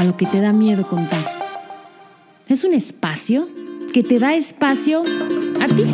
a 0.00 0.04
lo 0.04 0.16
que 0.16 0.24
te 0.24 0.40
da 0.40 0.54
miedo 0.54 0.86
contar. 0.86 1.20
Es 2.48 2.64
un 2.64 2.72
espacio 2.72 3.46
que 3.92 4.02
te 4.02 4.18
da 4.18 4.32
espacio 4.34 5.02
a 5.60 5.66
ti. 5.66 5.84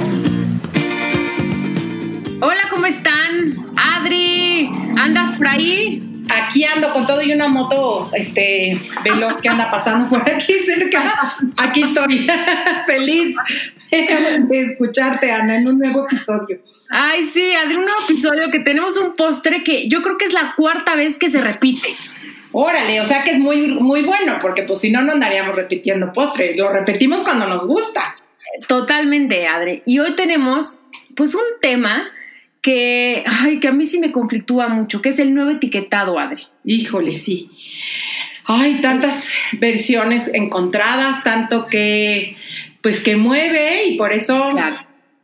Hola, 2.41 2.69
¿cómo 2.71 2.87
están? 2.87 3.57
Adri, 3.75 4.71
¿andas 4.97 5.37
por 5.37 5.49
ahí? 5.49 6.25
Aquí 6.31 6.65
ando 6.65 6.93
con 6.93 7.05
todo 7.05 7.21
y 7.21 7.33
una 7.33 7.49
moto 7.49 8.09
este, 8.13 8.81
veloz 9.03 9.39
que 9.39 9.49
anda 9.49 9.73
pasando 9.73 10.09
por 10.09 10.21
aquí 10.21 10.53
cerca. 10.53 11.37
Aquí 11.57 11.83
estoy, 11.83 12.29
feliz 12.87 13.35
de 13.91 14.61
escucharte, 14.61 15.33
Ana, 15.33 15.57
en 15.57 15.67
un 15.67 15.81
nuevo 15.81 16.07
episodio. 16.07 16.61
Ay, 16.91 17.25
sí, 17.25 17.53
Adri, 17.55 17.75
un 17.75 17.85
nuevo 17.85 18.01
episodio 18.09 18.53
que 18.53 18.61
tenemos 18.61 18.97
un 18.99 19.17
postre 19.17 19.65
que 19.65 19.89
yo 19.89 20.01
creo 20.03 20.17
que 20.17 20.27
es 20.27 20.33
la 20.33 20.55
cuarta 20.57 20.95
vez 20.95 21.19
que 21.19 21.29
se 21.29 21.41
repite. 21.41 21.97
Órale, 22.53 23.01
o 23.01 23.05
sea 23.05 23.23
que 23.23 23.33
es 23.33 23.39
muy, 23.39 23.69
muy 23.69 24.03
bueno, 24.03 24.39
porque 24.41 24.63
pues 24.63 24.81
si 24.81 24.91
no, 24.91 25.03
no 25.03 25.13
andaríamos 25.13 25.55
repitiendo 25.55 26.13
postre. 26.13 26.57
Lo 26.57 26.71
repetimos 26.71 27.23
cuando 27.23 27.47
nos 27.47 27.67
gusta. 27.67 28.17
Totalmente, 28.67 29.47
Adri. 29.47 29.83
Y 29.85 29.99
hoy 29.99 30.17
tenemos 30.17 30.85
pues 31.15 31.35
un 31.35 31.43
tema 31.61 32.09
que, 32.63 33.25
ay, 33.27 33.61
que 33.61 33.69
a 33.69 33.73
mí 33.73 33.85
sí 33.85 33.99
me 33.99 34.13
conflictúa 34.13 34.69
mucho, 34.69 35.03
que 35.03 35.11
es 35.11 35.19
el 35.19 35.35
nuevo 35.35 35.51
etiquetado, 35.51 36.19
Adri. 36.19 36.47
Híjole, 36.65 37.15
sí. 37.15 37.51
Hay 38.45 38.81
tantas 38.81 39.33
versiones 39.53 40.31
encontradas, 40.33 41.25
tanto 41.25 41.67
que, 41.67 42.37
pues 42.81 43.01
que 43.01 43.17
mueve 43.17 43.87
y 43.87 43.97
por 43.97 44.13
eso, 44.13 44.53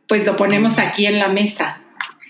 pues 0.07 0.25
lo 0.25 0.35
ponemos 0.35 0.77
aquí 0.79 1.05
en 1.05 1.19
la 1.19 1.29
mesa. 1.29 1.81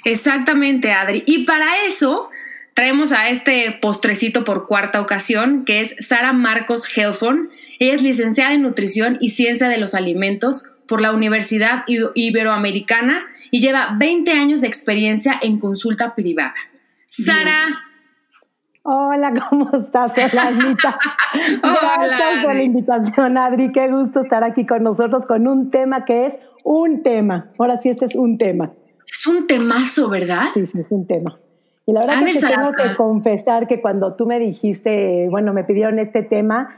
Exactamente, 0.03 0.91
Adri. 0.91 1.23
Y 1.25 1.45
para 1.45 1.83
eso 1.85 2.29
traemos 2.73 3.11
a 3.11 3.29
este 3.29 3.77
postrecito 3.81 4.43
por 4.43 4.65
cuarta 4.65 5.01
ocasión, 5.01 5.65
que 5.65 5.81
es 5.81 5.95
Sara 5.99 6.33
Marcos 6.33 6.87
Helfon. 6.95 7.49
Ella 7.79 7.93
es 7.93 8.01
licenciada 8.01 8.53
en 8.53 8.61
Nutrición 8.61 9.17
y 9.19 9.29
Ciencia 9.29 9.67
de 9.67 9.77
los 9.77 9.93
Alimentos 9.95 10.69
por 10.87 11.01
la 11.01 11.11
Universidad 11.11 11.83
Iberoamericana 11.87 13.25
y 13.51 13.59
lleva 13.59 13.95
20 13.97 14.31
años 14.31 14.61
de 14.61 14.67
experiencia 14.67 15.39
en 15.41 15.59
consulta 15.59 16.13
privada. 16.13 16.55
Sara. 17.09 17.83
Hola, 18.85 19.31
¿cómo 19.49 19.69
estás? 19.73 20.13
Hola, 20.17 20.47
Anita. 20.47 20.99
Gracias 21.61 22.43
por 22.43 22.53
la 22.53 22.63
invitación, 22.63 23.37
Adri. 23.37 23.71
Qué 23.71 23.87
gusto 23.87 24.19
estar 24.19 24.43
aquí 24.43 24.65
con 24.65 24.83
nosotros 24.83 25.25
con 25.25 25.47
un 25.47 25.71
tema 25.71 26.03
que 26.03 26.25
es 26.25 26.37
un 26.65 27.01
tema. 27.01 27.51
Ahora 27.57 27.77
sí, 27.77 27.89
este 27.89 28.05
es 28.05 28.15
un 28.15 28.37
tema. 28.37 28.73
Es 29.09 29.25
un 29.25 29.47
temazo, 29.47 30.09
¿verdad? 30.09 30.47
Sí, 30.53 30.65
sí, 30.65 30.79
es 30.79 30.91
un 30.91 31.07
tema. 31.07 31.39
Y 31.85 31.91
la 31.91 32.01
verdad 32.01 32.27
es 32.27 32.39
que 32.39 32.47
tengo 32.47 32.71
que 32.71 32.95
confesar 32.95 33.67
que 33.67 33.81
cuando 33.81 34.15
tú 34.15 34.25
me 34.25 34.39
dijiste, 34.39 35.27
bueno, 35.29 35.51
me 35.53 35.63
pidieron 35.63 35.99
este 35.99 36.23
tema, 36.23 36.77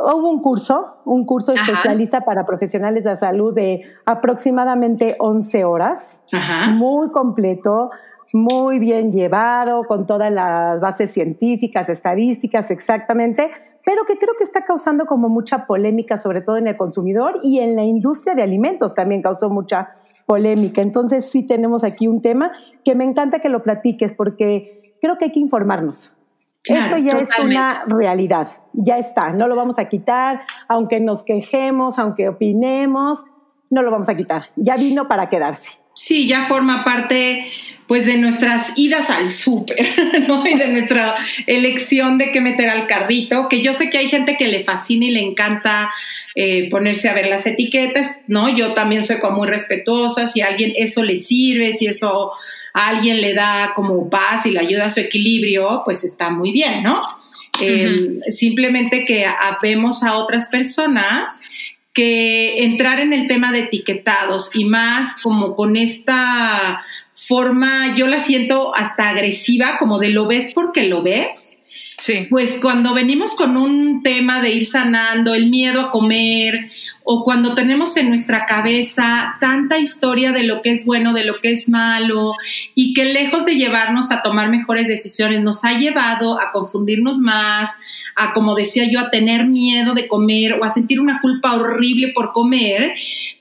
hubo 0.00 0.28
un 0.28 0.40
curso, 0.40 0.96
un 1.04 1.24
curso 1.24 1.52
especialista 1.52 2.22
para 2.22 2.44
profesionales 2.46 3.04
de 3.04 3.16
salud 3.16 3.54
de 3.54 3.82
aproximadamente 4.06 5.16
11 5.18 5.64
horas, 5.64 6.22
muy 6.70 7.10
completo, 7.10 7.90
muy 8.32 8.78
bien 8.78 9.12
llevado, 9.12 9.84
con 9.84 10.06
todas 10.06 10.32
las 10.32 10.80
bases 10.80 11.12
científicas, 11.12 11.88
estadísticas 11.88 12.70
exactamente, 12.70 13.50
pero 13.84 14.04
que 14.04 14.18
creo 14.18 14.34
que 14.36 14.44
está 14.44 14.64
causando 14.64 15.06
como 15.06 15.28
mucha 15.28 15.66
polémica, 15.66 16.18
sobre 16.18 16.40
todo 16.40 16.56
en 16.56 16.68
el 16.68 16.76
consumidor 16.76 17.40
y 17.42 17.58
en 17.60 17.76
la 17.76 17.82
industria 17.82 18.34
de 18.34 18.42
alimentos 18.42 18.94
también 18.94 19.22
causó 19.22 19.48
mucha 19.48 19.96
polémica. 20.30 20.80
Entonces 20.80 21.28
sí 21.28 21.42
tenemos 21.42 21.82
aquí 21.82 22.06
un 22.06 22.22
tema 22.22 22.52
que 22.84 22.94
me 22.94 23.02
encanta 23.02 23.40
que 23.40 23.48
lo 23.48 23.64
platiques 23.64 24.12
porque 24.12 24.94
creo 25.00 25.18
que 25.18 25.24
hay 25.24 25.32
que 25.32 25.40
informarnos. 25.40 26.16
Esto 26.62 26.98
ya 26.98 27.18
es 27.18 27.30
una 27.42 27.82
realidad, 27.86 28.58
ya 28.72 28.96
está, 28.96 29.32
no 29.32 29.48
lo 29.48 29.56
vamos 29.56 29.80
a 29.80 29.86
quitar, 29.86 30.42
aunque 30.68 31.00
nos 31.00 31.24
quejemos, 31.24 31.98
aunque 31.98 32.28
opinemos, 32.28 33.24
no 33.70 33.82
lo 33.82 33.90
vamos 33.90 34.08
a 34.08 34.14
quitar, 34.14 34.44
ya 34.54 34.76
vino 34.76 35.08
para 35.08 35.28
quedarse. 35.28 35.80
Sí, 35.94 36.28
ya 36.28 36.44
forma 36.44 36.84
parte 36.84 37.50
pues 37.90 38.06
de 38.06 38.18
nuestras 38.18 38.70
idas 38.76 39.10
al 39.10 39.28
súper, 39.28 39.84
¿no? 40.28 40.46
Y 40.46 40.54
de 40.54 40.68
nuestra 40.68 41.16
elección 41.48 42.18
de 42.18 42.30
qué 42.30 42.40
meter 42.40 42.68
al 42.68 42.86
carrito, 42.86 43.48
que 43.48 43.62
yo 43.62 43.72
sé 43.72 43.90
que 43.90 43.98
hay 43.98 44.06
gente 44.06 44.36
que 44.36 44.46
le 44.46 44.62
fascina 44.62 45.06
y 45.06 45.10
le 45.10 45.18
encanta 45.18 45.90
eh, 46.36 46.70
ponerse 46.70 47.08
a 47.08 47.14
ver 47.14 47.26
las 47.26 47.48
etiquetas, 47.48 48.20
¿no? 48.28 48.48
Yo 48.48 48.74
también 48.74 49.04
soy 49.04 49.18
como 49.18 49.38
muy 49.38 49.48
respetuosa, 49.48 50.28
si 50.28 50.40
a 50.40 50.46
alguien 50.46 50.72
eso 50.76 51.02
le 51.02 51.16
sirve, 51.16 51.72
si 51.72 51.88
eso 51.88 52.30
a 52.74 52.90
alguien 52.90 53.20
le 53.20 53.34
da 53.34 53.72
como 53.74 54.08
paz 54.08 54.46
y 54.46 54.52
le 54.52 54.60
ayuda 54.60 54.84
a 54.84 54.90
su 54.90 55.00
equilibrio, 55.00 55.82
pues 55.84 56.04
está 56.04 56.30
muy 56.30 56.52
bien, 56.52 56.84
¿no? 56.84 57.02
Em, 57.60 58.20
simplemente 58.28 59.04
que 59.04 59.26
vemos 59.62 60.04
a 60.04 60.14
otras 60.14 60.46
personas 60.46 61.40
que 61.92 62.62
entrar 62.62 63.00
en 63.00 63.12
el 63.12 63.26
tema 63.26 63.50
de 63.50 63.62
etiquetados 63.62 64.54
y 64.54 64.64
más 64.64 65.20
como 65.20 65.56
con 65.56 65.76
esta 65.76 66.84
forma, 67.26 67.94
yo 67.94 68.06
la 68.06 68.18
siento 68.18 68.74
hasta 68.74 69.08
agresiva, 69.08 69.76
como 69.78 69.98
de 69.98 70.08
lo 70.10 70.26
ves 70.26 70.52
porque 70.54 70.84
lo 70.84 71.02
ves. 71.02 71.56
Sí. 71.96 72.26
Pues 72.30 72.58
cuando 72.62 72.94
venimos 72.94 73.34
con 73.34 73.58
un 73.58 74.02
tema 74.02 74.40
de 74.40 74.50
ir 74.50 74.64
sanando, 74.64 75.34
el 75.34 75.50
miedo 75.50 75.82
a 75.82 75.90
comer, 75.90 76.70
o 77.04 77.22
cuando 77.22 77.54
tenemos 77.54 77.96
en 77.98 78.08
nuestra 78.08 78.46
cabeza 78.46 79.36
tanta 79.38 79.78
historia 79.78 80.32
de 80.32 80.44
lo 80.44 80.62
que 80.62 80.70
es 80.70 80.86
bueno, 80.86 81.12
de 81.12 81.24
lo 81.24 81.40
que 81.40 81.52
es 81.52 81.68
malo, 81.68 82.34
y 82.74 82.94
que 82.94 83.04
lejos 83.04 83.44
de 83.44 83.56
llevarnos 83.56 84.10
a 84.10 84.22
tomar 84.22 84.48
mejores 84.48 84.88
decisiones, 84.88 85.42
nos 85.42 85.62
ha 85.64 85.76
llevado 85.76 86.40
a 86.40 86.52
confundirnos 86.52 87.18
más, 87.18 87.76
a, 88.16 88.32
como 88.32 88.54
decía 88.54 88.84
yo, 88.88 88.98
a 88.98 89.10
tener 89.10 89.46
miedo 89.46 89.92
de 89.92 90.08
comer 90.08 90.54
o 90.54 90.64
a 90.64 90.70
sentir 90.70 91.00
una 91.00 91.20
culpa 91.20 91.54
horrible 91.54 92.12
por 92.14 92.32
comer, 92.32 92.94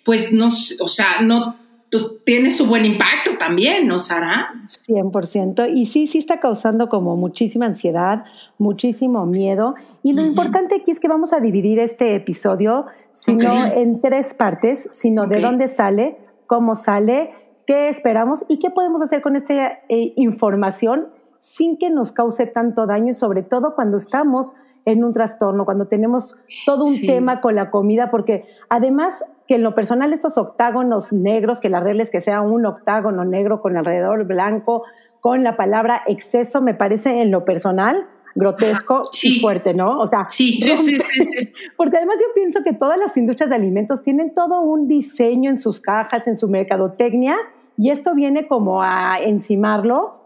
pues 0.03 0.33
no, 0.33 0.49
o 0.79 0.87
sea, 0.87 1.21
no 1.21 1.68
pues 1.91 2.23
tiene 2.23 2.51
su 2.51 2.67
buen 2.67 2.85
impacto 2.85 3.37
también, 3.39 3.87
¿no, 3.87 3.99
Sara? 3.99 4.49
100%. 4.87 5.71
Y 5.73 5.87
sí, 5.87 6.07
sí 6.07 6.19
está 6.19 6.39
causando 6.39 6.87
como 6.87 7.15
muchísima 7.15 7.65
ansiedad, 7.65 8.25
muchísimo 8.57 9.25
miedo. 9.25 9.75
Y 10.03 10.13
lo 10.13 10.23
importante 10.23 10.75
aquí 10.75 10.91
es 10.91 10.99
que 10.99 11.07
vamos 11.07 11.33
a 11.33 11.39
dividir 11.39 11.79
este 11.79 12.15
episodio, 12.15 12.85
sino 13.13 13.65
en 13.65 14.01
tres 14.01 14.33
partes, 14.33 14.89
sino 14.91 15.27
de 15.27 15.41
dónde 15.41 15.67
sale, 15.67 16.17
cómo 16.45 16.75
sale, 16.75 17.31
qué 17.65 17.89
esperamos 17.89 18.45
y 18.47 18.59
qué 18.59 18.69
podemos 18.69 19.01
hacer 19.01 19.21
con 19.21 19.35
esta 19.35 19.79
eh, 19.89 20.13
información 20.15 21.07
sin 21.39 21.77
que 21.77 21.89
nos 21.89 22.11
cause 22.11 22.45
tanto 22.47 22.85
daño 22.85 23.11
y 23.11 23.13
sobre 23.13 23.43
todo 23.43 23.73
cuando 23.75 23.97
estamos 23.97 24.55
en 24.85 25.03
un 25.03 25.13
trastorno, 25.13 25.65
cuando 25.65 25.87
tenemos 25.87 26.35
todo 26.65 26.85
un 26.85 26.99
tema 27.01 27.41
con 27.41 27.55
la 27.55 27.69
comida, 27.69 28.09
porque 28.09 28.45
además 28.69 29.23
que 29.49 29.55
en 29.55 29.63
lo 29.63 29.73
personal 29.73 30.13
estos 30.13 30.37
octágonos 30.37 31.11
negros, 31.11 31.59
que 31.59 31.69
la 31.69 31.79
regla 31.79 32.03
es 32.03 32.11
que 32.11 32.21
sea 32.21 32.41
un 32.41 32.67
octágono 32.67 33.25
negro 33.25 33.63
con 33.63 33.77
alrededor 33.77 34.25
blanco, 34.25 34.83
con 35.21 35.43
la 35.43 35.57
palabra 35.57 36.03
exceso, 36.05 36.61
me 36.61 36.75
parece 36.75 37.19
en 37.19 37.31
lo 37.31 37.45
personal 37.45 38.05
grotesco 38.35 39.09
y 39.23 39.39
fuerte, 39.39 39.73
¿no? 39.73 39.99
O 40.01 40.05
sea, 40.05 40.27
sí, 40.29 40.61
sí, 40.61 40.77
sí, 40.77 40.97
porque 41.77 41.97
además 41.97 42.17
yo 42.21 42.31
pienso 42.35 42.61
que 42.63 42.73
todas 42.73 42.99
las 42.99 43.17
industrias 43.17 43.49
de 43.49 43.55
alimentos 43.55 44.03
tienen 44.03 44.35
todo 44.35 44.61
un 44.61 44.87
diseño 44.87 45.49
en 45.49 45.57
sus 45.57 45.81
cajas, 45.81 46.27
en 46.27 46.37
su 46.37 46.47
mercadotecnia, 46.47 47.35
y 47.75 47.89
esto 47.89 48.13
viene 48.13 48.47
como 48.47 48.83
a 48.83 49.17
encimarlo 49.19 50.19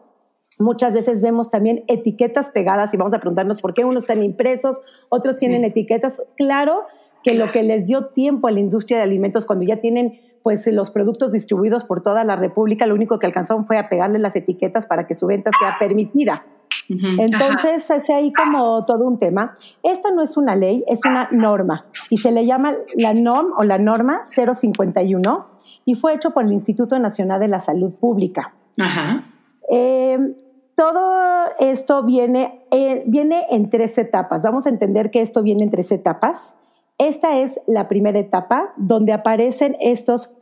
Muchas 0.60 0.94
veces 0.94 1.24
vemos 1.24 1.50
también 1.50 1.84
etiquetas 1.88 2.52
pegadas 2.52 2.94
y 2.94 2.98
vamos 2.98 3.14
a 3.16 3.20
preguntarnos 3.20 3.60
por 3.60 3.74
qué 3.74 3.86
unos 3.86 4.04
están 4.04 4.24
impresos, 4.24 4.81
otros 5.10 5.40
tienen 5.40 5.64
etiquetas. 5.64 6.22
Claro 6.38 6.84
que 7.24 7.36
lo 7.36 7.52
que 7.52 7.64
les 7.64 7.86
dio 7.86 8.08
tiempo 8.08 8.48
a 8.48 8.52
la 8.52 8.60
industria 8.60 8.98
de 8.98 9.04
alimentos 9.04 9.46
cuando 9.46 9.64
ya 9.64 9.78
tienen 9.78 10.20
pues 10.44 10.68
los 10.68 10.92
productos 10.92 11.31
distribuidos 11.31 11.86
por 11.86 12.04
toda 12.04 12.24
la 12.25 12.36
República, 12.36 12.86
lo 12.86 12.96
único 12.96 13.18
que 13.18 13.25
alcanzaron 13.25 13.66
fue 13.66 13.78
a 13.78 13.88
pegarle 13.88 14.20
las 14.20 14.36
etiquetas 14.36 14.88
para 14.88 15.08
que 15.08 15.16
su 15.16 15.25
venta 15.25 15.52
sea 15.58 15.78
permitida. 15.80 16.46
Entonces, 16.90 17.90
es 17.90 18.10
ahí 18.10 18.34
como 18.34 18.84
todo 18.86 19.08
un 19.08 19.18
tema. 19.18 19.54
Esto 19.84 20.12
no 20.14 20.22
es 20.22 20.36
una 20.36 20.56
ley, 20.56 20.84
es 20.88 21.00
una 21.06 21.30
norma 21.31 21.86
y 22.10 22.18
se 22.18 22.31
le 22.31 22.46
llama 22.46 22.75
la 22.96 23.14
NOM 23.14 23.54
o 23.58 23.64
la 23.64 23.78
norma 23.78 24.22
051 24.24 25.48
y 25.86 25.96
fue 25.96 26.14
hecho 26.14 26.31
por 26.31 26.44
el 26.44 26.52
Instituto 26.52 27.00
Nacional 27.00 27.40
de 27.40 27.48
la 27.48 27.62
Salud 27.62 27.94
Pública. 27.94 28.54
Ajá. 28.78 29.24
Eh, 29.70 30.36
todo 30.75 31.46
esto 31.60 32.04
viene, 32.04 32.66
eh, 32.72 33.04
viene 33.06 33.46
en 33.52 33.70
tres 33.70 33.98
etapas. 33.98 34.42
Vamos 34.42 34.66
a 34.66 34.70
entender 34.70 35.12
que 35.12 35.22
esto 35.22 35.44
viene 35.44 35.64
en 35.64 35.70
tres 35.70 35.92
etapas. 35.92 36.56
Esta 36.98 37.40
es 37.40 37.60
la 37.68 37.88
primera 37.88 38.19
etapa 38.19 38.74
donde 38.78 39.13
aparecen 39.13 39.75
estos, 39.80 40.34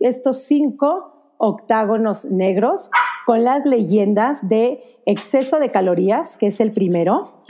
estos 0.00 0.42
cinco 0.44 1.34
octágonos 1.38 2.24
negros 2.26 2.90
con 3.24 3.44
las 3.44 3.64
leyendas 3.64 4.48
de 4.48 4.82
exceso 5.06 5.58
de 5.58 5.70
calorías, 5.70 6.36
que 6.36 6.48
es 6.48 6.60
el 6.60 6.72
primero. 6.72 7.42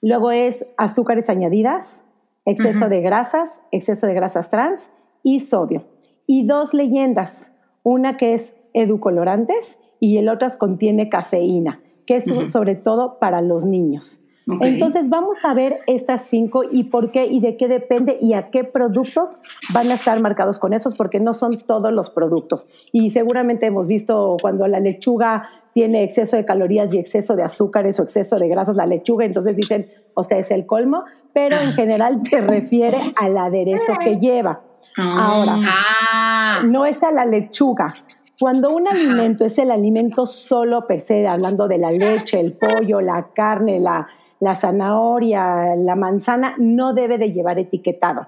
Luego 0.00 0.30
es 0.30 0.66
azúcares 0.76 1.30
añadidas, 1.30 2.04
exceso 2.44 2.88
de 2.88 3.00
grasas, 3.00 3.62
exceso 3.70 4.06
de 4.06 4.14
grasas 4.14 4.50
trans 4.50 4.90
y 5.22 5.40
sodio. 5.40 5.84
Y 6.26 6.46
dos 6.46 6.74
leyendas, 6.74 7.52
una 7.82 8.16
que 8.16 8.34
es 8.34 8.56
educolorantes 8.72 9.78
y 10.00 10.18
el 10.18 10.28
otro 10.28 10.48
contiene 10.58 11.08
cafeína, 11.08 11.80
que 12.06 12.16
es 12.16 12.26
sobre 12.50 12.74
todo 12.74 13.18
para 13.18 13.40
los 13.40 13.64
niños. 13.64 14.23
Entonces 14.46 15.08
vamos 15.08 15.38
a 15.44 15.54
ver 15.54 15.74
estas 15.86 16.26
cinco 16.26 16.64
y 16.70 16.84
por 16.84 17.10
qué 17.10 17.26
y 17.26 17.40
de 17.40 17.56
qué 17.56 17.66
depende 17.66 18.18
y 18.20 18.34
a 18.34 18.50
qué 18.50 18.62
productos 18.64 19.38
van 19.72 19.90
a 19.90 19.94
estar 19.94 20.20
marcados 20.20 20.58
con 20.58 20.74
esos, 20.74 20.94
porque 20.94 21.18
no 21.18 21.32
son 21.32 21.58
todos 21.66 21.92
los 21.92 22.10
productos. 22.10 22.66
Y 22.92 23.10
seguramente 23.10 23.66
hemos 23.66 23.86
visto 23.86 24.36
cuando 24.40 24.66
la 24.68 24.80
lechuga 24.80 25.48
tiene 25.72 26.04
exceso 26.04 26.36
de 26.36 26.44
calorías 26.44 26.92
y 26.92 26.98
exceso 26.98 27.36
de 27.36 27.42
azúcares 27.42 27.98
o 27.98 28.02
exceso 28.02 28.38
de 28.38 28.48
grasas, 28.48 28.76
la 28.76 28.86
lechuga, 28.86 29.24
entonces 29.24 29.56
dicen, 29.56 29.90
o 30.14 30.22
sea, 30.22 30.38
es 30.38 30.50
el 30.50 30.66
colmo, 30.66 31.04
pero 31.32 31.56
en 31.56 31.72
general 31.72 32.20
se 32.28 32.40
refiere 32.40 32.98
al 33.16 33.36
aderezo 33.36 33.94
que 34.02 34.18
lleva. 34.18 34.60
Ahora, 34.96 35.56
ah. 35.66 36.62
no 36.64 36.84
es 36.84 37.02
a 37.02 37.10
la 37.10 37.24
lechuga, 37.24 37.94
cuando 38.38 38.70
un 38.70 38.86
alimento 38.88 39.44
es 39.44 39.58
el 39.58 39.70
alimento 39.70 40.26
solo 40.26 40.86
per 40.86 41.00
se, 41.00 41.26
hablando 41.26 41.68
de 41.68 41.78
la 41.78 41.90
leche, 41.90 42.40
el 42.40 42.52
pollo, 42.52 43.00
la 43.00 43.28
carne, 43.32 43.78
la, 43.78 44.08
la 44.44 44.56
zanahoria, 44.56 45.74
la 45.74 45.96
manzana, 45.96 46.54
no 46.58 46.92
debe 46.92 47.16
de 47.16 47.32
llevar 47.32 47.58
etiquetado. 47.58 48.26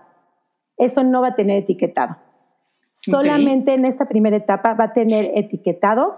Eso 0.79 1.05
no 1.05 1.21
va 1.21 1.29
a 1.29 1.35
tener 1.35 1.59
etiquetado. 1.59 2.17
Solamente 2.91 3.75
en 3.75 3.85
esta 3.85 4.09
primera 4.09 4.35
etapa 4.35 4.73
va 4.73 4.85
a 4.85 4.93
tener 4.95 5.31
etiquetado 5.35 6.17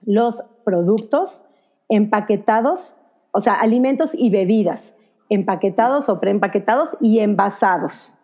los 0.00 0.42
productos 0.64 1.42
empaquetados, 1.90 2.98
o 3.30 3.42
sea, 3.42 3.52
alimentos 3.60 4.14
y 4.14 4.30
bebidas, 4.30 4.96
empaquetados 5.28 6.08
o 6.08 6.20
preempaquetados 6.20 6.96
y 7.02 7.18
envasados. 7.18 8.14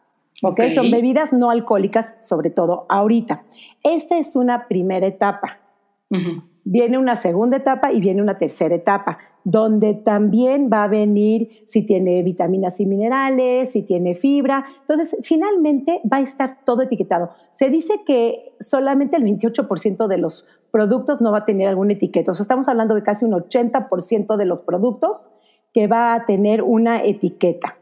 ¿ok? 0.42 0.72
Son 0.74 0.90
bebidas 0.90 1.34
no 1.34 1.50
alcohólicas, 1.50 2.14
sobre 2.20 2.48
todo 2.48 2.86
ahorita. 2.88 3.44
Esta 3.82 4.16
es 4.16 4.36
una 4.36 4.68
primera 4.68 5.06
etapa. 5.06 5.58
Viene 6.64 6.96
una 6.96 7.16
segunda 7.16 7.58
etapa 7.58 7.92
y 7.92 8.00
viene 8.00 8.22
una 8.22 8.38
tercera 8.38 8.74
etapa, 8.74 9.18
donde 9.44 9.92
también 9.92 10.70
va 10.72 10.84
a 10.84 10.88
venir 10.88 11.62
si 11.66 11.84
tiene 11.84 12.22
vitaminas 12.22 12.80
y 12.80 12.86
minerales, 12.86 13.72
si 13.72 13.82
tiene 13.82 14.14
fibra. 14.14 14.64
Entonces, 14.80 15.18
finalmente 15.22 16.00
va 16.10 16.16
a 16.16 16.22
estar 16.22 16.64
todo 16.64 16.82
etiquetado. 16.82 17.30
Se 17.52 17.68
dice 17.68 18.00
que 18.06 18.54
solamente 18.60 19.16
el 19.16 19.24
28% 19.24 20.06
de 20.06 20.16
los 20.16 20.46
productos 20.70 21.20
no 21.20 21.30
va 21.30 21.38
a 21.38 21.44
tener 21.44 21.68
algún 21.68 21.90
etiqueta. 21.90 22.32
O 22.32 22.34
sea, 22.34 22.44
estamos 22.44 22.66
hablando 22.68 22.94
de 22.94 23.02
casi 23.02 23.26
un 23.26 23.32
80% 23.32 24.36
de 24.36 24.44
los 24.46 24.62
productos 24.62 25.28
que 25.74 25.86
va 25.86 26.14
a 26.14 26.24
tener 26.24 26.62
una 26.62 27.04
etiqueta. 27.04 27.76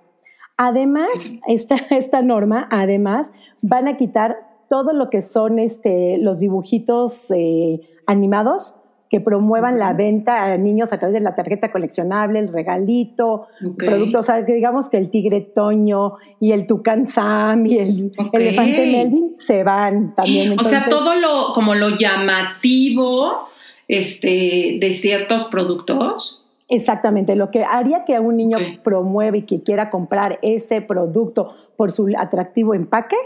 Además, 0.56 1.36
esta, 1.46 1.76
esta 1.90 2.22
norma, 2.22 2.66
además, 2.70 3.30
van 3.60 3.86
a 3.86 3.96
quitar 3.96 4.50
todo 4.68 4.92
lo 4.92 5.10
que 5.10 5.22
son 5.22 5.58
este, 5.58 6.16
los 6.18 6.38
dibujitos 6.38 7.30
eh, 7.30 7.80
animados 8.06 8.76
que 9.12 9.20
promuevan 9.20 9.78
la 9.78 9.92
venta 9.92 10.44
a 10.44 10.56
niños 10.56 10.90
a 10.94 10.98
través 10.98 11.12
de 11.12 11.20
la 11.20 11.34
tarjeta 11.34 11.70
coleccionable, 11.70 12.38
el 12.38 12.48
regalito, 12.48 13.46
productos, 13.76 14.20
o 14.20 14.22
sea, 14.22 14.46
que 14.46 14.54
digamos 14.54 14.88
que 14.88 14.96
el 14.96 15.10
tigre 15.10 15.42
Toño 15.42 16.14
y 16.40 16.52
el 16.52 16.66
tucán 16.66 17.06
Sam 17.06 17.66
y 17.66 17.76
el 17.76 18.12
elefante 18.32 18.86
Melvin 18.86 19.34
se 19.36 19.64
van 19.64 20.14
también. 20.14 20.58
o 20.58 20.64
sea, 20.64 20.86
todo 20.88 21.14
lo, 21.14 21.52
como 21.52 21.74
lo 21.74 21.90
llamativo 21.90 23.48
este, 23.86 24.78
de 24.80 24.92
ciertos 24.92 25.44
productos. 25.44 26.42
Exactamente, 26.70 27.36
lo 27.36 27.50
que 27.50 27.64
haría 27.64 28.06
que 28.06 28.18
un 28.18 28.38
niño 28.38 28.56
promueva 28.82 29.36
y 29.36 29.42
que 29.42 29.62
quiera 29.62 29.90
comprar 29.90 30.38
ese 30.40 30.80
producto 30.80 31.54
por 31.76 31.92
su 31.92 32.10
atractivo 32.16 32.72
empaque, 32.72 33.16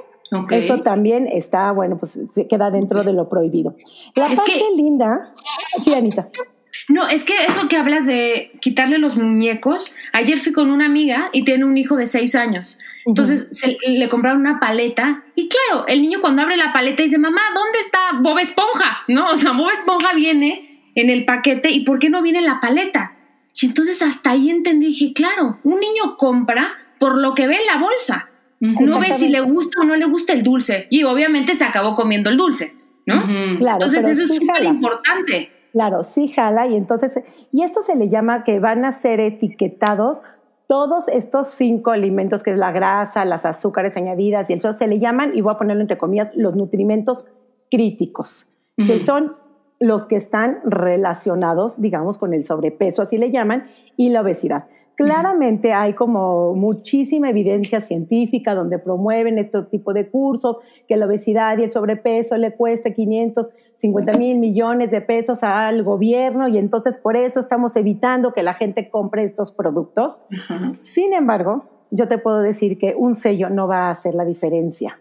eso 0.50 0.80
también 0.80 1.28
está, 1.28 1.72
bueno, 1.72 1.98
pues 1.98 2.18
se 2.30 2.46
queda 2.46 2.70
dentro 2.70 3.02
de 3.02 3.12
lo 3.12 3.28
prohibido. 3.28 3.76
La 4.14 4.28
parte 4.28 4.52
linda, 4.76 5.22
sí, 5.78 5.94
Anita. 5.94 6.28
No, 6.88 7.08
es 7.08 7.24
que 7.24 7.34
eso 7.48 7.68
que 7.68 7.76
hablas 7.76 8.06
de 8.06 8.52
quitarle 8.60 8.98
los 8.98 9.16
muñecos, 9.16 9.94
ayer 10.12 10.38
fui 10.38 10.52
con 10.52 10.70
una 10.70 10.86
amiga 10.86 11.30
y 11.32 11.44
tiene 11.44 11.64
un 11.64 11.78
hijo 11.78 11.96
de 11.96 12.06
seis 12.06 12.34
años. 12.34 12.78
Entonces 13.06 13.50
le 13.86 14.08
compraron 14.08 14.40
una 14.40 14.58
paleta 14.58 15.24
y 15.36 15.48
claro, 15.48 15.86
el 15.86 16.02
niño 16.02 16.20
cuando 16.20 16.42
abre 16.42 16.56
la 16.56 16.72
paleta 16.72 17.02
dice, 17.02 17.18
mamá, 17.18 17.40
¿dónde 17.54 17.78
está 17.78 17.98
Bob 18.20 18.38
Esponja? 18.38 18.98
No, 19.08 19.30
o 19.30 19.36
sea, 19.36 19.52
Bob 19.52 19.70
Esponja 19.70 20.12
viene 20.14 20.90
en 20.96 21.10
el 21.10 21.24
paquete 21.24 21.70
y 21.70 21.84
¿por 21.84 22.00
qué 22.00 22.10
no 22.10 22.20
viene 22.20 22.40
la 22.42 22.58
paleta? 22.58 23.16
Y 23.60 23.66
entonces 23.66 24.02
hasta 24.02 24.32
ahí 24.32 24.50
entendí, 24.50 24.86
dije, 24.86 25.12
claro, 25.14 25.58
un 25.62 25.80
niño 25.80 26.16
compra 26.16 26.76
por 26.98 27.16
lo 27.16 27.34
que 27.34 27.46
ve 27.46 27.56
en 27.56 27.66
la 27.66 27.78
bolsa. 27.78 28.28
No 28.60 28.98
ve 29.00 29.12
si 29.12 29.28
le 29.28 29.40
gusta 29.40 29.80
o 29.80 29.84
no 29.84 29.96
le 29.96 30.06
gusta 30.06 30.32
el 30.32 30.42
dulce. 30.42 30.86
Y 30.90 31.04
obviamente 31.04 31.54
se 31.54 31.64
acabó 31.64 31.94
comiendo 31.94 32.30
el 32.30 32.36
dulce, 32.36 32.74
¿no? 33.06 33.22
claro, 33.58 33.74
entonces 33.74 34.06
eso 34.08 34.22
es 34.22 34.36
súper 34.36 34.64
importante. 34.64 35.50
Claro, 35.72 36.02
sí 36.02 36.28
jala 36.28 36.66
y 36.66 36.74
entonces, 36.74 37.20
y 37.52 37.62
esto 37.62 37.82
se 37.82 37.96
le 37.96 38.08
llama 38.08 38.44
que 38.44 38.60
van 38.60 38.86
a 38.86 38.92
ser 38.92 39.20
etiquetados 39.20 40.22
todos 40.66 41.08
estos 41.08 41.48
cinco 41.48 41.90
alimentos, 41.90 42.42
que 42.42 42.50
es 42.50 42.58
la 42.58 42.72
grasa, 42.72 43.24
las 43.24 43.44
azúcares 43.44 43.96
añadidas 43.96 44.50
y 44.50 44.54
el 44.54 44.60
sol, 44.60 44.74
se 44.74 44.86
le 44.86 44.98
llaman, 44.98 45.32
y 45.36 45.40
voy 45.40 45.54
a 45.54 45.58
ponerlo 45.58 45.82
entre 45.82 45.98
comillas, 45.98 46.30
los 46.34 46.56
nutrimentos 46.56 47.28
críticos, 47.70 48.46
que 48.76 49.00
son 49.00 49.36
los 49.78 50.06
que 50.06 50.16
están 50.16 50.58
relacionados, 50.64 51.80
digamos, 51.80 52.18
con 52.18 52.34
el 52.34 52.44
sobrepeso, 52.44 53.02
así 53.02 53.16
le 53.16 53.30
llaman, 53.30 53.68
y 53.96 54.08
la 54.08 54.22
obesidad. 54.22 54.66
Claramente 54.96 55.74
hay 55.74 55.92
como 55.92 56.54
muchísima 56.54 57.28
evidencia 57.28 57.82
científica 57.82 58.54
donde 58.54 58.78
promueven 58.78 59.38
este 59.38 59.62
tipo 59.64 59.92
de 59.92 60.08
cursos, 60.08 60.58
que 60.88 60.96
la 60.96 61.04
obesidad 61.04 61.58
y 61.58 61.64
el 61.64 61.70
sobrepeso 61.70 62.38
le 62.38 62.52
cuesta 62.52 62.90
550 62.90 64.16
mil 64.16 64.38
millones 64.38 64.90
de 64.90 65.02
pesos 65.02 65.42
al 65.42 65.82
gobierno 65.82 66.48
y 66.48 66.56
entonces 66.56 66.96
por 66.96 67.14
eso 67.14 67.40
estamos 67.40 67.76
evitando 67.76 68.32
que 68.32 68.42
la 68.42 68.54
gente 68.54 68.88
compre 68.88 69.24
estos 69.24 69.52
productos. 69.52 70.22
Sin 70.80 71.12
embargo, 71.12 71.64
yo 71.90 72.08
te 72.08 72.16
puedo 72.16 72.40
decir 72.40 72.78
que 72.78 72.94
un 72.96 73.16
sello 73.16 73.50
no 73.50 73.68
va 73.68 73.88
a 73.88 73.90
hacer 73.90 74.14
la 74.14 74.24
diferencia. 74.24 74.98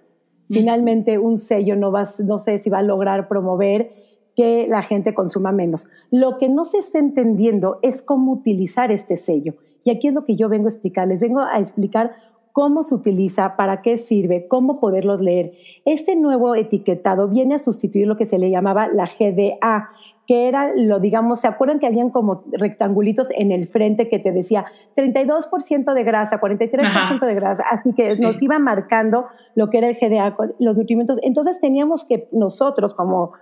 Finalmente, 0.49 1.17
un 1.17 1.37
sello 1.37 1.75
no 1.75 1.91
va, 1.91 2.03
no 2.19 2.37
sé 2.37 2.59
si 2.59 2.69
va 2.69 2.79
a 2.79 2.83
lograr 2.83 3.27
promover 3.27 3.91
que 4.35 4.67
la 4.67 4.83
gente 4.83 5.13
consuma 5.13 5.51
menos. 5.51 5.87
Lo 6.11 6.37
que 6.37 6.49
no 6.49 6.65
se 6.65 6.79
está 6.79 6.99
entendiendo 6.99 7.79
es 7.81 8.01
cómo 8.01 8.33
utilizar 8.33 8.91
este 8.91 9.17
sello. 9.17 9.53
Y 9.85 9.91
aquí 9.91 10.07
es 10.09 10.13
lo 10.13 10.25
que 10.25 10.35
yo 10.35 10.49
vengo 10.49 10.65
a 10.65 10.69
explicarles. 10.69 11.19
Vengo 11.19 11.41
a 11.41 11.59
explicar 11.59 12.15
cómo 12.51 12.83
se 12.83 12.95
utiliza, 12.95 13.55
para 13.55 13.81
qué 13.81 13.97
sirve, 13.97 14.47
cómo 14.47 14.79
poderlos 14.79 15.21
leer. 15.21 15.51
Este 15.83 16.15
nuevo 16.15 16.55
etiquetado 16.55 17.27
viene 17.27 17.55
a 17.55 17.59
sustituir 17.59 18.07
lo 18.07 18.15
que 18.15 18.25
se 18.25 18.39
le 18.39 18.49
llamaba 18.49 18.87
la 18.87 19.05
GDA, 19.05 19.89
que 20.25 20.47
era 20.47 20.73
lo, 20.73 20.99
digamos, 20.99 21.41
¿se 21.41 21.47
acuerdan 21.47 21.79
que 21.79 21.85
habían 21.85 22.09
como 22.09 22.45
rectangulitos 22.53 23.27
en 23.35 23.51
el 23.51 23.67
frente 23.67 24.09
que 24.09 24.17
te 24.17 24.31
decía 24.31 24.65
32% 24.95 25.93
de 25.93 26.03
grasa, 26.03 26.39
43% 26.41 27.25
de 27.25 27.35
grasa? 27.35 27.63
Así 27.69 27.93
que 27.93 28.17
nos 28.17 28.41
iba 28.41 28.57
marcando 28.57 29.25
lo 29.53 29.69
que 29.69 29.77
era 29.77 29.89
el 29.89 29.95
GDA, 29.95 30.35
los 30.57 30.77
nutrimentos. 30.77 31.19
Entonces 31.21 31.59
teníamos 31.59 32.05
que 32.05 32.27
nosotros 32.31 32.95
como 32.95 33.33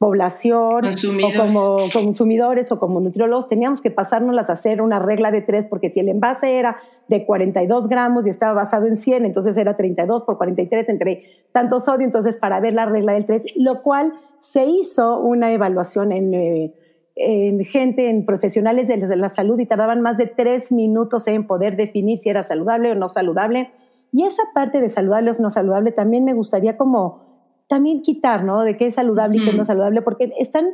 población 0.00 0.86
o 0.86 1.30
como 1.36 1.90
consumidores 1.92 2.72
o 2.72 2.78
como 2.78 3.00
nutriólogos 3.00 3.48
teníamos 3.48 3.82
que 3.82 3.90
pasárnoslas 3.90 4.48
a 4.48 4.54
hacer 4.54 4.80
una 4.80 4.98
regla 4.98 5.30
de 5.30 5.42
tres 5.42 5.66
porque 5.66 5.90
si 5.90 6.00
el 6.00 6.08
envase 6.08 6.58
era 6.58 6.78
de 7.08 7.26
42 7.26 7.86
gramos 7.86 8.26
y 8.26 8.30
estaba 8.30 8.54
basado 8.54 8.86
en 8.86 8.96
100 8.96 9.26
entonces 9.26 9.58
era 9.58 9.76
32 9.76 10.22
por 10.22 10.38
43 10.38 10.88
entre 10.88 11.24
tanto 11.52 11.80
sodio 11.80 12.06
entonces 12.06 12.38
para 12.38 12.60
ver 12.60 12.72
la 12.72 12.86
regla 12.86 13.12
del 13.12 13.26
3 13.26 13.42
lo 13.56 13.82
cual 13.82 14.14
se 14.40 14.64
hizo 14.64 15.20
una 15.20 15.52
evaluación 15.52 16.12
en, 16.12 16.32
eh, 16.32 16.72
en 17.16 17.62
gente 17.66 18.08
en 18.08 18.24
profesionales 18.24 18.88
de 18.88 19.16
la 19.16 19.28
salud 19.28 19.60
y 19.60 19.66
tardaban 19.66 20.00
más 20.00 20.16
de 20.16 20.28
tres 20.28 20.72
minutos 20.72 21.26
en 21.26 21.46
poder 21.46 21.76
definir 21.76 22.16
si 22.16 22.30
era 22.30 22.42
saludable 22.42 22.92
o 22.92 22.94
no 22.94 23.08
saludable. 23.08 23.70
Y 24.10 24.24
esa 24.24 24.44
parte 24.54 24.80
de 24.80 24.88
saludable 24.88 25.30
o 25.30 25.42
no 25.42 25.50
saludable 25.50 25.92
también 25.92 26.24
me 26.24 26.32
gustaría 26.32 26.78
como 26.78 27.29
también 27.70 28.02
quitar, 28.02 28.42
¿no? 28.42 28.64
De 28.64 28.76
qué 28.76 28.88
es 28.88 28.96
saludable 28.96 29.38
y 29.38 29.44
qué 29.44 29.52
no 29.52 29.62
es 29.62 29.68
saludable, 29.68 30.02
porque 30.02 30.32
están, 30.40 30.70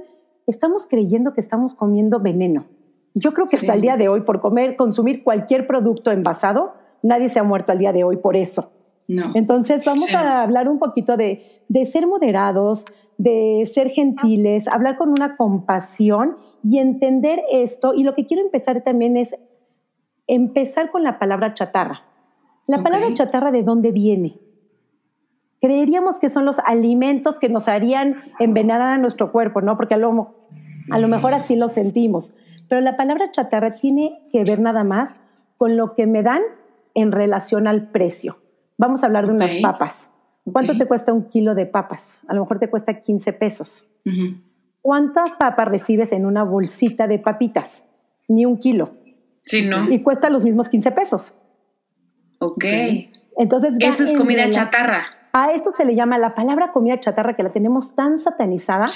estamos 0.46 0.86
creyendo 0.86 1.34
que 1.34 1.42
estamos 1.42 1.74
comiendo 1.74 2.20
veneno. 2.20 2.64
Yo 3.12 3.34
creo 3.34 3.46
que 3.46 3.56
hasta 3.56 3.74
el 3.74 3.82
día 3.82 3.98
de 3.98 4.08
hoy, 4.08 4.22
por 4.22 4.40
comer, 4.40 4.76
consumir 4.76 5.22
cualquier 5.22 5.66
producto 5.66 6.10
envasado, 6.10 6.72
nadie 7.02 7.28
se 7.28 7.38
ha 7.38 7.42
muerto 7.42 7.70
al 7.70 7.76
día 7.76 7.92
de 7.92 8.02
hoy 8.02 8.16
por 8.16 8.34
eso. 8.34 8.72
No. 9.08 9.32
Entonces 9.34 9.84
vamos 9.84 10.14
a 10.14 10.42
hablar 10.42 10.70
un 10.70 10.78
poquito 10.78 11.18
de, 11.18 11.62
de 11.68 11.84
ser 11.84 12.06
moderados, 12.06 12.86
de 13.18 13.68
ser 13.70 13.90
gentiles, 13.90 14.66
hablar 14.66 14.96
con 14.96 15.10
una 15.10 15.36
compasión 15.36 16.38
y 16.64 16.78
entender 16.78 17.42
esto. 17.52 17.92
Y 17.92 18.04
lo 18.04 18.14
que 18.14 18.24
quiero 18.24 18.42
empezar 18.42 18.82
también 18.82 19.18
es 19.18 19.36
empezar 20.26 20.90
con 20.90 21.02
la 21.02 21.18
palabra 21.18 21.52
chatarra. 21.52 22.04
La 22.66 22.82
palabra 22.82 23.12
chatarra, 23.12 23.52
¿de 23.52 23.62
dónde 23.62 23.92
viene? 23.92 24.45
Creeríamos 25.60 26.18
que 26.18 26.30
son 26.30 26.44
los 26.44 26.58
alimentos 26.60 27.38
que 27.38 27.48
nos 27.48 27.68
harían 27.68 28.22
envenenar 28.38 28.80
a 28.80 28.98
nuestro 28.98 29.32
cuerpo, 29.32 29.60
¿no? 29.60 29.76
Porque 29.76 29.94
a 29.94 29.98
lo, 29.98 30.34
a 30.90 30.98
lo 30.98 31.08
mejor 31.08 31.34
así 31.34 31.56
lo 31.56 31.68
sentimos. 31.68 32.34
Pero 32.68 32.80
la 32.80 32.96
palabra 32.96 33.30
chatarra 33.30 33.74
tiene 33.76 34.20
que 34.32 34.44
ver 34.44 34.60
nada 34.60 34.84
más 34.84 35.16
con 35.56 35.76
lo 35.76 35.94
que 35.94 36.06
me 36.06 36.22
dan 36.22 36.42
en 36.94 37.12
relación 37.12 37.66
al 37.66 37.88
precio. 37.88 38.38
Vamos 38.78 39.02
a 39.02 39.06
hablar 39.06 39.26
de 39.26 39.32
unas 39.32 39.56
papas. 39.56 40.10
¿Cuánto 40.52 40.76
te 40.76 40.86
cuesta 40.86 41.12
un 41.12 41.28
kilo 41.28 41.54
de 41.54 41.66
papas? 41.66 42.18
A 42.28 42.34
lo 42.34 42.42
mejor 42.42 42.58
te 42.58 42.68
cuesta 42.68 43.00
15 43.00 43.32
pesos. 43.32 43.88
¿Cuántas 44.80 45.32
papas 45.38 45.66
recibes 45.66 46.12
en 46.12 46.26
una 46.26 46.44
bolsita 46.44 47.08
de 47.08 47.18
papitas? 47.18 47.82
Ni 48.28 48.46
un 48.46 48.58
kilo. 48.58 48.90
Sí, 49.44 49.62
¿no? 49.62 49.90
Y 49.90 50.02
cuesta 50.02 50.30
los 50.30 50.44
mismos 50.44 50.68
15 50.68 50.90
pesos. 50.92 51.34
Ok. 52.38 52.64
Entonces, 53.38 53.74
eso 53.80 54.04
es 54.04 54.14
comida 54.14 54.48
chatarra. 54.50 55.06
A 55.38 55.52
esto 55.52 55.70
se 55.70 55.84
le 55.84 55.94
llama 55.94 56.16
la 56.16 56.34
palabra 56.34 56.72
comida 56.72 56.98
chatarra 56.98 57.36
que 57.36 57.42
la 57.42 57.50
tenemos 57.50 57.94
tan 57.94 58.18
satanizada. 58.18 58.86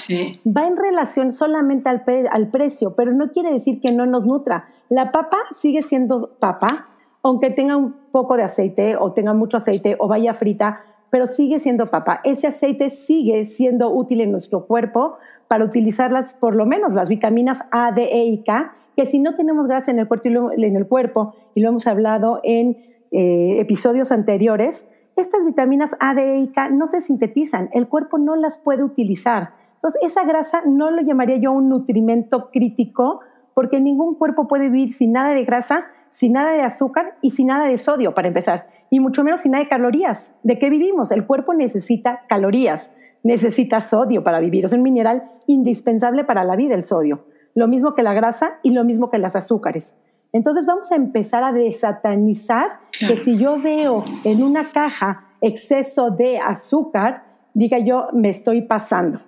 Va 0.47 0.65
en 0.65 0.75
relación 0.75 1.31
solamente 1.31 1.87
al, 1.87 2.03
al 2.31 2.47
precio, 2.47 2.95
pero 2.95 3.13
no 3.13 3.31
quiere 3.31 3.51
decir 3.51 3.79
que 3.79 3.93
no 3.93 4.07
nos 4.07 4.25
nutra. 4.25 4.65
La 4.89 5.11
papa 5.11 5.37
sigue 5.51 5.83
siendo 5.83 6.31
papa, 6.39 6.87
aunque 7.21 7.51
tenga 7.51 7.77
un 7.77 7.93
poco 8.11 8.37
de 8.37 8.41
aceite 8.43 8.95
o 8.97 9.11
tenga 9.11 9.35
mucho 9.35 9.57
aceite 9.57 9.97
o 9.99 10.07
vaya 10.07 10.33
frita, 10.33 10.81
pero 11.11 11.27
sigue 11.27 11.59
siendo 11.59 11.91
papa. 11.91 12.21
Ese 12.23 12.47
aceite 12.47 12.89
sigue 12.89 13.45
siendo 13.45 13.91
útil 13.91 14.21
en 14.21 14.31
nuestro 14.31 14.65
cuerpo 14.65 15.17
para 15.47 15.63
utilizarlas, 15.63 16.33
por 16.33 16.55
lo 16.55 16.65
menos 16.65 16.93
las 16.93 17.07
vitaminas 17.07 17.59
A, 17.69 17.91
D, 17.91 18.01
E 18.01 18.23
y 18.25 18.43
K, 18.43 18.73
que 18.95 19.05
si 19.05 19.19
no 19.19 19.35
tenemos 19.35 19.67
grasa 19.67 19.91
en 19.91 19.99
el 19.99 20.07
cuerpo 20.07 20.27
y 20.27 20.31
lo, 20.31 20.51
en 20.51 20.75
el 20.75 20.87
cuerpo, 20.87 21.35
y 21.53 21.61
lo 21.61 21.69
hemos 21.69 21.85
hablado 21.85 22.39
en 22.43 22.77
eh, 23.11 23.59
episodios 23.59 24.11
anteriores, 24.11 24.87
estas 25.21 25.45
vitaminas 25.45 25.95
A, 25.99 26.13
D, 26.13 26.35
E 26.35 26.39
y 26.39 26.47
K 26.49 26.69
no 26.69 26.87
se 26.87 27.01
sintetizan, 27.01 27.69
el 27.73 27.87
cuerpo 27.87 28.17
no 28.17 28.35
las 28.35 28.57
puede 28.57 28.83
utilizar. 28.83 29.53
Entonces, 29.75 30.01
esa 30.03 30.23
grasa 30.23 30.61
no 30.65 30.91
lo 30.91 31.01
llamaría 31.01 31.37
yo 31.37 31.51
un 31.51 31.69
nutrimento 31.69 32.49
crítico, 32.51 33.21
porque 33.53 33.79
ningún 33.79 34.15
cuerpo 34.15 34.47
puede 34.47 34.69
vivir 34.69 34.93
sin 34.93 35.13
nada 35.13 35.33
de 35.33 35.43
grasa, 35.43 35.85
sin 36.09 36.33
nada 36.33 36.51
de 36.53 36.61
azúcar 36.61 37.15
y 37.21 37.31
sin 37.31 37.47
nada 37.47 37.65
de 37.65 37.77
sodio, 37.77 38.13
para 38.13 38.27
empezar, 38.27 38.67
y 38.89 38.99
mucho 38.99 39.23
menos 39.23 39.41
sin 39.41 39.53
nada 39.53 39.63
de 39.63 39.69
calorías. 39.69 40.35
¿De 40.43 40.59
qué 40.59 40.69
vivimos? 40.69 41.11
El 41.11 41.25
cuerpo 41.25 41.53
necesita 41.53 42.21
calorías, 42.27 42.91
necesita 43.23 43.81
sodio 43.81 44.23
para 44.23 44.39
vivir. 44.39 44.65
Es 44.65 44.73
un 44.73 44.83
mineral 44.83 45.31
indispensable 45.47 46.23
para 46.23 46.43
la 46.43 46.55
vida, 46.55 46.75
el 46.75 46.85
sodio. 46.85 47.25
Lo 47.55 47.67
mismo 47.67 47.95
que 47.95 48.03
la 48.03 48.13
grasa 48.13 48.59
y 48.61 48.71
lo 48.71 48.83
mismo 48.83 49.09
que 49.09 49.17
las 49.17 49.35
azúcares. 49.35 49.93
Entonces 50.33 50.65
vamos 50.65 50.91
a 50.91 50.95
empezar 50.95 51.43
a 51.43 51.51
desatanizar 51.51 52.79
que 52.97 53.17
si 53.17 53.37
yo 53.37 53.59
veo 53.59 54.05
en 54.23 54.43
una 54.43 54.71
caja 54.71 55.25
exceso 55.41 56.09
de 56.11 56.39
azúcar, 56.39 57.23
diga 57.53 57.79
yo, 57.79 58.07
me 58.13 58.29
estoy 58.29 58.61
pasando. 58.61 59.19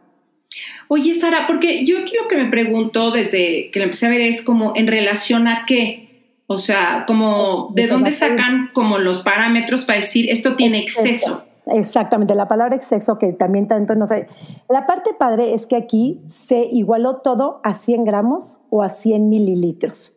Oye, 0.88 1.20
Sara, 1.20 1.48
porque 1.48 1.84
yo 1.84 2.00
aquí 2.00 2.16
lo 2.22 2.28
que 2.28 2.38
me 2.38 2.50
pregunto 2.50 3.12
desde 3.12 3.72
que 3.72 3.80
lo 3.80 3.86
empecé 3.86 4.06
a 4.06 4.10
ver 4.10 4.22
es 4.22 4.42
como 4.42 4.74
en 4.76 4.88
relación 4.88 5.48
a 5.48 5.66
qué, 5.66 6.40
o 6.48 6.58
sea, 6.58 7.06
como 7.08 7.72
de 7.74 7.88
dónde 7.88 8.12
sacan 8.12 8.70
como 8.74 9.00
los 9.00 9.20
parámetros 9.20 9.86
para 9.86 10.00
decir 10.00 10.30
esto 10.30 10.56
tiene 10.56 10.80
exceso. 10.80 11.46
Exactamente, 11.66 12.36
la 12.36 12.48
palabra 12.48 12.76
exceso 12.76 13.18
que 13.18 13.34
también 13.34 13.68
tanto 13.68 13.96
no 13.96 14.06
sé. 14.06 14.28
La 14.70 14.86
parte 14.86 15.12
padre 15.18 15.54
es 15.54 15.66
que 15.66 15.78
aquí 15.78 16.22
se 16.28 16.60
igualó 16.60 17.18
todo 17.18 17.62
a 17.64 17.76
100 17.76 18.04
gramos 18.04 18.58
o 18.70 18.84
a 18.84 18.90
100 18.90 19.30
mililitros. 19.30 20.16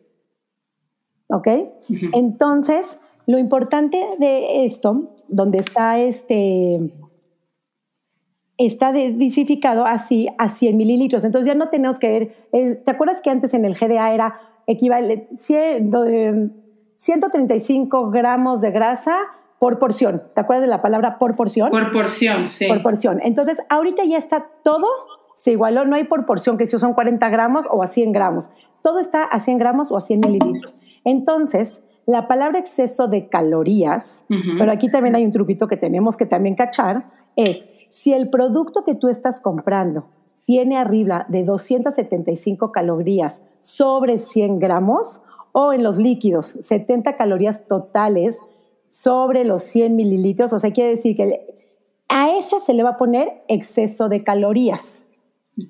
¿Ok? 1.29 1.47
Entonces, 2.13 2.99
lo 3.25 3.37
importante 3.37 4.05
de 4.19 4.65
esto, 4.65 5.15
donde 5.27 5.59
está 5.59 5.99
este, 5.99 6.91
está 8.57 8.91
disificado 8.91 9.85
así 9.85 10.27
a 10.37 10.49
100 10.49 10.75
mililitros. 10.77 11.23
Entonces 11.23 11.47
ya 11.47 11.55
no 11.55 11.69
tenemos 11.69 11.97
que 11.99 12.09
ver, 12.09 12.35
eh, 12.53 12.75
¿te 12.75 12.91
acuerdas 12.91 13.21
que 13.21 13.29
antes 13.29 13.53
en 13.53 13.63
el 13.65 13.75
GDA 13.75 14.13
era 14.13 14.39
equivalente, 14.65 15.37
135 15.37 18.09
gramos 18.09 18.61
de 18.61 18.71
grasa 18.71 19.17
por 19.59 19.77
porción. 19.79 20.23
¿Te 20.33 20.41
acuerdas 20.41 20.61
de 20.61 20.67
la 20.67 20.81
palabra 20.81 21.17
por 21.17 21.35
porción? 21.35 21.71
Por 21.71 21.91
porción, 21.91 22.45
sí. 22.45 22.67
Por 22.67 22.83
porción. 22.83 23.19
Entonces, 23.23 23.57
ahorita 23.69 24.03
ya 24.05 24.17
está 24.17 24.47
todo, 24.63 24.87
se 25.37 25.51
igualó, 25.51 25.85
no 25.85 25.95
hay 25.95 26.05
por 26.05 26.25
porción, 26.25 26.57
que 26.57 26.65
si 26.65 26.79
son 26.79 26.95
40 26.95 27.29
gramos 27.29 27.67
o 27.69 27.83
a 27.83 27.87
100 27.87 28.11
gramos. 28.11 28.49
Todo 28.81 28.97
está 28.97 29.23
a 29.23 29.39
100 29.39 29.59
gramos 29.59 29.91
o 29.91 29.97
a 29.97 30.01
100 30.01 30.19
mililitros. 30.21 30.75
Entonces, 31.03 31.83
la 32.07 32.27
palabra 32.27 32.57
exceso 32.57 33.07
de 33.07 33.29
calorías, 33.29 34.25
pero 34.57 34.71
aquí 34.71 34.89
también 34.89 35.15
hay 35.15 35.23
un 35.25 35.31
truquito 35.31 35.67
que 35.67 35.77
tenemos 35.77 36.17
que 36.17 36.25
también 36.25 36.55
cachar, 36.55 37.05
es 37.35 37.69
si 37.87 38.13
el 38.13 38.31
producto 38.31 38.83
que 38.83 38.95
tú 38.95 39.09
estás 39.09 39.39
comprando 39.39 40.07
tiene 40.43 40.75
arriba 40.75 41.27
de 41.29 41.43
275 41.43 42.71
calorías 42.71 43.43
sobre 43.61 44.17
100 44.17 44.57
gramos, 44.57 45.21
o 45.51 45.71
en 45.71 45.83
los 45.83 45.97
líquidos, 45.97 46.47
70 46.47 47.15
calorías 47.15 47.67
totales 47.67 48.39
sobre 48.89 49.45
los 49.45 49.61
100 49.61 49.95
mililitros, 49.95 50.51
o 50.51 50.57
sea, 50.57 50.71
quiere 50.71 50.89
decir 50.89 51.15
que 51.15 51.45
a 52.09 52.31
eso 52.31 52.59
se 52.59 52.73
le 52.73 52.81
va 52.81 52.91
a 52.91 52.97
poner 52.97 53.43
exceso 53.47 54.09
de 54.09 54.23
calorías. 54.23 55.03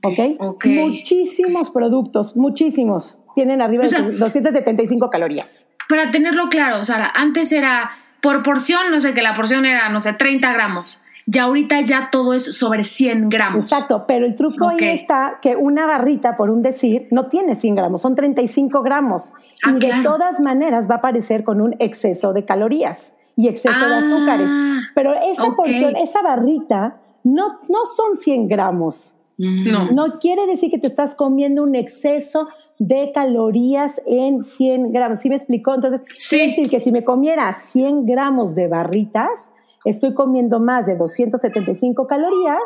¿Ok? 0.04 0.66
Muchísimos 0.66 1.72
productos, 1.72 2.36
muchísimos, 2.36 3.20
tienen 3.36 3.62
arriba 3.62 3.86
de 3.86 4.18
275 4.18 5.10
calorías. 5.10 5.68
Para 5.88 6.12
tenerlo 6.12 6.50
claro, 6.50 6.84
Sara, 6.84 7.12
antes 7.14 7.52
era 7.52 7.92
por 8.22 8.44
porción, 8.44 8.92
no 8.92 9.00
sé, 9.00 9.14
que 9.14 9.22
la 9.22 9.36
porción 9.36 9.66
era, 9.66 9.90
no 9.90 10.00
sé, 10.00 10.14
30 10.14 10.52
gramos. 10.54 11.02
Ya 11.30 11.44
ahorita 11.44 11.82
ya 11.82 12.10
todo 12.10 12.34
es 12.34 12.58
sobre 12.58 12.86
100 12.86 13.28
gramos. 13.30 13.66
Exacto, 13.66 14.06
pero 14.08 14.26
el 14.26 14.36
truco 14.36 14.70
ahí 14.70 14.78
está 14.82 15.40
que 15.42 15.58
una 15.58 15.86
barrita, 15.86 16.38
por 16.38 16.50
un 16.50 16.62
decir, 16.62 17.08
no 17.12 17.28
tiene 17.28 17.56
100 17.56 17.76
gramos, 17.76 18.02
son 18.02 18.16
35 18.16 18.82
gramos. 18.82 19.34
Ah, 19.64 19.74
y 19.76 19.80
de 19.80 20.04
todas 20.04 20.40
maneras 20.40 20.90
va 20.90 20.96
a 20.96 20.98
aparecer 21.00 21.44
con 21.44 21.60
un 21.60 21.76
exceso 21.80 22.32
de 22.32 22.46
calorías 22.46 23.16
y 23.36 23.50
exceso 23.50 23.78
de 23.78 23.96
azúcares. 23.96 24.52
Ah, 24.54 24.80
pero 24.96 25.14
esa 25.16 25.52
porción, 25.52 25.98
esa 25.98 26.22
barrita, 26.22 27.02
no, 27.26 27.60
no 27.68 27.86
son 27.86 28.18
100 28.18 28.48
gramos. 28.48 29.17
No. 29.38 29.92
no 29.92 30.20
quiere 30.20 30.48
decir 30.48 30.72
que 30.72 30.80
te 30.80 30.88
estás 30.88 31.14
comiendo 31.14 31.62
un 31.64 31.76
exceso 31.76 32.48
de 32.80 33.12
calorías 33.14 34.02
en 34.06 34.44
100 34.44 34.92
gramos. 34.92 35.20
¿Sí 35.20 35.30
me 35.30 35.36
explicó? 35.36 35.76
Entonces, 35.76 36.02
sí. 36.18 36.38
quiere 36.38 36.56
decir 36.56 36.72
que 36.72 36.80
si 36.80 36.92
me 36.92 37.04
comiera 37.04 37.54
100 37.54 38.06
gramos 38.06 38.56
de 38.56 38.68
barritas, 38.68 39.52
estoy 39.86 40.14
comiendo 40.14 40.60
más 40.60 40.86
de 40.86 40.96
275 40.96 42.08
calorías 42.08 42.62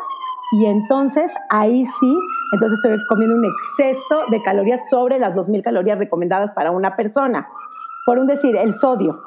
y 0.52 0.66
entonces 0.66 1.34
ahí 1.48 1.86
sí, 1.86 2.14
entonces 2.52 2.78
estoy 2.82 2.98
comiendo 3.08 3.36
un 3.36 3.44
exceso 3.46 4.22
de 4.30 4.42
calorías 4.42 4.88
sobre 4.90 5.18
las 5.18 5.36
2.000 5.36 5.62
calorías 5.62 5.98
recomendadas 5.98 6.52
para 6.52 6.70
una 6.70 6.94
persona. 6.94 7.48
Por 8.04 8.18
un 8.18 8.26
decir, 8.26 8.56
el 8.56 8.74
sodio. 8.74 9.18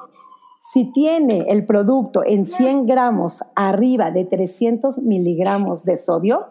Si 0.61 0.91
tiene 0.91 1.45
el 1.49 1.65
producto 1.65 2.23
en 2.25 2.45
100 2.45 2.85
gramos 2.85 3.43
arriba 3.55 4.11
de 4.11 4.25
300 4.25 4.99
miligramos 4.99 5.83
de 5.83 5.97
sodio, 5.97 6.47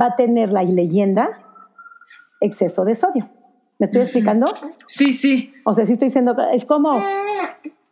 va 0.00 0.06
a 0.06 0.16
tener 0.16 0.52
la 0.52 0.62
leyenda 0.62 1.30
exceso 2.40 2.84
de 2.84 2.94
sodio. 2.94 3.28
¿Me 3.78 3.86
estoy 3.86 4.02
explicando? 4.02 4.46
Sí, 4.86 5.12
sí. 5.12 5.52
O 5.64 5.74
sea, 5.74 5.86
sí 5.86 5.92
estoy 5.92 6.08
diciendo, 6.08 6.36
es 6.52 6.64
como 6.64 7.02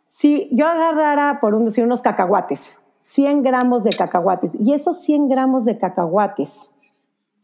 si 0.06 0.48
yo 0.52 0.66
agarrara, 0.66 1.40
por 1.40 1.54
un 1.54 1.64
decir, 1.64 1.84
unos 1.84 2.02
cacahuates, 2.02 2.78
100 3.00 3.42
gramos 3.42 3.82
de 3.84 3.90
cacahuates. 3.90 4.54
Y 4.54 4.74
esos 4.74 5.00
100 5.02 5.28
gramos 5.28 5.64
de 5.64 5.78
cacahuates 5.78 6.70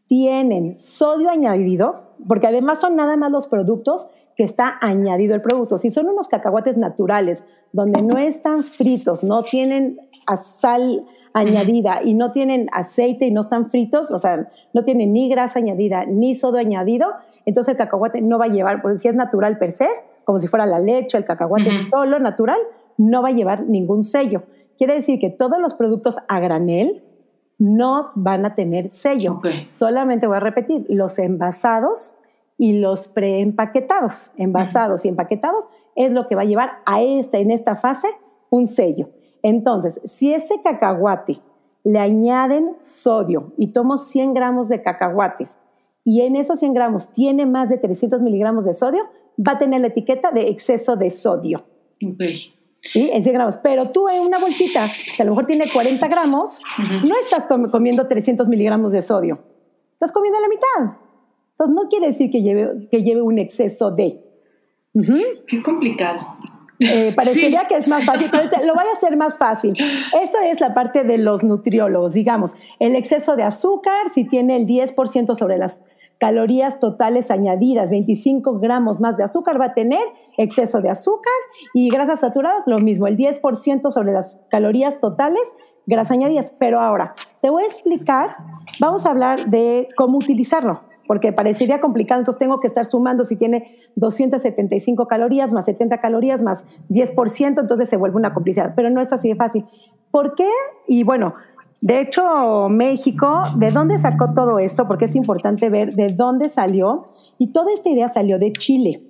tienen 0.07 0.77
sodio 0.77 1.29
añadido, 1.29 2.13
porque 2.27 2.47
además 2.47 2.79
son 2.79 2.95
nada 2.95 3.17
más 3.17 3.31
los 3.31 3.47
productos 3.47 4.07
que 4.35 4.43
está 4.43 4.77
añadido 4.81 5.35
el 5.35 5.41
producto. 5.41 5.77
Si 5.77 5.89
son 5.89 6.07
unos 6.07 6.27
cacahuates 6.27 6.77
naturales, 6.77 7.43
donde 7.73 8.01
no 8.01 8.17
están 8.17 8.63
fritos, 8.63 9.23
no 9.23 9.43
tienen 9.43 9.99
sal 10.37 11.05
añadida 11.33 12.01
y 12.03 12.13
no 12.13 12.31
tienen 12.31 12.67
aceite 12.71 13.25
y 13.25 13.31
no 13.31 13.41
están 13.41 13.69
fritos, 13.69 14.11
o 14.11 14.17
sea, 14.17 14.49
no 14.73 14.83
tienen 14.83 15.13
ni 15.13 15.29
grasa 15.29 15.59
añadida 15.59 16.05
ni 16.05 16.35
sodio 16.35 16.59
añadido, 16.59 17.07
entonces 17.45 17.73
el 17.73 17.77
cacahuate 17.77 18.21
no 18.21 18.37
va 18.37 18.45
a 18.45 18.49
llevar, 18.49 18.81
porque 18.81 18.99
si 18.99 19.07
es 19.07 19.15
natural 19.15 19.57
per 19.57 19.71
se, 19.71 19.87
como 20.23 20.39
si 20.39 20.47
fuera 20.47 20.65
la 20.65 20.79
leche, 20.79 21.17
el 21.17 21.25
cacahuate 21.25 21.69
solo 21.89 22.19
natural, 22.19 22.59
no 22.97 23.21
va 23.21 23.29
a 23.29 23.31
llevar 23.31 23.63
ningún 23.63 24.03
sello. 24.03 24.43
Quiere 24.77 24.93
decir 24.93 25.19
que 25.19 25.29
todos 25.29 25.59
los 25.59 25.73
productos 25.73 26.17
a 26.27 26.39
granel 26.39 27.03
no 27.57 28.11
van 28.15 28.45
a 28.45 28.55
tener 28.55 28.89
sello. 28.89 29.41
Solamente 29.71 30.27
voy 30.27 30.37
a 30.37 30.39
repetir, 30.39 30.85
los 30.89 31.19
envasados 31.19 32.17
y 32.57 32.79
los 32.79 33.07
preempaquetados. 33.07 34.31
Envasados 34.37 35.05
y 35.05 35.09
empaquetados 35.09 35.67
es 35.95 36.13
lo 36.13 36.27
que 36.27 36.35
va 36.35 36.43
a 36.43 36.45
llevar 36.45 36.79
a 36.85 37.01
esta, 37.01 37.37
en 37.37 37.51
esta 37.51 37.75
fase, 37.75 38.07
un 38.49 38.67
sello. 38.67 39.09
Entonces, 39.43 39.99
si 40.05 40.33
ese 40.33 40.61
cacahuate 40.61 41.39
le 41.83 41.99
añaden 41.99 42.75
sodio 42.79 43.53
y 43.57 43.71
tomo 43.73 43.97
100 43.97 44.33
gramos 44.33 44.69
de 44.69 44.81
cacahuates 44.81 45.55
y 46.03 46.21
en 46.21 46.35
esos 46.35 46.59
100 46.59 46.73
gramos 46.73 47.11
tiene 47.13 47.45
más 47.45 47.69
de 47.69 47.77
300 47.77 48.21
miligramos 48.21 48.65
de 48.65 48.73
sodio, 48.73 49.03
va 49.37 49.53
a 49.53 49.57
tener 49.57 49.81
la 49.81 49.87
etiqueta 49.87 50.31
de 50.31 50.49
exceso 50.49 50.95
de 50.95 51.11
sodio. 51.11 51.65
Ok. 52.05 52.23
¿sí? 52.81 53.09
En 53.11 53.23
100 53.23 53.33
gramos. 53.33 53.57
Pero 53.57 53.91
tú 53.91 54.07
en 54.09 54.21
una 54.21 54.39
bolsita 54.39 54.89
que 55.15 55.21
a 55.21 55.25
lo 55.25 55.31
mejor 55.31 55.45
tiene 55.45 55.65
40 55.71 56.07
gramos, 56.07 56.61
no 57.07 57.15
estás 57.23 57.45
comiendo 57.71 58.07
300 58.07 58.47
miligramos 58.47 58.91
de 58.91 59.01
sodio. 59.01 59.39
Estás 59.93 60.11
comiendo 60.11 60.39
la 60.39 60.47
mitad. 60.47 60.97
Entonces 61.51 61.75
no 61.75 61.89
quiere 61.89 62.07
decir 62.07 62.29
que 62.29 62.41
lleve, 62.41 62.87
que 62.89 63.03
lleve 63.03 63.21
un 63.21 63.37
exceso 63.37 63.91
de. 63.91 64.23
Qué 65.47 65.61
complicado. 65.61 66.19
Eh, 66.79 67.13
parecería 67.13 67.65
que 67.65 67.75
es 67.75 67.89
más 67.89 68.05
fácil, 68.05 68.29
pero 68.31 68.45
lo 68.65 68.73
voy 68.73 68.85
a 68.85 68.95
hacer 68.95 69.17
más 69.17 69.37
fácil. 69.37 69.73
Eso 69.73 70.37
es 70.45 70.61
la 70.61 70.73
parte 70.73 71.03
de 71.03 71.17
los 71.17 71.43
nutriólogos, 71.43 72.13
digamos. 72.13 72.53
El 72.79 72.95
exceso 72.95 73.35
de 73.35 73.43
azúcar, 73.43 74.09
si 74.09 74.23
tiene 74.23 74.55
el 74.55 74.65
10% 74.65 75.35
sobre 75.35 75.57
las 75.57 75.81
calorías 76.19 76.79
totales 76.79 77.31
añadidas, 77.31 77.89
25 77.89 78.59
gramos 78.59 78.99
más 78.99 79.17
de 79.17 79.23
azúcar 79.23 79.59
va 79.59 79.65
a 79.65 79.73
tener 79.73 80.01
exceso 80.37 80.81
de 80.81 80.89
azúcar 80.89 81.33
y 81.73 81.89
grasas 81.89 82.21
saturadas, 82.21 82.63
lo 82.65 82.79
mismo, 82.79 83.07
el 83.07 83.15
10% 83.15 83.89
sobre 83.89 84.13
las 84.13 84.37
calorías 84.49 84.99
totales, 84.99 85.53
grasas 85.85 86.11
añadidas. 86.11 86.51
Pero 86.59 86.79
ahora, 86.79 87.15
te 87.41 87.49
voy 87.49 87.63
a 87.63 87.67
explicar, 87.67 88.35
vamos 88.79 89.05
a 89.05 89.11
hablar 89.11 89.49
de 89.49 89.89
cómo 89.95 90.17
utilizarlo, 90.17 90.81
porque 91.09 91.33
parecería 91.33 91.79
complicado, 91.79 92.21
entonces 92.21 92.37
tengo 92.37 92.59
que 92.59 92.67
estar 92.67 92.85
sumando 92.85 93.25
si 93.25 93.35
tiene 93.35 93.79
275 93.95 95.07
calorías 95.07 95.51
más 95.51 95.65
70 95.65 95.99
calorías 96.01 96.39
más 96.43 96.65
10%, 96.89 97.61
entonces 97.61 97.89
se 97.89 97.97
vuelve 97.97 98.17
una 98.17 98.31
complicidad, 98.31 98.73
pero 98.75 98.91
no 98.91 99.01
es 99.01 99.11
así 99.11 99.27
de 99.27 99.35
fácil. 99.35 99.65
¿Por 100.11 100.35
qué? 100.35 100.47
Y 100.87 101.01
bueno, 101.01 101.33
de 101.81 101.99
hecho, 102.01 102.69
México, 102.69 103.41
¿de 103.57 103.71
dónde 103.71 103.97
sacó 103.97 104.35
todo 104.35 104.59
esto? 104.59 104.87
Porque 104.87 105.05
es 105.05 105.15
importante 105.15 105.71
ver 105.71 105.95
de 105.95 106.13
dónde 106.13 106.47
salió. 106.47 107.05
Y 107.39 107.53
toda 107.53 107.73
esta 107.73 107.89
idea 107.89 108.09
salió 108.09 108.37
de 108.37 108.53
Chile. 108.53 109.01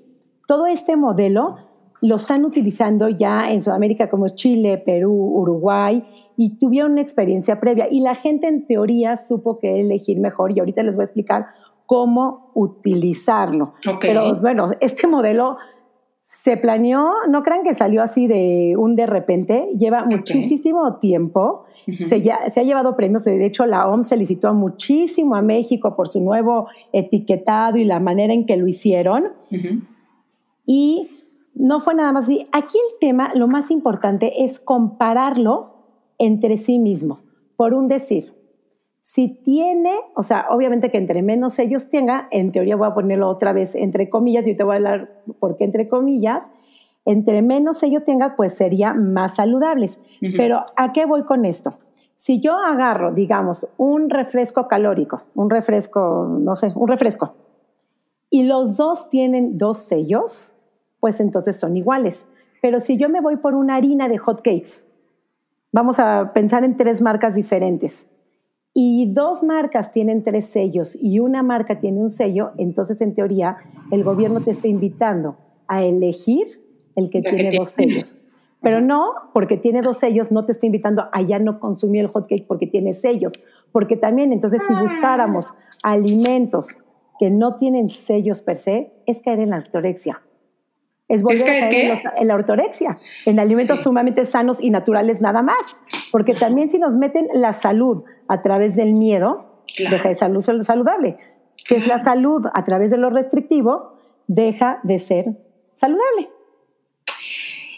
Todo 0.48 0.68
este 0.68 0.96
modelo 0.96 1.58
lo 2.00 2.16
están 2.16 2.46
utilizando 2.46 3.10
ya 3.10 3.52
en 3.52 3.62
Sudamérica 3.62 4.08
como 4.08 4.30
Chile, 4.30 4.78
Perú, 4.78 5.12
Uruguay, 5.12 6.02
y 6.38 6.60
tuvieron 6.60 6.94
una 6.94 7.02
experiencia 7.02 7.60
previa. 7.60 7.90
Y 7.92 8.00
la 8.00 8.16
gente 8.16 8.48
en 8.48 8.66
teoría 8.66 9.18
supo 9.18 9.60
que 9.60 9.82
elegir 9.82 10.18
mejor, 10.22 10.56
y 10.56 10.60
ahorita 10.60 10.82
les 10.84 10.96
voy 10.96 11.04
a 11.04 11.06
explicar 11.06 11.48
cómo 11.90 12.52
utilizarlo. 12.54 13.74
Pero 14.00 14.36
bueno, 14.36 14.68
este 14.80 15.08
modelo 15.08 15.58
se 16.22 16.56
planeó, 16.56 17.10
no 17.28 17.42
crean 17.42 17.64
que 17.64 17.74
salió 17.74 18.04
así 18.04 18.28
de 18.28 18.76
un 18.78 18.96
de 18.96 19.08
repente, 19.08 19.70
lleva 19.76 20.06
muchísimo 20.06 21.00
tiempo, 21.00 21.66
se, 22.02 22.22
se, 22.50 22.60
ha 22.60 22.64
llevado 22.64 22.96
premios, 22.96 23.24
de 23.24 23.44
hecho 23.44 23.66
la 23.66 23.88
OMS 23.88 24.08
felicitó 24.08 24.54
muchísimo 24.54 25.34
a 25.34 25.42
México 25.42 25.96
por 25.96 26.08
su 26.08 26.22
nuevo 26.22 26.68
etiquetado 26.94 27.80
y 27.80 27.86
la 27.86 28.00
manera 28.00 28.36
en 28.36 28.46
que 28.46 28.56
lo 28.56 28.68
hicieron. 28.68 29.30
Y 30.68 31.10
no 31.56 31.80
fue 31.80 31.96
nada 31.96 32.14
más 32.14 32.26
así. 32.26 32.48
Aquí 32.52 32.78
el 32.78 33.00
tema, 33.00 33.32
lo 33.34 33.48
más 33.48 33.72
importante 33.72 34.44
es 34.44 34.60
compararlo 34.60 35.74
entre 36.20 36.58
sí 36.58 36.78
mismos. 36.78 37.26
Por 37.56 37.74
un 37.74 37.88
decir, 37.88 38.39
si 39.12 39.28
tiene, 39.28 39.96
o 40.14 40.22
sea, 40.22 40.46
obviamente 40.52 40.92
que 40.92 41.00
entre 41.00 41.24
menos 41.24 41.54
sellos 41.54 41.90
tenga, 41.90 42.28
en 42.30 42.52
teoría 42.52 42.76
voy 42.76 42.88
a 42.88 42.94
ponerlo 42.94 43.28
otra 43.28 43.54
vez 43.54 43.74
entre 43.74 44.08
comillas, 44.08 44.48
y 44.48 44.54
te 44.54 44.64
voy 44.64 44.74
a 44.74 44.76
hablar 44.76 45.24
por 45.40 45.58
qué 45.58 45.64
entre 45.64 45.88
comillas, 45.88 46.44
entre 47.06 47.42
menos 47.42 47.80
sellos 47.80 48.04
tenga, 48.04 48.36
pues 48.36 48.54
sería 48.54 48.94
más 48.94 49.38
saludables. 49.38 50.00
Pero 50.38 50.64
¿a 50.76 50.94
qué 50.94 51.08
voy 51.08 51.24
con 51.24 51.46
esto? 51.46 51.80
Si 52.18 52.40
yo 52.40 52.54
agarro, 52.54 53.12
digamos, 53.12 53.68
un 53.78 54.12
refresco 54.12 54.68
calórico, 54.68 55.24
un 55.34 55.50
refresco, 55.50 56.28
no 56.30 56.56
sé, 56.56 56.72
un 56.76 56.88
refresco, 56.88 57.34
y 58.30 58.44
los 58.44 58.78
dos 58.78 59.10
tienen 59.10 59.58
dos 59.58 59.80
sellos, 59.80 60.54
pues 61.00 61.20
entonces 61.20 61.60
son 61.60 61.76
iguales. 61.76 62.28
Pero 62.62 62.80
si 62.80 62.96
yo 62.96 63.10
me 63.10 63.22
voy 63.22 63.38
por 63.38 63.56
una 63.56 63.76
harina 63.76 64.08
de 64.08 64.20
hot 64.20 64.44
cakes, 64.44 64.84
vamos 65.72 65.98
a 65.98 66.32
pensar 66.32 66.64
en 66.64 66.76
tres 66.76 67.02
marcas 67.02 67.34
diferentes 67.34 68.06
y 68.74 69.12
dos 69.14 69.44
marcas 69.44 69.92
tienen 69.92 70.24
tres 70.24 70.46
sellos 70.46 70.98
y 71.00 71.20
una 71.20 71.44
marca 71.44 71.80
tiene 71.80 72.00
un 72.00 72.10
sello, 72.10 72.52
entonces 72.58 73.02
en 73.02 73.16
teoría 73.16 73.58
el 73.92 74.04
gobierno 74.04 74.42
te 74.42 74.52
está 74.52 74.68
invitando 74.68 75.38
a 75.68 75.84
elegir 75.84 76.46
el 76.96 77.10
que 77.10 77.22
tiene 77.22 77.58
dos 77.58 77.72
sellos. 77.72 78.16
Pero 78.62 78.82
no, 78.82 79.14
porque 79.34 79.56
tiene 79.56 79.82
dos 79.82 79.98
sellos, 79.98 80.32
no 80.32 80.46
te 80.46 80.52
está 80.52 80.66
invitando 80.66 81.06
a 81.12 81.22
ya 81.22 81.40
no 81.40 81.60
consumir 81.60 82.02
el 82.02 82.08
hotcake 82.08 82.46
porque 82.46 82.68
tiene 82.68 82.94
sellos. 82.94 83.34
Porque 83.72 83.96
también, 83.96 84.34
entonces, 84.34 84.64
si 84.68 84.74
buscáramos 84.74 85.54
alimentos 85.82 86.78
que 87.20 87.30
no 87.30 87.56
tienen 87.56 87.88
sellos 87.88 88.42
per 88.42 88.58
se, 88.58 88.92
es 89.06 89.22
caer 89.22 89.40
en 89.40 89.52
la 89.52 89.60
ortorexia 89.60 90.22
es 91.10 91.24
volver 91.24 91.42
a 91.42 91.70
caer 91.70 92.02
en, 92.18 92.28
la 92.28 92.36
ortorexia, 92.36 93.00
en 93.26 93.40
alimentos 93.40 93.82
sumamente 93.82 94.26
sanos 94.26 94.62
y 94.62 94.70
naturales 94.70 95.22
nada 95.22 95.42
más. 95.42 95.78
Porque 96.12 96.36
también 96.36 96.70
si 96.70 96.78
nos 96.78 96.96
meten 96.96 97.28
la 97.34 97.54
salud 97.54 98.04
a 98.28 98.42
través 98.42 98.76
del 98.76 98.94
miedo, 98.94 99.64
deja 99.78 100.10
de 100.10 100.16
ser 100.16 100.64
saludable. 100.64 101.18
Si 101.66 101.76
es 101.76 101.88
la 101.88 102.00
salud 102.00 102.46
a 102.54 102.64
través 102.64 102.92
de 102.92 102.98
lo 102.98 103.10
restrictivo, 103.10 103.96
deja 104.28 104.80
de 104.84 105.00
ser 105.00 105.26
saludable. 105.74 106.30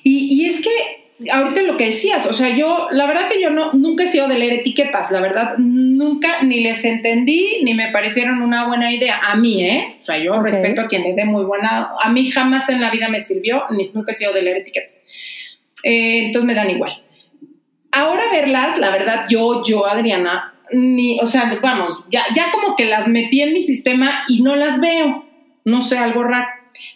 Y, 0.04 0.44
y 0.44 0.46
es 0.48 0.62
que 0.62 1.01
ahorita 1.30 1.62
lo 1.64 1.78
que 1.78 1.86
decías, 1.88 2.26
o 2.26 2.34
sea, 2.34 2.56
yo, 2.56 2.88
la 2.92 3.06
verdad 3.06 3.28
que 3.28 3.42
yo 3.42 3.50
no, 3.50 3.74
nunca 3.74 4.04
he 4.04 4.08
sido 4.08 4.28
de 4.28 4.40
leer 4.40 4.54
etiquetas, 4.54 5.12
la 5.12 5.20
verdad, 5.20 5.58
nunca 5.58 6.42
ni 6.42 6.62
les 6.62 6.84
entendí, 6.86 7.62
ni 7.64 7.74
me 7.74 7.92
parecieron 7.92 8.42
una 8.42 8.68
buena 8.68 8.92
idea, 8.92 9.20
a 9.22 9.36
mí, 9.36 9.64
¿eh? 9.64 9.96
O 9.98 10.02
sea, 10.02 10.18
yo 10.18 10.42
respeto 10.42 10.82
a 10.82 10.88
quien 10.88 11.04
le 11.04 11.14
dé 11.14 11.26
muy 11.26 11.44
buena, 11.44 11.90
a 12.02 12.10
mí 12.10 12.30
jamás 12.32 12.70
en 12.70 12.82
la 12.82 12.90
vida 12.90 13.10
me 13.10 13.20
sirvió, 13.20 13.64
ni 13.72 13.90
nunca 13.94 14.12
he 14.12 14.16
sido 14.16 14.34
de 14.34 14.42
leer 14.42 14.58
etiquetas. 14.58 15.02
Eh, 15.84 16.26
entonces 16.26 16.48
me 16.48 16.56
dan 16.56 16.70
igual. 16.70 16.92
Ahora 17.92 18.24
verlas, 18.32 18.78
la 18.78 18.90
verdad, 18.90 19.26
yo, 19.30 19.62
yo, 19.64 19.86
Adriana, 19.86 20.54
ni, 20.72 21.20
o 21.20 21.28
sea, 21.28 21.60
vamos, 21.62 22.06
ya, 22.10 22.24
ya 22.36 22.52
como 22.52 22.76
que 22.76 22.86
las 22.86 23.08
metí 23.08 23.42
en 23.42 23.54
mi 23.54 23.62
sistema 23.62 24.22
y 24.30 24.42
no 24.42 24.56
las 24.56 24.80
veo, 24.80 25.26
no 25.66 25.82
sé, 25.82 25.98
algo 25.98 26.24
raro. 26.24 26.48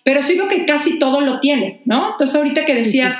Pero 0.03 0.21
sí 0.21 0.35
veo 0.35 0.47
que 0.47 0.65
casi 0.65 0.97
todo 0.99 1.19
lo 1.21 1.39
tiene, 1.39 1.81
¿no? 1.85 2.11
Entonces 2.11 2.35
ahorita 2.35 2.63
que 2.65 2.73
decías 2.73 3.17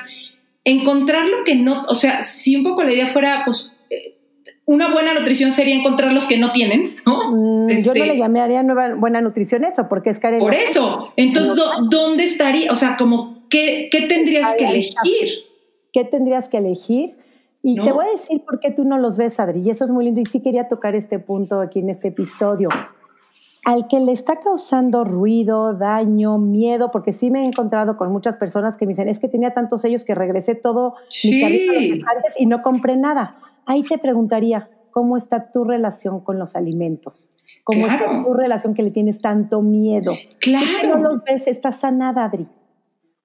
encontrar 0.66 1.28
lo 1.28 1.44
que 1.46 1.56
no, 1.56 1.84
o 1.88 1.96
sea, 1.96 2.22
si 2.24 2.56
un 2.56 2.64
poco 2.64 2.84
la 2.84 2.94
idea 2.94 3.08
fuera, 3.08 3.44
pues, 3.46 3.78
eh, 3.90 4.18
una 4.66 4.92
buena 4.92 5.14
nutrición 5.14 5.52
sería 5.52 5.76
encontrar 5.76 6.12
los 6.12 6.26
que 6.26 6.38
no 6.38 6.52
tienen, 6.52 6.96
¿no? 7.06 7.32
Mm, 7.32 7.70
yo 7.70 7.94
no 7.94 7.94
le 7.94 8.06
este, 8.08 8.18
llamaría 8.18 8.64
nueva, 8.64 8.96
buena 8.96 9.22
nutrición 9.22 9.64
eso, 9.64 9.88
porque 9.88 10.10
es 10.10 10.20
que... 10.20 10.38
Por 10.40 10.56
eso, 10.56 11.14
entonces, 11.16 11.64
¿dónde 11.90 12.24
estaría? 12.24 12.72
O 12.72 12.76
sea, 12.76 12.98
como, 12.98 13.48
¿qué, 13.50 13.90
qué 13.92 14.02
tendrías 14.02 14.56
que 14.58 14.66
elegir? 14.66 15.30
¿Qué 15.94 16.04
tendrías 16.04 16.50
que 16.50 16.58
elegir? 16.58 17.16
Y 17.62 17.82
te 17.82 17.92
voy 17.92 18.06
a 18.08 18.12
decir 18.12 18.42
por 18.42 18.60
qué 18.60 18.72
tú 18.72 18.84
no 18.84 18.98
los 19.00 19.18
ves, 19.18 19.40
Adri, 19.40 19.62
y 19.62 19.70
eso 19.70 19.86
es 19.86 19.92
muy 19.92 20.06
lindo, 20.06 20.20
y 20.22 20.26
sí 20.26 20.42
quería 20.42 20.68
tocar 20.68 20.96
este 20.96 21.20
punto 21.20 21.62
aquí 21.62 21.80
en 21.80 21.90
este 21.90 22.10
episodio 22.10 22.70
al 23.66 23.88
que 23.88 24.00
le 24.00 24.12
está 24.12 24.40
causando 24.40 25.04
ruido, 25.04 25.74
daño, 25.74 26.38
miedo, 26.38 26.92
porque 26.92 27.12
sí 27.12 27.32
me 27.32 27.42
he 27.42 27.46
encontrado 27.46 27.98
con 27.98 28.12
muchas 28.12 28.38
personas 28.38 28.78
que 28.78 28.86
me 28.86 28.92
dicen, 28.92 29.10
es 29.10 29.20
que 29.20 29.28
tenía 29.28 29.56
tantos 29.56 29.82
sellos 29.82 30.06
que 30.06 30.14
regresé 30.14 30.54
todo 30.54 30.94
mi 31.24 31.42
carrito 31.42 31.74
antes 32.16 32.40
y 32.40 32.46
no 32.46 32.62
compré 32.62 32.96
nada. 32.96 33.38
Ahí 33.66 33.82
te 33.82 33.98
preguntaría, 33.98 34.70
¿cómo 34.92 35.18
está 35.18 35.50
tu 35.50 35.64
relación 35.64 36.20
con 36.20 36.38
los 36.38 36.56
alimentos? 36.56 37.28
¿Cómo 37.64 37.88
está 37.88 38.24
tu 38.24 38.34
relación 38.36 38.76
que 38.76 38.84
le 38.84 38.92
tienes 38.92 39.20
tanto 39.20 39.64
miedo? 39.64 40.14
Claro. 40.40 41.00
no 41.00 41.14
los 41.14 41.24
ves, 41.24 41.48
está 41.48 41.72
sanada, 41.72 42.26
Adri. 42.26 42.48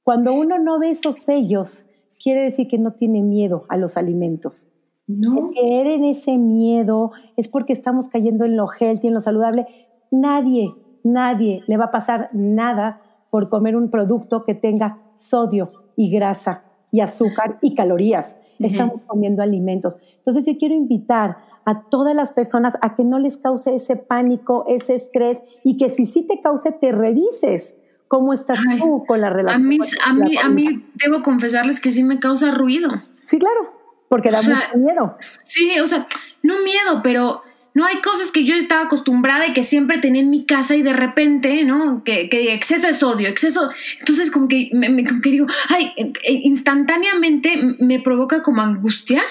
Cuando 0.02 0.32
uno 0.32 0.58
no 0.58 0.78
ve 0.78 0.92
esos 0.92 1.16
sellos, 1.16 1.84
quiere 2.18 2.44
decir 2.44 2.66
que 2.66 2.78
no 2.78 2.92
tiene 2.92 3.20
miedo 3.20 3.66
a 3.68 3.76
los 3.76 3.98
alimentos. 3.98 4.66
No. 5.06 5.50
Que 5.50 5.80
en 5.82 6.04
ese 6.04 6.38
miedo 6.38 7.12
es 7.36 7.48
porque 7.48 7.74
estamos 7.74 8.08
cayendo 8.08 8.46
en 8.46 8.56
lo 8.56 8.68
healthy, 8.72 9.08
en 9.08 9.14
lo 9.14 9.20
saludable, 9.20 9.66
Nadie, 10.10 10.74
nadie 11.04 11.62
le 11.66 11.76
va 11.76 11.86
a 11.86 11.90
pasar 11.90 12.30
nada 12.32 13.02
por 13.30 13.48
comer 13.48 13.76
un 13.76 13.90
producto 13.90 14.44
que 14.44 14.54
tenga 14.54 14.98
sodio 15.14 15.72
y 15.96 16.10
grasa 16.10 16.64
y 16.90 17.00
azúcar 17.00 17.58
y 17.62 17.74
calorías. 17.74 18.36
Estamos 18.58 19.02
comiendo 19.02 19.42
alimentos. 19.42 19.98
Entonces 20.18 20.44
yo 20.46 20.58
quiero 20.58 20.74
invitar 20.74 21.38
a 21.64 21.88
todas 21.88 22.14
las 22.14 22.32
personas 22.32 22.76
a 22.82 22.94
que 22.94 23.04
no 23.04 23.18
les 23.18 23.36
cause 23.36 23.74
ese 23.74 23.96
pánico, 23.96 24.64
ese 24.68 24.94
estrés 24.94 25.38
y 25.64 25.76
que 25.76 25.88
si 25.90 26.04
sí 26.04 26.26
te 26.26 26.40
cause, 26.40 26.72
te 26.72 26.92
revises 26.92 27.74
cómo 28.08 28.32
estás 28.32 28.58
tú 28.78 29.04
con 29.06 29.20
la 29.20 29.30
relación. 29.30 29.64
A 29.64 29.68
mí, 29.68 29.78
a, 30.04 30.12
mí, 30.12 30.36
a 30.36 30.48
mí 30.48 30.84
debo 30.94 31.22
confesarles 31.22 31.80
que 31.80 31.90
sí 31.92 32.02
me 32.02 32.18
causa 32.18 32.50
ruido. 32.50 32.90
Sí, 33.20 33.38
claro, 33.38 33.60
porque 34.08 34.30
da 34.30 34.42
mucho 34.42 34.78
miedo. 34.78 35.16
Sí, 35.44 35.78
o 35.80 35.86
sea, 35.86 36.06
no 36.42 36.54
miedo, 36.64 37.02
pero 37.02 37.42
no 37.72 37.84
hay 37.86 38.00
cosas 38.00 38.32
que 38.32 38.44
yo 38.44 38.54
estaba 38.54 38.82
acostumbrada 38.82 39.46
y 39.46 39.52
que 39.52 39.62
siempre 39.62 39.98
tenía 39.98 40.22
en 40.22 40.30
mi 40.30 40.44
casa 40.44 40.74
y 40.74 40.82
de 40.82 40.92
repente, 40.92 41.62
¿no? 41.64 42.02
Que, 42.04 42.28
exceso 42.52 42.86
de 42.86 42.94
sodio, 42.94 43.28
exceso. 43.28 43.70
Entonces, 44.00 44.30
como 44.30 44.48
que, 44.48 44.70
me, 44.72 45.04
como 45.04 45.20
que 45.20 45.30
digo, 45.30 45.46
ay, 45.68 45.92
eh, 45.96 46.12
eh, 46.24 46.40
instantáneamente 46.44 47.56
me 47.78 48.00
provoca 48.00 48.42
como 48.42 48.62
angustia, 48.62 49.22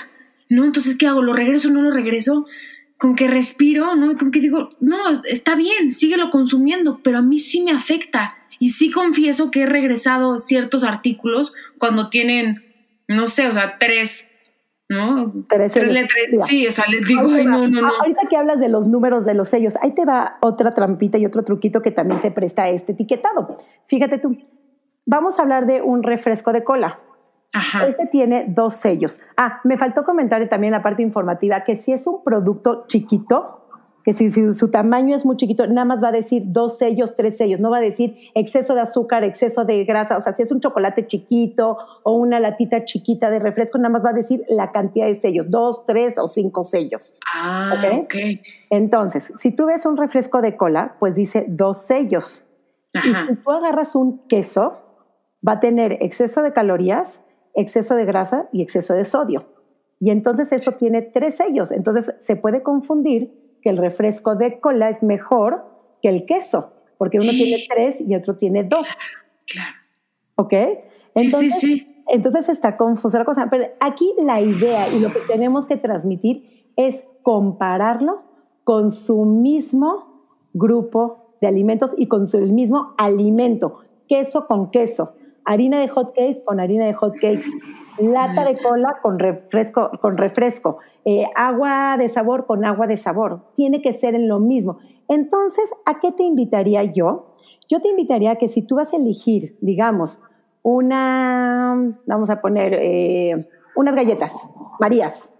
¿no? 0.47 0.63
Entonces, 0.63 0.97
¿qué 0.97 1.07
hago? 1.07 1.21
¿Lo 1.21 1.33
regreso 1.33 1.69
no 1.69 1.81
lo 1.81 1.91
regreso? 1.91 2.45
Con 2.97 3.15
que 3.15 3.27
respiro, 3.27 3.95
¿no? 3.95 4.17
Como 4.17 4.31
que 4.31 4.39
digo, 4.39 4.69
no, 4.79 5.23
está 5.25 5.55
bien, 5.55 5.91
síguelo 5.91 6.29
consumiendo, 6.29 7.01
pero 7.03 7.17
a 7.17 7.21
mí 7.21 7.39
sí 7.39 7.61
me 7.61 7.71
afecta. 7.71 8.35
Y 8.57 8.69
sí 8.71 8.91
confieso 8.91 9.51
que 9.51 9.61
he 9.61 9.65
regresado 9.65 10.39
ciertos 10.39 10.83
artículos 10.83 11.53
cuando 11.77 12.09
tienen, 12.09 12.63
no 13.07 13.27
sé, 13.27 13.47
o 13.47 13.53
sea, 13.53 13.77
tres 13.79 14.31
¿no? 14.89 15.31
Tres, 15.47 15.75
letras. 15.75 16.47
Sí, 16.47 16.67
o 16.67 16.71
sea, 16.71 16.85
les 16.89 17.07
digo, 17.07 17.21
no, 17.21 17.67
no, 17.67 17.81
no. 17.81 17.87
Ahorita 17.87 18.27
que 18.27 18.35
hablas 18.35 18.59
de 18.59 18.69
los 18.69 18.87
números 18.87 19.23
de 19.23 19.35
los 19.35 19.47
sellos, 19.47 19.75
ahí 19.81 19.93
te 19.93 20.03
va 20.03 20.37
otra 20.41 20.73
trampita 20.73 21.19
y 21.19 21.25
otro 21.25 21.43
truquito 21.43 21.81
que 21.81 21.91
también 21.91 22.19
se 22.19 22.31
presta 22.31 22.63
a 22.63 22.69
este 22.69 22.93
etiquetado. 22.93 23.57
Fíjate 23.85 24.17
tú, 24.17 24.35
vamos 25.05 25.37
a 25.37 25.43
hablar 25.43 25.67
de 25.67 25.83
un 25.83 26.01
refresco 26.01 26.51
de 26.51 26.63
cola. 26.63 26.99
Ajá. 27.53 27.85
Este 27.87 28.07
tiene 28.07 28.45
dos 28.47 28.75
sellos. 28.75 29.19
Ah, 29.37 29.61
me 29.63 29.77
faltó 29.77 30.03
comentar 30.03 30.47
también 30.49 30.73
la 30.73 30.81
parte 30.81 31.03
informativa 31.03 31.63
que 31.63 31.75
si 31.75 31.93
es 31.93 32.05
un 32.07 32.23
producto 32.23 32.85
chiquito, 32.87 33.68
que 34.03 34.13
si, 34.13 34.31
su 34.31 34.71
tamaño 34.71 35.15
es 35.15 35.25
muy 35.25 35.35
chiquito, 35.35 35.67
nada 35.67 35.85
más 35.85 36.03
va 36.03 36.09
a 36.09 36.11
decir 36.11 36.43
dos 36.45 36.77
sellos, 36.77 37.15
tres 37.15 37.37
sellos, 37.37 37.59
no 37.59 37.69
va 37.69 37.77
a 37.77 37.81
decir 37.81 38.15
exceso 38.33 38.75
de 38.75 38.81
azúcar, 38.81 39.23
exceso 39.23 39.65
de 39.65 39.83
grasa, 39.85 40.17
o 40.17 40.21
sea, 40.21 40.33
si 40.33 40.43
es 40.43 40.51
un 40.51 40.59
chocolate 40.59 41.05
chiquito 41.07 41.77
o 42.03 42.13
una 42.13 42.39
latita 42.39 42.85
chiquita 42.85 43.29
de 43.29 43.39
refresco, 43.39 43.77
nada 43.77 43.89
más 43.89 44.05
va 44.05 44.11
a 44.11 44.13
decir 44.13 44.43
la 44.47 44.71
cantidad 44.71 45.07
de 45.07 45.15
sellos, 45.15 45.49
dos, 45.49 45.85
tres 45.85 46.17
o 46.17 46.27
cinco 46.27 46.63
sellos. 46.63 47.15
Ah, 47.33 48.01
ok. 48.03 48.15
Entonces, 48.69 49.31
si 49.35 49.51
tú 49.51 49.65
ves 49.65 49.85
un 49.85 49.97
refresco 49.97 50.41
de 50.41 50.55
cola, 50.55 50.95
pues 50.99 51.15
dice 51.15 51.45
dos 51.47 51.81
sellos. 51.81 52.45
Ajá. 52.93 53.25
Y 53.25 53.35
si 53.35 53.41
tú 53.41 53.51
agarras 53.51 53.95
un 53.95 54.27
queso, 54.27 54.73
va 55.47 55.53
a 55.53 55.59
tener 55.59 55.97
exceso 56.01 56.41
de 56.41 56.53
calorías, 56.53 57.21
exceso 57.55 57.95
de 57.95 58.05
grasa 58.05 58.49
y 58.51 58.61
exceso 58.61 58.93
de 58.93 59.05
sodio. 59.05 59.45
Y 59.99 60.11
entonces 60.11 60.51
eso 60.51 60.73
tiene 60.73 61.01
tres 61.01 61.37
sellos. 61.37 61.71
Entonces 61.71 62.13
se 62.19 62.35
puede 62.35 62.61
confundir 62.61 63.38
que 63.61 63.69
el 63.69 63.77
refresco 63.77 64.35
de 64.35 64.59
cola 64.59 64.89
es 64.89 65.03
mejor 65.03 65.65
que 66.01 66.09
el 66.09 66.25
queso, 66.25 66.73
porque 66.97 67.19
uno 67.19 67.31
tiene 67.31 67.65
tres 67.69 68.01
y 68.01 68.15
otro 68.15 68.35
tiene 68.35 68.63
dos. 68.63 68.87
Claro. 69.45 69.75
¿Ok? 70.35 70.53
Entonces, 71.15 71.59
sí, 71.59 71.67
sí, 71.67 71.79
sí. 71.79 72.03
Entonces 72.07 72.49
está 72.49 72.77
confusa 72.77 73.19
la 73.19 73.25
cosa. 73.25 73.47
Pero 73.49 73.67
aquí 73.79 74.13
la 74.19 74.41
idea 74.41 74.89
y 74.89 74.99
lo 74.99 75.11
que 75.11 75.19
tenemos 75.27 75.65
que 75.65 75.77
transmitir 75.77 76.71
es 76.75 77.05
compararlo 77.23 78.23
con 78.63 78.91
su 78.91 79.25
mismo 79.25 80.23
grupo 80.53 81.35
de 81.41 81.47
alimentos 81.47 81.93
y 81.97 82.07
con 82.07 82.27
su 82.27 82.39
mismo 82.39 82.93
alimento, 82.97 83.79
queso 84.07 84.47
con 84.47 84.71
queso, 84.71 85.13
harina 85.45 85.79
de 85.79 85.87
hot 85.87 86.13
cakes 86.15 86.41
con 86.43 86.59
harina 86.59 86.85
de 86.85 86.93
hot 86.93 87.13
cakes, 87.13 87.47
lata 87.99 88.45
de 88.45 88.57
cola 88.57 88.99
con 89.01 89.19
refresco, 89.19 89.91
con 90.01 90.17
refresco, 90.17 90.77
eh, 91.05 91.25
agua 91.35 91.95
de 91.97 92.09
sabor 92.09 92.45
con 92.45 92.65
agua 92.65 92.87
de 92.87 92.97
sabor. 92.97 93.51
Tiene 93.53 93.81
que 93.81 93.93
ser 93.93 94.15
en 94.15 94.27
lo 94.27 94.39
mismo. 94.39 94.79
Entonces, 95.07 95.73
¿a 95.85 95.99
qué 95.99 96.11
te 96.11 96.23
invitaría 96.23 96.83
yo? 96.83 97.35
Yo 97.69 97.81
te 97.81 97.89
invitaría 97.89 98.31
a 98.31 98.35
que 98.35 98.47
si 98.47 98.61
tú 98.61 98.75
vas 98.75 98.93
a 98.93 98.97
elegir, 98.97 99.57
digamos, 99.61 100.19
una, 100.61 101.95
vamos 102.05 102.29
a 102.29 102.41
poner 102.41 102.73
eh, 102.73 103.47
unas 103.75 103.95
galletas, 103.95 104.33
Marías. 104.79 105.33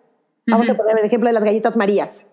Vamos 0.47 0.69
a 0.69 0.75
poner 0.75 0.97
el 0.97 1.05
ejemplo 1.05 1.29
de 1.29 1.33
las 1.33 1.43
galletas 1.43 1.77
Marías. 1.77 2.25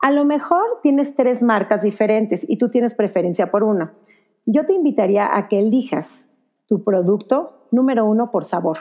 A 0.00 0.12
lo 0.12 0.24
mejor 0.24 0.64
tienes 0.82 1.14
tres 1.14 1.42
marcas 1.42 1.82
diferentes 1.82 2.46
y 2.48 2.56
tú 2.56 2.70
tienes 2.70 2.94
preferencia 2.94 3.50
por 3.50 3.64
una. 3.64 3.94
Yo 4.46 4.64
te 4.64 4.72
invitaría 4.72 5.36
a 5.36 5.48
que 5.48 5.58
elijas 5.58 6.26
tu 6.66 6.84
producto 6.84 7.66
número 7.72 8.06
uno 8.06 8.30
por 8.30 8.44
sabor. 8.44 8.78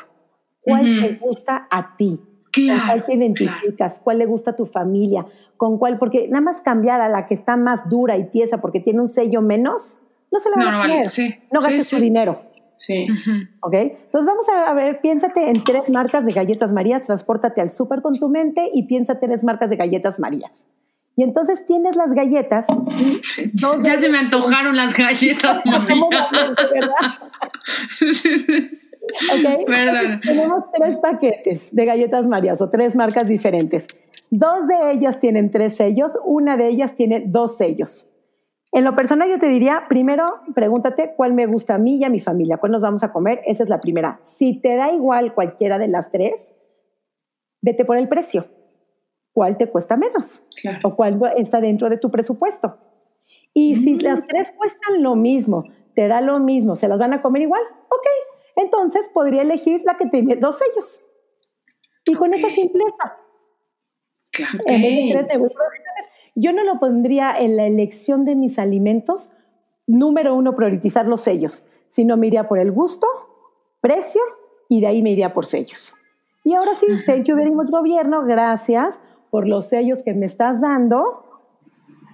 ¿Cuál 0.67 0.83
te 0.83 1.15
gusta 1.15 1.67
a 1.69 1.95
ti? 1.95 2.19
¿Con 2.53 2.79
cuál 2.87 3.05
te 3.05 3.13
identificas? 3.13 4.01
¿Cuál 4.03 4.17
le 4.19 4.25
gusta 4.25 4.51
a 4.51 4.55
tu 4.55 4.65
familia? 4.65 5.25
¿Con 5.57 5.77
cuál? 5.77 5.97
Porque 5.97 6.27
nada 6.27 6.41
más 6.41 6.61
cambiar 6.61 7.01
a 7.01 7.09
la 7.09 7.25
que 7.25 7.33
está 7.33 7.55
más 7.55 7.87
dura 7.89 8.17
y 8.17 8.29
tiesa 8.29 8.59
porque 8.59 8.79
tiene 8.79 9.01
un 9.01 9.09
sello 9.09 9.41
menos, 9.41 9.99
no 10.31 10.39
se 10.39 10.49
la 10.49 10.57
va 10.57 10.79
a 10.79 10.81
poner. 10.81 11.05
No, 11.51 11.61
gastes 11.61 11.89
tu 11.89 11.97
dinero. 11.97 12.41
Sí. 12.77 13.07
¿Ok? 13.61 13.73
Entonces 13.73 14.25
vamos 14.25 14.47
a 14.49 14.73
ver, 14.73 15.01
piénsate 15.01 15.49
en 15.49 15.63
tres 15.63 15.89
marcas 15.89 16.25
de 16.25 16.33
galletas 16.33 16.71
Marías, 16.71 17.03
transpórtate 17.03 17.61
al 17.61 17.71
súper 17.71 18.01
con 18.01 18.13
tu 18.13 18.29
mente 18.29 18.69
y 18.73 18.83
piénsate 18.83 19.25
en 19.25 19.31
tres 19.31 19.43
marcas 19.43 19.69
de 19.69 19.77
galletas 19.77 20.19
Marías. 20.19 20.65
Y 21.15 21.23
entonces 21.23 21.65
tienes 21.65 21.95
las 21.95 22.13
galletas. 22.13 22.67
ya 23.83 23.97
se 23.97 24.09
me 24.09 24.19
antojaron 24.19 24.75
las 24.75 24.95
galletas 24.95 25.59
Marías. 25.65 26.27
Okay. 29.33 29.65
tenemos 30.21 30.63
tres 30.73 30.97
paquetes 30.97 31.73
de 31.73 31.85
galletas 31.85 32.27
Marías 32.27 32.61
o 32.61 32.69
tres 32.69 32.95
marcas 32.95 33.27
diferentes. 33.27 33.87
Dos 34.29 34.67
de 34.67 34.91
ellas 34.91 35.19
tienen 35.19 35.51
tres 35.51 35.75
sellos, 35.75 36.19
una 36.25 36.57
de 36.57 36.67
ellas 36.67 36.95
tiene 36.95 37.23
dos 37.25 37.57
sellos. 37.57 38.07
En 38.71 38.83
lo 38.83 38.95
personal 38.95 39.29
yo 39.29 39.39
te 39.39 39.47
diría, 39.47 39.85
primero 39.87 40.41
pregúntate 40.53 41.13
cuál 41.15 41.33
me 41.33 41.45
gusta 41.45 41.75
a 41.75 41.77
mí 41.77 41.95
y 41.97 42.03
a 42.03 42.09
mi 42.09 42.19
familia, 42.19 42.57
cuál 42.57 42.73
nos 42.73 42.81
vamos 42.81 43.03
a 43.03 43.11
comer, 43.11 43.41
esa 43.45 43.63
es 43.63 43.69
la 43.69 43.79
primera. 43.79 44.19
Si 44.23 44.59
te 44.59 44.75
da 44.75 44.91
igual 44.91 45.33
cualquiera 45.33 45.77
de 45.77 45.87
las 45.87 46.11
tres, 46.11 46.53
vete 47.61 47.85
por 47.85 47.97
el 47.97 48.09
precio. 48.09 48.47
¿Cuál 49.33 49.57
te 49.57 49.67
cuesta 49.67 49.95
menos? 49.95 50.43
O 50.83 50.95
cuál 50.95 51.19
está 51.37 51.61
dentro 51.61 51.89
de 51.89 51.97
tu 51.97 52.11
presupuesto. 52.11 52.77
Y 53.53 53.75
si 53.77 53.93
mm. 53.93 53.99
las 54.01 54.27
tres 54.27 54.51
cuestan 54.51 55.01
lo 55.01 55.15
mismo, 55.15 55.63
te 55.93 56.07
da 56.07 56.21
lo 56.21 56.39
mismo, 56.39 56.75
se 56.75 56.87
las 56.87 56.99
van 56.99 57.13
a 57.13 57.21
comer 57.21 57.43
igual, 57.43 57.61
ok, 57.89 58.05
entonces 58.57 59.09
podría 59.13 59.43
elegir 59.43 59.81
la 59.85 59.95
que 59.95 60.07
tiene 60.07 60.35
dos 60.35 60.57
sellos. 60.57 61.03
Y 62.05 62.15
con 62.15 62.33
esa 62.33 62.49
simpleza. 62.49 63.17
Claro. 64.31 64.59
En 64.65 64.81
vez 64.81 65.27
de 65.27 65.37
tres 65.37 65.49
yo 66.35 66.53
no 66.53 66.63
lo 66.63 66.79
pondría 66.79 67.35
en 67.37 67.57
la 67.57 67.65
elección 67.65 68.23
de 68.23 68.35
mis 68.35 68.59
alimentos, 68.59 69.33
número 69.87 70.35
uno, 70.35 70.55
priorizar 70.55 71.07
los 71.07 71.21
sellos, 71.21 71.65
sino 71.87 72.15
me 72.15 72.27
iría 72.27 72.47
por 72.47 72.59
el 72.59 72.71
gusto, 72.71 73.07
precio 73.81 74.21
y 74.69 74.81
de 74.81 74.87
ahí 74.87 75.01
me 75.01 75.11
iría 75.11 75.33
por 75.33 75.47
sellos. 75.47 75.95
Y 76.43 76.53
ahora 76.53 76.75
sí, 76.75 76.85
thank 77.07 77.23
you 77.23 77.35
very 77.35 77.49
much, 77.49 77.69
gobierno, 77.69 78.23
gracias 78.23 78.99
por 79.31 79.47
los 79.47 79.65
sellos 79.67 80.03
que 80.03 80.13
me 80.13 80.27
estás 80.27 80.61
dando, 80.61 81.25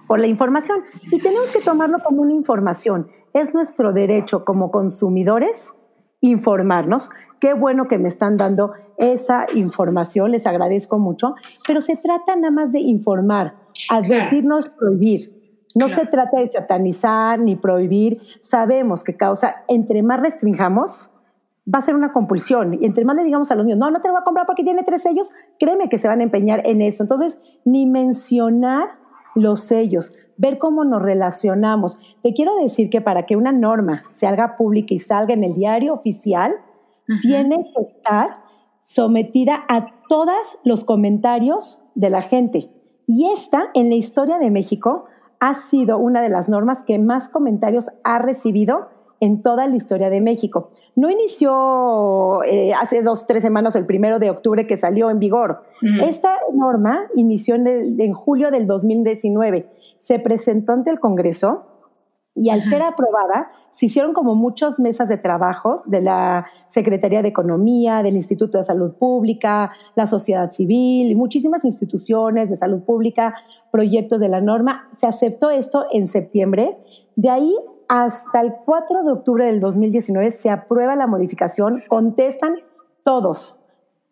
por 0.06 0.18
la 0.18 0.26
información. 0.26 0.84
Y 1.12 1.20
tenemos 1.20 1.52
que 1.52 1.60
tomarlo 1.60 1.98
como 2.02 2.22
una 2.22 2.32
información. 2.32 3.10
Es 3.34 3.52
nuestro 3.52 3.92
derecho 3.92 4.44
como 4.46 4.70
consumidores 4.70 5.74
informarnos. 6.24 7.10
Qué 7.38 7.52
bueno 7.52 7.86
que 7.86 7.98
me 7.98 8.08
están 8.08 8.36
dando 8.36 8.72
esa 8.96 9.46
información, 9.54 10.30
les 10.30 10.46
agradezco 10.46 10.98
mucho, 10.98 11.34
pero 11.66 11.80
se 11.80 11.96
trata 11.96 12.36
nada 12.36 12.50
más 12.50 12.72
de 12.72 12.80
informar, 12.80 13.54
advertirnos, 13.90 14.68
prohibir. 14.68 15.34
No 15.74 15.88
se 15.88 16.06
trata 16.06 16.38
de 16.38 16.46
satanizar 16.46 17.38
ni 17.40 17.56
prohibir. 17.56 18.20
Sabemos 18.40 19.02
que 19.02 19.16
causa, 19.16 19.64
entre 19.66 20.02
más 20.02 20.20
restringamos, 20.20 21.10
va 21.72 21.80
a 21.80 21.82
ser 21.82 21.96
una 21.96 22.12
compulsión. 22.12 22.74
Y 22.74 22.86
entre 22.86 23.04
más 23.04 23.16
le 23.16 23.24
digamos 23.24 23.50
a 23.50 23.56
los 23.56 23.66
niños, 23.66 23.80
no, 23.80 23.90
no 23.90 24.00
te 24.00 24.08
lo 24.08 24.14
voy 24.14 24.20
a 24.20 24.24
comprar 24.24 24.46
porque 24.46 24.62
tiene 24.62 24.84
tres 24.84 25.02
sellos, 25.02 25.32
créeme 25.58 25.88
que 25.88 25.98
se 25.98 26.06
van 26.06 26.20
a 26.20 26.22
empeñar 26.22 26.62
en 26.64 26.80
eso. 26.80 27.02
Entonces, 27.02 27.42
ni 27.64 27.86
mencionar 27.86 28.92
los 29.34 29.64
sellos 29.64 30.12
ver 30.36 30.58
cómo 30.58 30.84
nos 30.84 31.02
relacionamos. 31.02 31.98
Te 32.22 32.32
quiero 32.32 32.56
decir 32.56 32.90
que 32.90 33.00
para 33.00 33.24
que 33.26 33.36
una 33.36 33.52
norma 33.52 34.02
se 34.10 34.26
haga 34.26 34.56
pública 34.56 34.94
y 34.94 34.98
salga 34.98 35.34
en 35.34 35.44
el 35.44 35.54
diario 35.54 35.94
oficial, 35.94 36.54
tiene 37.20 37.70
que 37.74 37.82
estar 37.82 38.38
sometida 38.82 39.64
a 39.68 39.86
todos 40.08 40.58
los 40.64 40.84
comentarios 40.84 41.82
de 41.94 42.10
la 42.10 42.22
gente. 42.22 42.70
Y 43.06 43.26
esta, 43.30 43.70
en 43.74 43.90
la 43.90 43.96
historia 43.96 44.38
de 44.38 44.50
México, 44.50 45.04
ha 45.40 45.54
sido 45.54 45.98
una 45.98 46.22
de 46.22 46.30
las 46.30 46.48
normas 46.48 46.82
que 46.82 46.98
más 46.98 47.28
comentarios 47.28 47.90
ha 48.02 48.18
recibido 48.18 48.88
en 49.20 49.42
toda 49.42 49.66
la 49.66 49.76
historia 49.76 50.10
de 50.10 50.20
México. 50.20 50.70
No 50.96 51.10
inició 51.10 52.42
eh, 52.44 52.72
hace 52.74 53.02
dos, 53.02 53.26
tres 53.26 53.42
semanas, 53.42 53.74
el 53.76 53.86
primero 53.86 54.18
de 54.18 54.30
octubre 54.30 54.66
que 54.66 54.76
salió 54.76 55.10
en 55.10 55.18
vigor. 55.18 55.62
Esta 56.02 56.38
norma 56.52 57.06
inició 57.14 57.54
en, 57.54 58.12
julio 58.12 58.50
del 58.50 58.66
2019. 58.66 59.66
Se 59.98 60.18
presentó 60.18 60.72
ante 60.72 60.90
el 60.90 61.00
Congreso 61.00 61.66
y 62.36 62.50
al 62.50 62.62
ser 62.62 62.82
aprobada, 62.82 63.52
se 63.70 63.86
hicieron 63.86 64.12
como 64.12 64.34
muchas 64.34 64.80
mesas 64.80 65.08
de 65.08 65.18
trabajos 65.18 65.88
de 65.88 66.00
la 66.00 66.46
Secretaría 66.66 67.22
de 67.22 67.28
Economía, 67.28 68.02
del 68.02 68.16
Instituto 68.16 68.58
de 68.58 68.64
Salud 68.64 68.94
Pública, 68.94 69.70
la 69.94 70.08
sociedad 70.08 70.50
civil 70.50 71.12
y 71.12 71.14
muchísimas 71.14 71.64
instituciones 71.64 72.50
de 72.50 72.56
salud 72.56 72.82
pública, 72.82 73.34
proyectos 73.70 74.20
de 74.20 74.28
la 74.28 74.40
norma. 74.40 74.88
Se 74.92 75.06
aceptó 75.06 75.50
esto 75.50 75.86
en 75.92 76.08
septiembre. 76.08 76.76
De 77.14 77.30
ahí 77.30 77.54
hasta 77.88 78.40
el 78.40 78.54
4 78.64 79.02
de 79.02 79.12
octubre 79.12 79.46
del 79.46 79.60
2019 79.60 80.30
se 80.30 80.50
aprueba 80.50 80.96
la 80.96 81.06
modificación, 81.06 81.82
contestan 81.88 82.56
todos, 83.04 83.58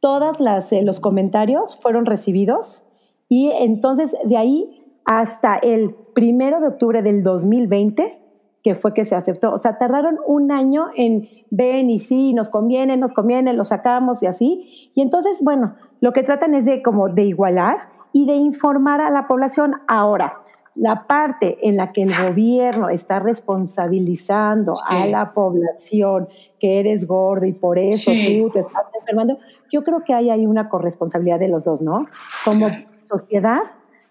todos 0.00 0.38
eh, 0.72 0.82
los 0.82 1.00
comentarios 1.00 1.78
fueron 1.80 2.06
recibidos 2.06 2.84
y 3.28 3.50
entonces 3.50 4.14
de 4.24 4.36
ahí 4.36 4.82
hasta 5.04 5.56
el 5.56 5.94
primero 6.14 6.60
de 6.60 6.68
octubre 6.68 7.02
del 7.02 7.22
2020, 7.22 8.20
que 8.62 8.74
fue 8.74 8.94
que 8.94 9.04
se 9.04 9.14
aceptó. 9.14 9.52
O 9.52 9.58
sea, 9.58 9.78
tardaron 9.78 10.18
un 10.26 10.52
año 10.52 10.86
en 10.96 11.28
ven 11.50 11.90
y 11.90 11.98
sí, 11.98 12.32
nos 12.34 12.48
conviene, 12.48 12.96
nos 12.96 13.12
conviene, 13.12 13.52
lo 13.52 13.64
sacamos 13.64 14.22
y 14.22 14.26
así. 14.26 14.90
Y 14.94 15.02
entonces, 15.02 15.40
bueno, 15.42 15.76
lo 16.00 16.12
que 16.12 16.22
tratan 16.22 16.54
es 16.54 16.64
de 16.64 16.82
como 16.82 17.08
de 17.08 17.24
igualar 17.24 17.88
y 18.12 18.26
de 18.26 18.34
informar 18.34 19.00
a 19.00 19.10
la 19.10 19.26
población. 19.26 19.74
Ahora, 19.88 20.40
la 20.74 21.06
parte 21.06 21.68
en 21.68 21.76
la 21.76 21.92
que 21.92 22.02
el 22.02 22.10
gobierno 22.14 22.88
está 22.88 23.20
responsabilizando 23.20 24.74
a 24.86 25.06
la 25.06 25.34
población 25.34 26.28
que 26.58 26.80
eres 26.80 27.06
gordo 27.06 27.46
y 27.46 27.52
por 27.52 27.78
eso 27.78 28.10
tú 28.10 28.50
te 28.50 28.60
estás 28.60 28.86
enfermando, 28.98 29.38
yo 29.70 29.84
creo 29.84 30.02
que 30.04 30.14
hay 30.14 30.30
ahí 30.30 30.46
una 30.46 30.68
corresponsabilidad 30.68 31.38
de 31.38 31.48
los 31.48 31.64
dos, 31.64 31.82
¿no? 31.82 32.06
Como 32.44 32.68
sociedad 33.02 33.62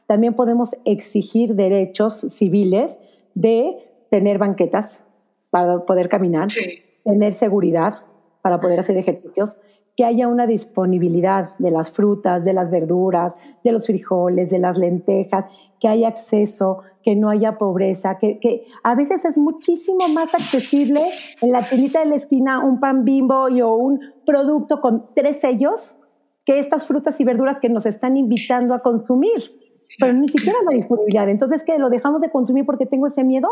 también 0.05 0.33
podemos 0.33 0.75
exigir 0.85 1.55
derechos 1.55 2.25
civiles 2.29 2.99
de 3.33 3.77
tener 4.09 4.37
banquetas 4.37 5.01
para 5.49 5.85
poder 5.85 6.09
caminar, 6.09 6.49
tener 7.03 7.33
seguridad 7.33 8.03
para 8.41 8.59
poder 8.59 8.79
hacer 8.79 8.97
ejercicios, 8.97 9.55
que 10.01 10.05
haya 10.05 10.27
una 10.27 10.47
disponibilidad 10.47 11.55
de 11.59 11.69
las 11.69 11.91
frutas, 11.91 12.43
de 12.43 12.53
las 12.53 12.71
verduras, 12.71 13.35
de 13.63 13.71
los 13.71 13.85
frijoles, 13.85 14.49
de 14.49 14.57
las 14.57 14.79
lentejas, 14.79 15.45
que 15.79 15.87
haya 15.87 16.07
acceso, 16.07 16.79
que 17.03 17.15
no 17.15 17.29
haya 17.29 17.59
pobreza, 17.59 18.17
que, 18.17 18.65
a 18.81 18.95
veces 18.95 19.25
es 19.25 19.37
muchísimo 19.37 20.07
más 20.07 20.33
accesible 20.33 21.11
en 21.39 21.51
la 21.51 21.69
tiendita 21.69 21.99
de 21.99 22.07
la 22.07 22.15
esquina 22.15 22.65
un 22.65 22.79
pan 22.79 23.05
bimbo 23.05 23.47
y, 23.47 23.61
o 23.61 23.75
un 23.75 23.99
producto 24.25 24.81
con 24.81 25.05
tres 25.13 25.39
sellos 25.39 25.99
que 26.45 26.57
estas 26.57 26.87
frutas 26.87 27.21
y 27.21 27.23
verduras 27.23 27.59
que 27.59 27.69
nos 27.69 27.85
están 27.85 28.17
invitando 28.17 28.73
a 28.73 28.79
consumir 28.79 29.51
pero 29.99 30.13
ni 30.13 30.29
siquiera 30.29 30.57
la 30.67 30.75
disponibilidad. 30.75 31.29
Entonces, 31.29 31.63
¿qué? 31.63 31.77
¿Lo 31.77 31.89
dejamos 31.91 32.21
de 32.21 32.31
consumir 32.31 32.65
porque 32.65 32.87
tengo 32.87 33.05
ese 33.05 33.23
miedo? 33.23 33.49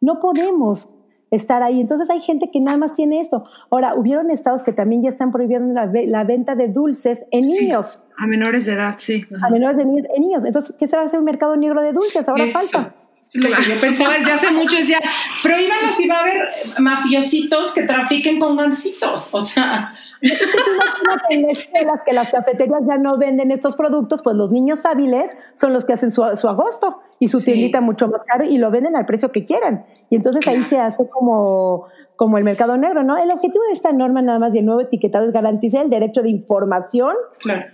No 0.00 0.20
podemos 0.20 0.88
estar 1.32 1.62
ahí. 1.62 1.80
Entonces 1.80 2.08
hay 2.10 2.20
gente 2.20 2.50
que 2.52 2.60
nada 2.60 2.76
más 2.76 2.94
tiene 2.94 3.20
esto. 3.20 3.42
Ahora, 3.70 3.94
hubieron 3.94 4.30
estados 4.30 4.62
que 4.62 4.72
también 4.72 5.02
ya 5.02 5.08
están 5.08 5.32
prohibiendo 5.32 5.74
la, 5.74 6.24
venta 6.24 6.54
de 6.54 6.68
dulces 6.68 7.24
en 7.30 7.40
niños. 7.40 7.98
A 8.16 8.26
menores 8.26 8.66
de 8.66 8.74
edad, 8.74 8.94
sí. 8.98 9.24
A 9.42 9.50
menores 9.50 9.78
de 9.78 9.86
niños, 9.86 10.06
en 10.14 10.22
niños. 10.22 10.44
Entonces, 10.44 10.76
¿qué 10.78 10.86
se 10.86 10.96
va 10.96 11.02
a 11.02 11.04
hacer 11.06 11.18
un 11.18 11.24
mercado 11.24 11.56
negro 11.56 11.82
de 11.82 11.92
dulces? 11.92 12.28
Ahora 12.28 12.46
falta. 12.46 12.94
Lo 13.34 13.56
que 13.56 13.62
yo 13.62 13.80
pensaba 13.80 14.12
desde 14.14 14.32
hace 14.32 14.52
mucho 14.52 14.76
decía, 14.76 15.00
prohíbanlos 15.42 15.98
y 16.00 16.06
va 16.06 16.16
a 16.16 16.20
haber 16.20 16.48
mafiositos 16.78 17.72
que 17.72 17.82
trafiquen 17.82 18.38
con 18.38 18.56
gancitos. 18.56 19.30
O 19.32 19.40
sea, 19.40 19.94
en 21.30 21.48
escuelas 21.48 22.00
que 22.04 22.12
las 22.12 22.30
cafeterías 22.30 22.82
ya 22.86 22.98
no 22.98 23.18
venden 23.18 23.50
estos 23.50 23.74
productos, 23.74 24.22
pues 24.22 24.36
los 24.36 24.50
niños 24.50 24.84
hábiles 24.84 25.30
son 25.54 25.72
los 25.72 25.84
que 25.84 25.94
hacen 25.94 26.10
su, 26.10 26.22
agosto 26.22 27.00
y 27.22 27.28
su 27.28 27.40
tiendita 27.40 27.80
mucho 27.80 28.08
más 28.08 28.22
caro 28.26 28.44
y 28.44 28.58
lo 28.58 28.72
venden 28.72 28.96
al 28.96 29.06
precio 29.06 29.30
que 29.30 29.44
quieran. 29.44 29.84
Y 30.10 30.16
entonces 30.16 30.44
ahí 30.48 30.60
se 30.62 30.80
hace 30.80 31.08
como, 31.08 31.84
como 32.16 32.36
el 32.36 32.42
mercado 32.42 32.76
negro, 32.76 33.04
¿no? 33.04 33.16
El 33.16 33.30
objetivo 33.30 33.62
de 33.66 33.74
esta 33.74 33.92
norma 33.92 34.22
nada 34.22 34.40
más 34.40 34.52
de 34.54 34.62
nuevo 34.62 34.80
etiquetado 34.80 35.26
es 35.26 35.32
garantizar 35.32 35.84
el 35.84 35.88
derecho 35.88 36.22
de 36.22 36.30
información 36.30 37.14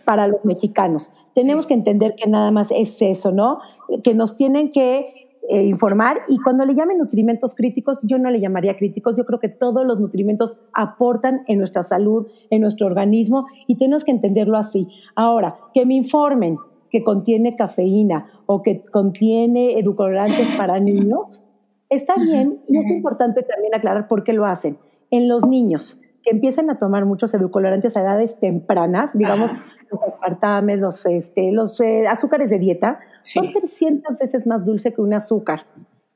para 0.05 0.29
los 0.29 0.45
mexicanos. 0.45 1.13
Tenemos 1.35 1.67
que 1.67 1.73
entender 1.73 2.15
que 2.15 2.29
nada 2.29 2.51
más 2.51 2.71
es 2.71 3.01
eso, 3.01 3.33
¿no? 3.33 3.61
Que 4.05 4.13
nos 4.13 4.37
tienen 4.37 4.71
que 4.71 5.31
eh, 5.49 5.65
informar 5.65 6.19
y 6.29 6.39
cuando 6.43 6.67
le 6.67 6.75
llamen 6.75 6.99
nutrimentos 6.99 7.55
críticos, 7.55 8.01
yo 8.03 8.19
no 8.19 8.31
le 8.31 8.41
llamaría 8.41 8.77
críticos, 8.77 9.17
yo 9.17 9.25
creo 9.25 9.41
que 9.41 9.49
todos 9.49 9.87
los 9.87 9.99
nutrimentos 9.99 10.59
aportan 10.75 11.45
en 11.47 11.59
nuestra 11.59 11.85
salud, 11.85 12.27
en 12.51 12.61
nuestro 12.61 12.87
organismo 12.87 13.47
y 13.67 13.79
tenemos 13.79 14.05
que 14.05 14.11
entenderlo 14.11 14.59
así. 14.59 14.89
Ahora, 15.15 15.57
que 15.73 15.87
me 15.87 15.95
informen 15.95 16.59
que 16.91 17.03
contiene 17.03 17.57
cafeína 17.57 18.31
o 18.47 18.63
que 18.63 18.85
contiene 18.85 19.79
edulcorantes 19.79 20.53
para 20.53 20.81
niños, 20.81 21.43
está 21.89 22.15
bien 22.17 22.61
y 22.69 22.79
es 22.79 22.87
importante 22.87 23.43
también 23.43 23.75
aclarar 23.75 24.09
por 24.09 24.25
qué 24.25 24.33
lo 24.33 24.47
hacen. 24.47 24.79
En 25.11 25.29
los 25.29 25.47
niños, 25.47 26.01
que 26.23 26.31
empiezan 26.31 26.71
a 26.71 26.79
tomar 26.79 27.05
muchos 27.05 27.33
edulcorantes 27.33 27.97
a 27.97 28.01
edades 28.01 28.39
tempranas, 28.39 29.17
digamos, 29.17 29.53
los 29.91 30.03
aspartames, 30.03 30.79
los, 30.79 31.07
este, 31.07 31.53
los 31.53 31.81
eh, 31.81 32.07
azúcares 32.07 32.51
de 32.51 32.59
dieta, 32.59 32.99
son 33.23 33.53
300 33.53 34.19
veces 34.19 34.47
más 34.47 34.67
dulce 34.67 34.93
que 34.93 35.01
un 35.01 35.15
azúcar. 35.15 35.67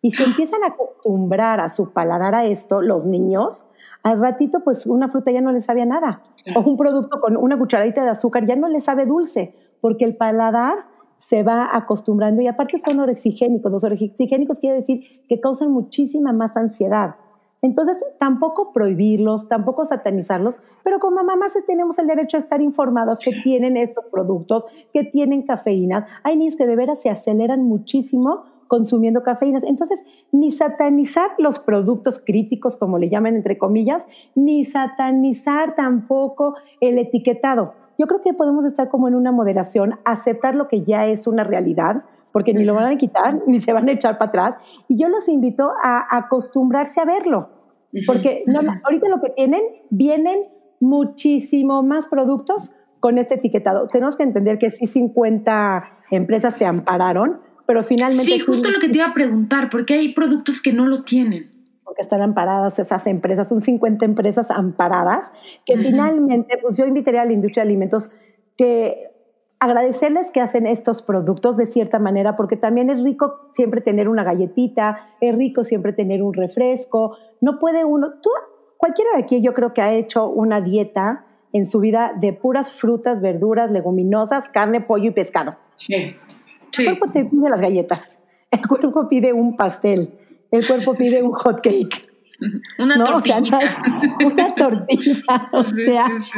Y 0.00 0.10
si 0.10 0.24
empiezan 0.24 0.64
a 0.64 0.68
acostumbrar 0.68 1.60
a 1.60 1.70
su 1.70 1.92
paladar 1.92 2.34
a 2.34 2.44
esto, 2.44 2.82
los 2.82 3.04
niños, 3.04 3.66
al 4.02 4.20
ratito, 4.20 4.60
pues 4.64 4.86
una 4.86 5.08
fruta 5.08 5.30
ya 5.30 5.40
no 5.40 5.52
les 5.52 5.64
sabe 5.64 5.86
nada. 5.86 6.22
O 6.56 6.60
un 6.60 6.76
producto 6.76 7.20
con 7.20 7.36
una 7.36 7.56
cucharadita 7.56 8.02
de 8.02 8.10
azúcar 8.10 8.44
ya 8.44 8.56
no 8.56 8.68
les 8.68 8.84
sabe 8.84 9.06
dulce, 9.06 9.54
porque 9.82 10.06
el 10.06 10.16
paladar 10.16 10.86
se 11.18 11.42
va 11.42 11.68
acostumbrando 11.70 12.40
y 12.40 12.46
aparte 12.46 12.78
son 12.78 12.98
orexigénicos. 12.98 13.70
Los 13.70 13.84
orexigénicos 13.84 14.58
quiere 14.58 14.76
decir 14.76 15.24
que 15.28 15.40
causan 15.40 15.70
muchísima 15.70 16.32
más 16.32 16.56
ansiedad. 16.56 17.16
Entonces, 17.60 18.04
tampoco 18.18 18.72
prohibirlos, 18.72 19.48
tampoco 19.48 19.84
satanizarlos, 19.84 20.58
pero 20.82 20.98
como 20.98 21.22
mamás 21.22 21.52
tenemos 21.64 21.96
el 21.98 22.08
derecho 22.08 22.36
a 22.36 22.40
estar 22.40 22.60
informadas 22.60 23.20
que 23.20 23.30
tienen 23.44 23.76
estos 23.76 24.06
productos, 24.06 24.64
que 24.92 25.04
tienen 25.04 25.42
cafeína. 25.42 26.06
Hay 26.24 26.36
niños 26.36 26.56
que 26.56 26.66
de 26.66 26.74
veras 26.74 27.00
se 27.00 27.10
aceleran 27.10 27.62
muchísimo 27.62 28.44
consumiendo 28.66 29.22
cafeínas. 29.22 29.62
Entonces, 29.64 30.02
ni 30.32 30.50
satanizar 30.50 31.30
los 31.38 31.58
productos 31.58 32.18
críticos, 32.18 32.76
como 32.76 32.98
le 32.98 33.08
llaman 33.08 33.36
entre 33.36 33.58
comillas, 33.58 34.06
ni 34.34 34.64
satanizar 34.64 35.74
tampoco 35.74 36.54
el 36.80 36.98
etiquetado. 36.98 37.74
Yo 38.02 38.08
creo 38.08 38.20
que 38.20 38.34
podemos 38.34 38.64
estar 38.64 38.88
como 38.88 39.06
en 39.06 39.14
una 39.14 39.30
moderación, 39.30 40.00
aceptar 40.04 40.56
lo 40.56 40.66
que 40.66 40.82
ya 40.82 41.06
es 41.06 41.28
una 41.28 41.44
realidad, 41.44 42.02
porque 42.32 42.52
ni 42.52 42.64
lo 42.64 42.74
van 42.74 42.92
a 42.92 42.96
quitar, 42.96 43.42
ni 43.46 43.60
se 43.60 43.72
van 43.72 43.88
a 43.88 43.92
echar 43.92 44.18
para 44.18 44.28
atrás. 44.30 44.56
Y 44.88 45.00
yo 45.00 45.08
los 45.08 45.28
invito 45.28 45.70
a 45.84 46.16
acostumbrarse 46.16 47.00
a 47.00 47.04
verlo, 47.04 47.50
porque 48.04 48.42
no, 48.48 48.58
ahorita 48.82 49.08
lo 49.08 49.20
que 49.20 49.30
tienen, 49.30 49.62
vienen 49.90 50.48
muchísimo 50.80 51.84
más 51.84 52.08
productos 52.08 52.72
con 52.98 53.18
este 53.18 53.36
etiquetado. 53.36 53.86
Tenemos 53.86 54.16
que 54.16 54.24
entender 54.24 54.58
que 54.58 54.70
sí 54.70 54.88
50 54.88 55.84
empresas 56.10 56.56
se 56.56 56.66
ampararon, 56.66 57.38
pero 57.66 57.84
finalmente... 57.84 58.24
Sí, 58.24 58.40
justo 58.40 58.68
lo 58.68 58.80
que 58.80 58.88
te 58.88 58.96
iba 58.96 59.06
a 59.06 59.14
preguntar, 59.14 59.70
porque 59.70 59.94
hay 59.94 60.12
productos 60.12 60.60
que 60.60 60.72
no 60.72 60.86
lo 60.86 61.04
tienen. 61.04 61.52
Porque 61.92 62.00
están 62.00 62.22
amparadas 62.22 62.78
esas 62.78 63.06
empresas, 63.06 63.48
son 63.48 63.60
50 63.60 64.06
empresas 64.06 64.50
amparadas, 64.50 65.30
que 65.66 65.76
finalmente, 65.76 66.56
pues 66.56 66.78
yo 66.78 66.86
invitaría 66.86 67.20
a 67.20 67.26
la 67.26 67.34
industria 67.34 67.64
de 67.64 67.68
alimentos 67.68 68.10
que 68.56 69.10
agradecerles 69.60 70.30
que 70.30 70.40
hacen 70.40 70.66
estos 70.66 71.02
productos 71.02 71.58
de 71.58 71.66
cierta 71.66 71.98
manera, 71.98 72.34
porque 72.34 72.56
también 72.56 72.88
es 72.88 73.02
rico 73.02 73.50
siempre 73.52 73.82
tener 73.82 74.08
una 74.08 74.24
galletita, 74.24 75.10
es 75.20 75.36
rico 75.36 75.64
siempre 75.64 75.92
tener 75.92 76.22
un 76.22 76.32
refresco. 76.32 77.18
No 77.42 77.58
puede 77.58 77.84
uno, 77.84 78.14
tú, 78.22 78.30
cualquiera 78.78 79.10
de 79.14 79.22
aquí 79.22 79.42
yo 79.42 79.52
creo 79.52 79.74
que 79.74 79.82
ha 79.82 79.92
hecho 79.92 80.30
una 80.30 80.62
dieta 80.62 81.26
en 81.52 81.66
su 81.66 81.78
vida 81.78 82.12
de 82.18 82.32
puras 82.32 82.72
frutas, 82.72 83.20
verduras, 83.20 83.70
leguminosas, 83.70 84.48
carne, 84.48 84.80
pollo 84.80 85.10
y 85.10 85.12
pescado. 85.12 85.56
Sí. 85.74 86.16
El 86.78 86.98
cuerpo 86.98 87.12
te 87.12 87.26
pide 87.26 87.50
las 87.50 87.60
galletas, 87.60 88.18
el 88.50 88.66
cuerpo 88.66 89.10
pide 89.10 89.34
un 89.34 89.58
pastel, 89.58 90.14
el 90.52 90.66
cuerpo 90.66 90.94
pide 90.98 91.22
un 91.22 91.32
hot 91.32 91.60
cake. 91.60 92.08
Una 92.78 93.02
tortilla. 93.04 93.82
una 94.24 94.54
tortilla, 94.54 95.48
o 95.52 95.64
sea, 95.64 96.06
es 96.16 96.34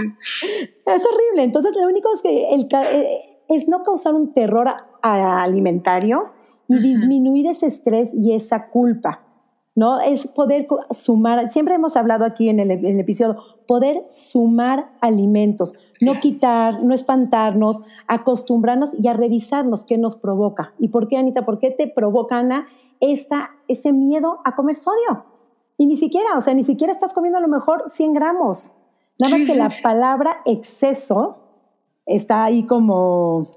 horrible. 0.86 1.44
Entonces, 1.44 1.74
lo 1.80 1.86
único 1.86 2.12
es 2.14 2.22
que 2.22 2.54
el, 2.54 2.68
eh, 2.72 3.06
es 3.48 3.68
no 3.68 3.82
causar 3.82 4.14
un 4.14 4.32
terror 4.32 4.68
alimentario 5.02 6.30
y 6.68 6.78
disminuir 6.78 7.46
ese 7.46 7.66
estrés 7.66 8.12
y 8.14 8.32
esa 8.34 8.68
culpa. 8.68 9.20
¿no? 9.76 10.00
Es 10.00 10.26
poder 10.28 10.66
sumar, 10.90 11.48
siempre 11.48 11.74
hemos 11.74 11.96
hablado 11.96 12.24
aquí 12.24 12.48
en 12.48 12.60
el, 12.60 12.70
en 12.70 12.84
el, 12.84 13.00
episodio, 13.00 13.38
poder 13.66 14.04
sumar 14.08 14.90
alimentos, 15.00 15.74
no 16.00 16.20
quitar, 16.20 16.82
no 16.82 16.94
espantarnos, 16.94 17.82
acostumbrarnos 18.06 18.94
y 18.98 19.08
a 19.08 19.14
revisarnos 19.14 19.84
qué 19.84 19.98
nos 19.98 20.16
provoca. 20.16 20.74
¿Y 20.78 20.88
por 20.88 21.08
qué, 21.08 21.16
Anita? 21.16 21.44
¿Por 21.44 21.58
qué 21.58 21.70
te 21.70 21.88
provoca, 21.88 22.38
Ana, 22.38 22.68
esta, 23.12 23.50
ese 23.68 23.92
miedo 23.92 24.40
a 24.44 24.54
comer 24.54 24.76
sodio? 24.76 25.24
Y 25.76 25.86
ni 25.86 25.96
siquiera, 25.96 26.36
o 26.36 26.40
sea, 26.40 26.54
ni 26.54 26.62
siquiera 26.64 26.92
estás 26.92 27.14
comiendo 27.14 27.38
a 27.38 27.42
lo 27.42 27.48
mejor 27.48 27.84
100 27.86 28.14
gramos. 28.14 28.72
Nada 29.18 29.36
más 29.36 29.48
que 29.48 29.56
la 29.56 29.68
palabra 29.82 30.38
exceso 30.44 31.44
está 32.06 32.44
ahí 32.44 32.64
como 32.66 33.50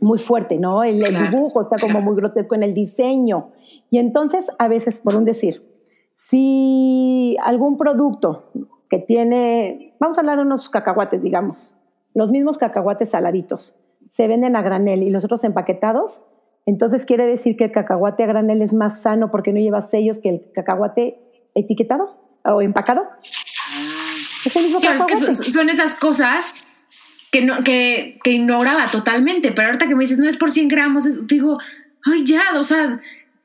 muy 0.00 0.18
fuerte, 0.18 0.58
¿no? 0.58 0.82
El, 0.82 1.00
dibujo 1.00 1.62
está 1.62 1.76
como 1.80 2.00
muy 2.00 2.14
grotesco 2.16 2.54
en 2.54 2.62
el 2.62 2.74
diseño. 2.74 3.50
Y 3.90 3.98
entonces, 3.98 4.50
a 4.58 4.68
veces, 4.68 5.00
por 5.00 5.14
un 5.14 5.24
decir, 5.24 5.66
si 6.14 7.36
algún 7.42 7.76
producto 7.76 8.50
que 8.88 8.98
tiene, 8.98 9.96
vamos 9.98 10.18
a 10.18 10.20
hablar 10.20 10.36
de 10.38 10.44
unos 10.44 10.68
cacahuates, 10.68 11.22
digamos, 11.22 11.72
los 12.14 12.30
mismos 12.30 12.58
cacahuates 12.58 13.10
saladitos, 13.10 13.74
se 14.10 14.28
venden 14.28 14.56
a 14.56 14.62
granel 14.62 15.02
y 15.02 15.10
los 15.10 15.24
otros 15.24 15.42
empaquetados, 15.44 16.26
entonces 16.66 17.06
quiere 17.06 17.26
decir 17.26 17.56
que 17.56 17.64
el 17.64 17.72
cacahuate 17.72 18.24
a 18.24 18.26
granel 18.26 18.62
es 18.62 18.72
más 18.72 19.02
sano 19.02 19.30
porque 19.30 19.52
no 19.52 19.60
lleva 19.60 19.80
sellos 19.80 20.18
que 20.18 20.28
el 20.28 20.42
cacahuate 20.54 21.18
etiquetado 21.54 22.16
o 22.44 22.62
empacado. 22.62 23.02
Ah. 23.70 24.14
Es 24.44 24.56
el 24.56 24.64
mismo 24.64 24.80
claro, 24.80 25.06
es 25.08 25.36
que 25.38 25.52
son, 25.52 25.70
esas 25.70 25.94
cosas 25.94 26.54
que, 27.30 27.42
no, 27.42 27.62
que, 27.62 28.18
que, 28.24 28.32
ignoraba 28.32 28.90
totalmente, 28.90 29.52
pero 29.52 29.68
ahorita 29.68 29.86
que 29.86 29.94
me 29.94 30.00
dices, 30.00 30.18
no 30.18 30.28
es 30.28 30.36
por 30.36 30.50
100 30.50 30.68
gramos, 30.68 31.26
digo, 31.26 31.58
ay, 32.04 32.24
ya, 32.24 32.42
o 32.56 32.64
sea, 32.64 33.00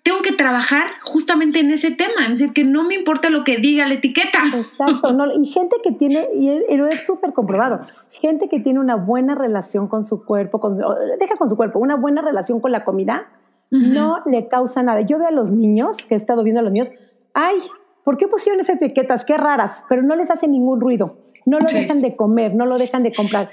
tengo 0.07 0.21
que 0.21 0.31
trabajar 0.31 0.85
justamente 1.03 1.59
en 1.59 1.69
ese 1.69 1.91
tema, 1.91 2.23
es 2.23 2.39
decir, 2.39 2.53
que 2.53 2.63
no 2.63 2.85
me 2.85 2.95
importa 2.95 3.29
lo 3.29 3.43
que 3.43 3.57
diga 3.57 3.85
la 3.85 3.95
etiqueta. 3.95 4.39
Exacto, 4.55 5.11
no, 5.11 5.25
y 5.33 5.45
gente 5.47 5.75
que 5.83 5.91
tiene, 5.91 6.29
y 6.33 6.77
lo 6.77 6.87
he 6.87 6.93
súper 6.93 7.33
comprobado, 7.33 7.81
gente 8.11 8.47
que 8.47 8.61
tiene 8.61 8.79
una 8.79 8.95
buena 8.95 9.35
relación 9.35 9.89
con 9.89 10.05
su 10.05 10.23
cuerpo, 10.23 10.61
con, 10.61 10.77
deja 10.77 11.35
con 11.37 11.49
su 11.49 11.57
cuerpo, 11.57 11.79
una 11.79 11.97
buena 11.97 12.21
relación 12.21 12.61
con 12.61 12.71
la 12.71 12.85
comida, 12.85 13.27
no 13.69 14.19
le 14.25 14.47
causa 14.47 14.81
nada. 14.81 15.01
Yo 15.01 15.19
veo 15.19 15.27
a 15.27 15.31
los 15.31 15.51
niños, 15.51 15.97
que 16.05 16.13
he 16.13 16.17
estado 16.17 16.41
viendo 16.41 16.61
a 16.61 16.63
los 16.63 16.71
niños, 16.71 16.93
ay, 17.33 17.57
¿por 18.05 18.17
qué 18.17 18.29
pusieron 18.29 18.61
esas 18.61 18.77
etiquetas? 18.77 19.25
Qué 19.25 19.35
raras, 19.35 19.83
pero 19.89 20.03
no 20.03 20.15
les 20.15 20.31
hace 20.31 20.47
ningún 20.47 20.79
ruido. 20.79 21.17
No 21.45 21.59
lo 21.59 21.67
dejan 21.67 21.99
de 21.99 22.15
comer, 22.15 22.55
no 22.55 22.65
lo 22.65 22.77
dejan 22.77 23.03
de 23.03 23.13
comprar. 23.13 23.49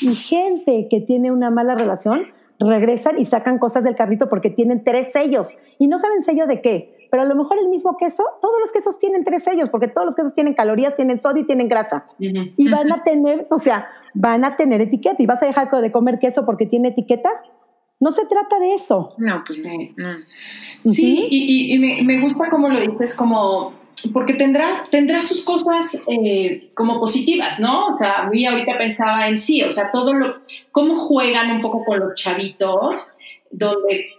Y 0.00 0.14
gente 0.14 0.88
que 0.88 1.02
tiene 1.02 1.30
una 1.30 1.50
mala 1.50 1.74
relación, 1.74 2.22
regresan 2.68 3.18
y 3.18 3.24
sacan 3.24 3.58
cosas 3.58 3.84
del 3.84 3.94
carrito 3.94 4.28
porque 4.28 4.50
tienen 4.50 4.84
tres 4.84 5.12
sellos 5.12 5.56
y 5.78 5.88
no 5.88 5.98
saben 5.98 6.22
sello 6.22 6.46
de 6.46 6.60
qué. 6.60 7.08
Pero 7.10 7.24
a 7.24 7.26
lo 7.26 7.34
mejor 7.34 7.58
el 7.58 7.68
mismo 7.68 7.96
queso, 7.96 8.22
todos 8.40 8.60
los 8.60 8.70
quesos 8.70 8.98
tienen 8.98 9.24
tres 9.24 9.42
sellos, 9.42 9.68
porque 9.68 9.88
todos 9.88 10.04
los 10.04 10.14
quesos 10.14 10.32
tienen 10.32 10.54
calorías, 10.54 10.94
tienen 10.94 11.20
sodio 11.20 11.42
y 11.42 11.46
tienen 11.46 11.68
grasa. 11.68 12.06
Y 12.18 12.70
van 12.70 12.92
a 12.92 13.02
tener, 13.02 13.48
o 13.50 13.58
sea, 13.58 13.88
van 14.14 14.44
a 14.44 14.54
tener 14.54 14.80
etiqueta. 14.80 15.20
¿Y 15.20 15.26
vas 15.26 15.42
a 15.42 15.46
dejar 15.46 15.68
de 15.70 15.90
comer 15.90 16.20
queso 16.20 16.46
porque 16.46 16.66
tiene 16.66 16.90
etiqueta? 16.90 17.30
No 17.98 18.12
se 18.12 18.26
trata 18.26 18.60
de 18.60 18.74
eso. 18.74 19.14
No, 19.18 19.42
pues 19.44 19.58
no. 19.58 20.16
Sí, 20.82 21.26
y, 21.30 21.74
y, 21.74 22.04
me, 22.04 22.20
gusta 22.20 22.48
como 22.48 22.68
lo 22.68 22.78
dices, 22.78 23.14
como 23.14 23.74
porque 24.12 24.34
tendrá, 24.34 24.82
tendrá 24.90 25.22
sus 25.22 25.42
cosas 25.42 26.02
eh, 26.06 26.68
como 26.74 26.98
positivas, 27.00 27.60
¿no? 27.60 27.94
O 27.94 27.98
sea, 27.98 28.20
a 28.20 28.28
mí 28.28 28.46
ahorita 28.46 28.78
pensaba 28.78 29.28
en 29.28 29.38
sí, 29.38 29.62
o 29.62 29.68
sea, 29.68 29.90
todo 29.90 30.12
lo, 30.12 30.40
cómo 30.72 30.94
juegan 30.94 31.50
un 31.50 31.60
poco 31.60 31.84
con 31.84 32.00
los 32.00 32.14
chavitos, 32.14 33.12
donde, 33.50 34.10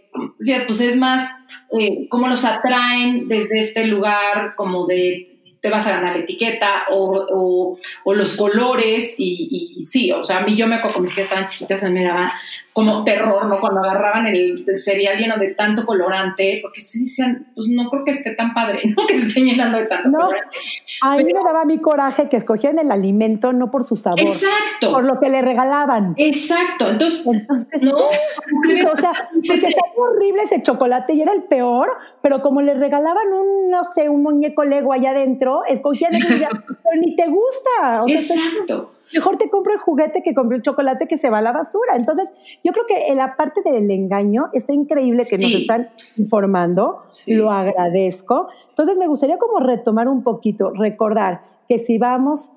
pues 0.67 0.81
es 0.81 0.97
más, 0.97 1.31
eh, 1.79 2.07
cómo 2.09 2.27
los 2.27 2.45
atraen 2.45 3.27
desde 3.27 3.59
este 3.59 3.85
lugar 3.85 4.55
como 4.55 4.85
de 4.85 5.31
te 5.61 5.69
vas 5.69 5.85
a 5.85 5.91
ganar 5.91 6.15
la 6.15 6.23
etiqueta 6.23 6.85
o, 6.89 7.77
los 8.05 8.33
colores 8.33 9.15
y, 9.19 9.83
sí, 9.85 10.11
o 10.11 10.23
sea, 10.23 10.39
a 10.39 10.41
mí 10.41 10.55
yo 10.55 10.67
me 10.67 10.75
acuerdo 10.75 10.95
cuando 10.95 11.07
mis 11.07 11.11
hijas 11.13 11.25
estaban 11.25 11.45
chiquitas, 11.45 11.83
a 11.83 11.89
mí 11.89 11.93
me 11.93 12.03
daba 12.03 12.33
como 12.73 13.03
terror, 13.03 13.47
¿no? 13.47 13.59
Cuando 13.59 13.81
agarraban 13.81 14.27
el, 14.27 14.65
cereal 14.75 15.17
lleno 15.17 15.37
de 15.37 15.49
tanto 15.49 15.85
colorante, 15.85 16.59
porque 16.61 16.81
sí 16.81 17.01
decían, 17.01 17.51
pues 17.53 17.67
no 17.67 17.89
creo 17.89 18.05
que 18.05 18.11
esté 18.11 18.31
tan 18.31 18.53
padre, 18.53 18.81
¿no? 18.97 19.05
Que 19.05 19.17
se 19.17 19.27
estén 19.27 19.45
llenando 19.45 19.77
de 19.77 19.85
tanto 19.87 20.09
colorante. 20.11 20.57
A 21.01 21.17
mí 21.17 21.25
me 21.25 21.43
daba 21.43 21.65
mi 21.65 21.79
coraje 21.79 22.29
que 22.29 22.37
escogían 22.37 22.79
el 22.79 22.91
alimento 22.91 23.51
no 23.51 23.71
por 23.71 23.83
su 23.83 23.95
sabor. 23.95 24.21
Exacto. 24.21 24.91
Por 24.91 25.03
lo 25.03 25.19
que 25.19 25.29
le 25.29 25.41
regalaban. 25.41 26.13
Exacto. 26.17 26.89
Entonces, 26.89 27.25
no. 27.25 27.97
o 27.97 28.97
sea, 28.97 29.11
porque 29.33 29.53
era 29.55 29.81
horrible 29.97 30.43
ese 30.43 30.61
chocolate 30.61 31.13
y 31.13 31.21
era 31.21 31.33
el 31.33 31.43
peor, 31.43 31.89
pero 32.21 32.41
como 32.41 32.61
le 32.61 32.73
regalaban 32.73 33.33
un, 33.33 33.69
no 33.69 33.83
sé, 33.83 34.07
un 34.07 34.23
muñeco 34.23 34.63
Lego 34.63 34.93
allá 34.93 35.11
adentro, 35.11 35.63
escogían 35.67 36.15
el 36.15 36.21
pero 36.27 37.01
ni 37.01 37.15
te 37.15 37.27
gusta. 37.27 38.03
Exacto 38.07 38.93
mejor 39.13 39.37
te 39.37 39.49
compro 39.49 39.73
el 39.73 39.79
juguete 39.79 40.21
que 40.23 40.33
compro 40.33 40.55
el 40.55 40.63
chocolate 40.63 41.07
que 41.07 41.17
se 41.17 41.29
va 41.29 41.39
a 41.39 41.41
la 41.41 41.51
basura. 41.51 41.95
Entonces, 41.95 42.31
yo 42.63 42.71
creo 42.71 42.85
que 42.85 43.13
la 43.15 43.35
parte 43.35 43.61
del 43.63 43.89
engaño 43.91 44.49
está 44.53 44.73
increíble 44.73 45.25
que 45.25 45.37
nos 45.37 45.53
están 45.53 45.89
informando, 46.17 47.03
lo 47.27 47.51
agradezco. 47.51 48.47
Entonces, 48.69 48.97
me 48.97 49.07
gustaría 49.07 49.37
como 49.37 49.59
retomar 49.59 50.07
un 50.07 50.23
poquito, 50.23 50.71
recordar 50.71 51.41
que 51.67 51.79
si 51.79 51.97
vamos 51.97 52.51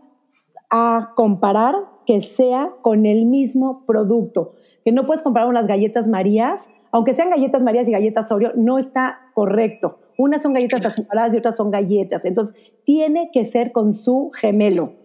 a 0.71 1.12
comparar, 1.14 1.75
que 2.07 2.21
sea 2.21 2.71
con 2.83 3.07
el 3.07 3.27
mismo 3.27 3.85
producto, 3.87 4.55
que 4.85 4.93
no 4.93 5.07
puedes 5.07 5.23
comprar 5.23 5.47
unas 5.47 5.67
galletas 5.67 6.07
Marías, 6.07 6.69
aunque 6.90 7.14
sean 7.14 7.31
galletas 7.31 7.62
Marías 7.62 7.88
y 7.88 7.93
galletas 7.93 8.31
Oreo, 8.31 8.53
no 8.57 8.79
está 8.79 9.31
correcto. 9.35 9.99
Unas 10.19 10.43
son 10.43 10.53
galletas 10.53 10.85
azucaradas 10.85 11.35
y 11.35 11.38
otras 11.38 11.57
son 11.57 11.71
galletas. 11.71 12.25
Entonces, 12.25 12.55
tiene 12.85 13.31
que 13.33 13.47
ser 13.47 13.73
con 13.73 13.95
su 13.95 14.31
gemelo 14.35 15.04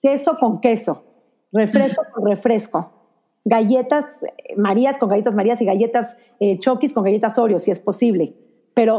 queso 0.00 0.36
con 0.38 0.60
queso, 0.60 1.04
refresco 1.52 2.02
con 2.12 2.26
refresco, 2.26 2.90
galletas 3.44 4.04
eh, 4.22 4.56
Marías 4.56 4.98
con 4.98 5.08
galletas 5.08 5.34
Marías 5.34 5.60
y 5.60 5.64
galletas 5.64 6.16
eh, 6.40 6.58
Chokis 6.58 6.92
con 6.92 7.04
galletas 7.04 7.38
Oreo, 7.38 7.58
si 7.58 7.70
es 7.70 7.80
posible. 7.80 8.34
Pero 8.74 8.96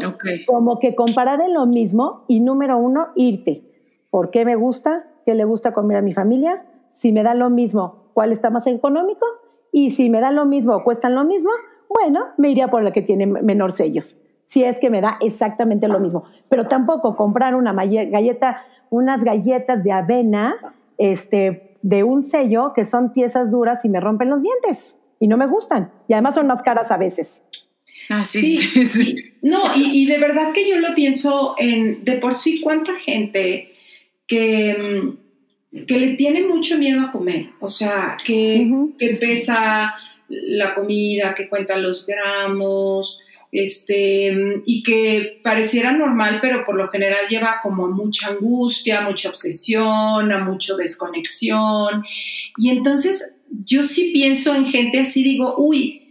como 0.48 0.80
que 0.80 0.96
comparar 0.96 1.42
en 1.42 1.54
lo 1.54 1.66
mismo 1.66 2.26
y 2.28 2.40
número 2.42 2.78
uno, 2.78 3.08
irte. 3.16 3.64
¿Por 4.10 4.30
qué 4.30 4.46
me 4.46 4.56
gusta? 4.56 5.08
¿Qué 5.26 5.34
le 5.34 5.46
gusta 5.46 5.72
comer 5.72 5.98
a 5.98 6.02
mi 6.02 6.14
familia? 6.14 6.66
Si 6.92 7.14
me 7.14 7.24
da 7.24 7.34
lo 7.34 7.50
mismo, 7.50 8.10
¿cuál 8.14 8.32
está 8.34 8.50
más 8.50 8.68
económico? 8.68 9.26
Y 9.72 9.92
si 9.92 10.10
me 10.10 10.20
da 10.20 10.32
lo 10.32 10.46
mismo 10.46 10.76
o 10.76 10.84
cuestan 10.84 11.16
lo 11.16 11.24
mismo, 11.24 11.50
bueno, 11.88 12.26
me 12.38 12.50
iría 12.50 12.68
por 12.70 12.84
la 12.84 12.92
que 12.92 13.02
tiene 13.02 13.26
menor 13.26 13.72
sellos. 13.72 14.18
Si 14.44 14.64
es 14.64 14.80
que 14.80 14.90
me 14.90 15.00
da 15.00 15.18
exactamente 15.22 15.88
lo 15.88 16.00
mismo. 16.00 16.26
Pero 16.50 16.68
tampoco 16.68 17.16
comprar 17.16 17.56
una 17.56 17.72
galleta, 17.74 18.66
unas 18.90 19.24
galletas 19.24 19.84
de 19.84 19.94
avena 19.94 20.76
este, 20.98 21.78
de 21.82 22.04
un 22.04 22.24
sello 22.24 22.74
que 22.74 22.86
son 22.86 23.14
tiesas 23.14 23.52
duras 23.52 23.84
y 23.86 23.90
me 23.90 24.00
rompen 24.00 24.30
los 24.30 24.42
dientes 24.42 24.96
y 25.20 25.28
no 25.28 25.38
me 25.38 25.48
gustan. 25.48 25.92
Y 26.08 26.14
además 26.14 26.36
son 26.36 26.48
más 26.48 26.62
caras 26.62 26.92
a 26.92 26.98
veces. 26.98 27.44
Ah, 28.10 28.26
sí. 28.26 28.58
sí, 28.58 29.16
No, 29.42 29.62
y, 29.76 30.06
de 30.06 30.18
verdad 30.18 30.52
que 30.54 30.68
yo 30.68 30.78
lo 30.78 30.94
pienso 30.94 31.56
en 31.58 32.04
de 32.04 32.14
por 32.14 32.36
sí 32.36 32.62
cuánta 32.62 32.94
gente 32.96 33.74
que, 34.28 34.76
mm, 35.72 35.86
que 35.86 36.00
le 36.00 36.10
tiene 36.16 36.44
mucho 36.44 36.78
miedo 36.78 37.02
a 37.02 37.12
comer, 37.12 37.50
o 37.60 37.68
sea, 37.68 38.18
que, 38.24 38.70
que 39.00 39.16
pesa 39.16 39.96
la 40.30 40.74
comida, 40.76 41.34
que 41.34 41.50
cuenta 41.50 41.78
los 41.78 42.06
gramos, 42.06 43.20
este, 43.52 44.62
y 44.66 44.82
que 44.84 45.42
pareciera 45.44 45.92
normal, 45.92 46.40
pero 46.42 46.66
por 46.66 46.76
lo 46.76 46.88
general 46.90 47.28
lleva 47.30 47.60
como 47.62 47.88
mucha 47.88 48.30
angustia, 48.30 49.02
mucha 49.02 49.30
obsesión, 49.30 50.32
a 50.32 50.40
mucha 50.40 50.76
desconexión. 50.76 52.04
Y 52.58 52.70
entonces 52.70 53.36
yo 53.66 53.84
sí 53.84 54.12
pienso 54.14 54.56
en 54.56 54.66
gente 54.66 55.00
así, 55.00 55.24
digo, 55.24 55.56
uy, 55.58 56.02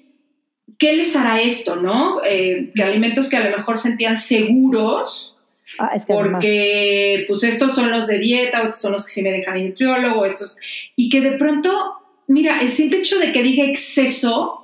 ¿qué 0.78 0.94
les 0.94 1.16
hará 1.16 1.40
esto, 1.40 1.76
no? 1.76 2.20
Eh, 2.24 2.70
que 2.74 2.82
alimentos 2.82 3.28
que 3.28 3.36
a 3.36 3.48
lo 3.48 3.56
mejor 3.56 3.78
sentían 3.78 4.18
seguros, 4.18 5.38
ah, 5.78 5.92
porque 6.06 7.24
pues 7.26 7.42
estos 7.44 7.74
son 7.74 7.90
los 7.90 8.06
de 8.06 8.18
dieta, 8.18 8.62
estos 8.62 8.80
son 8.80 8.92
los 8.92 9.04
que 9.04 9.12
sí 9.12 9.22
me 9.22 9.30
deja 9.30 9.52
mi 9.52 9.66
nutriólogo, 9.66 10.26
estos, 10.26 10.58
y 10.96 11.08
que 11.08 11.20
de 11.22 11.32
pronto, 11.32 11.94
mira, 12.28 12.60
el 12.60 12.68
simple 12.68 12.98
hecho 12.98 13.18
de 13.18 13.32
que 13.32 13.42
diga 13.42 13.64
exceso, 13.64 14.59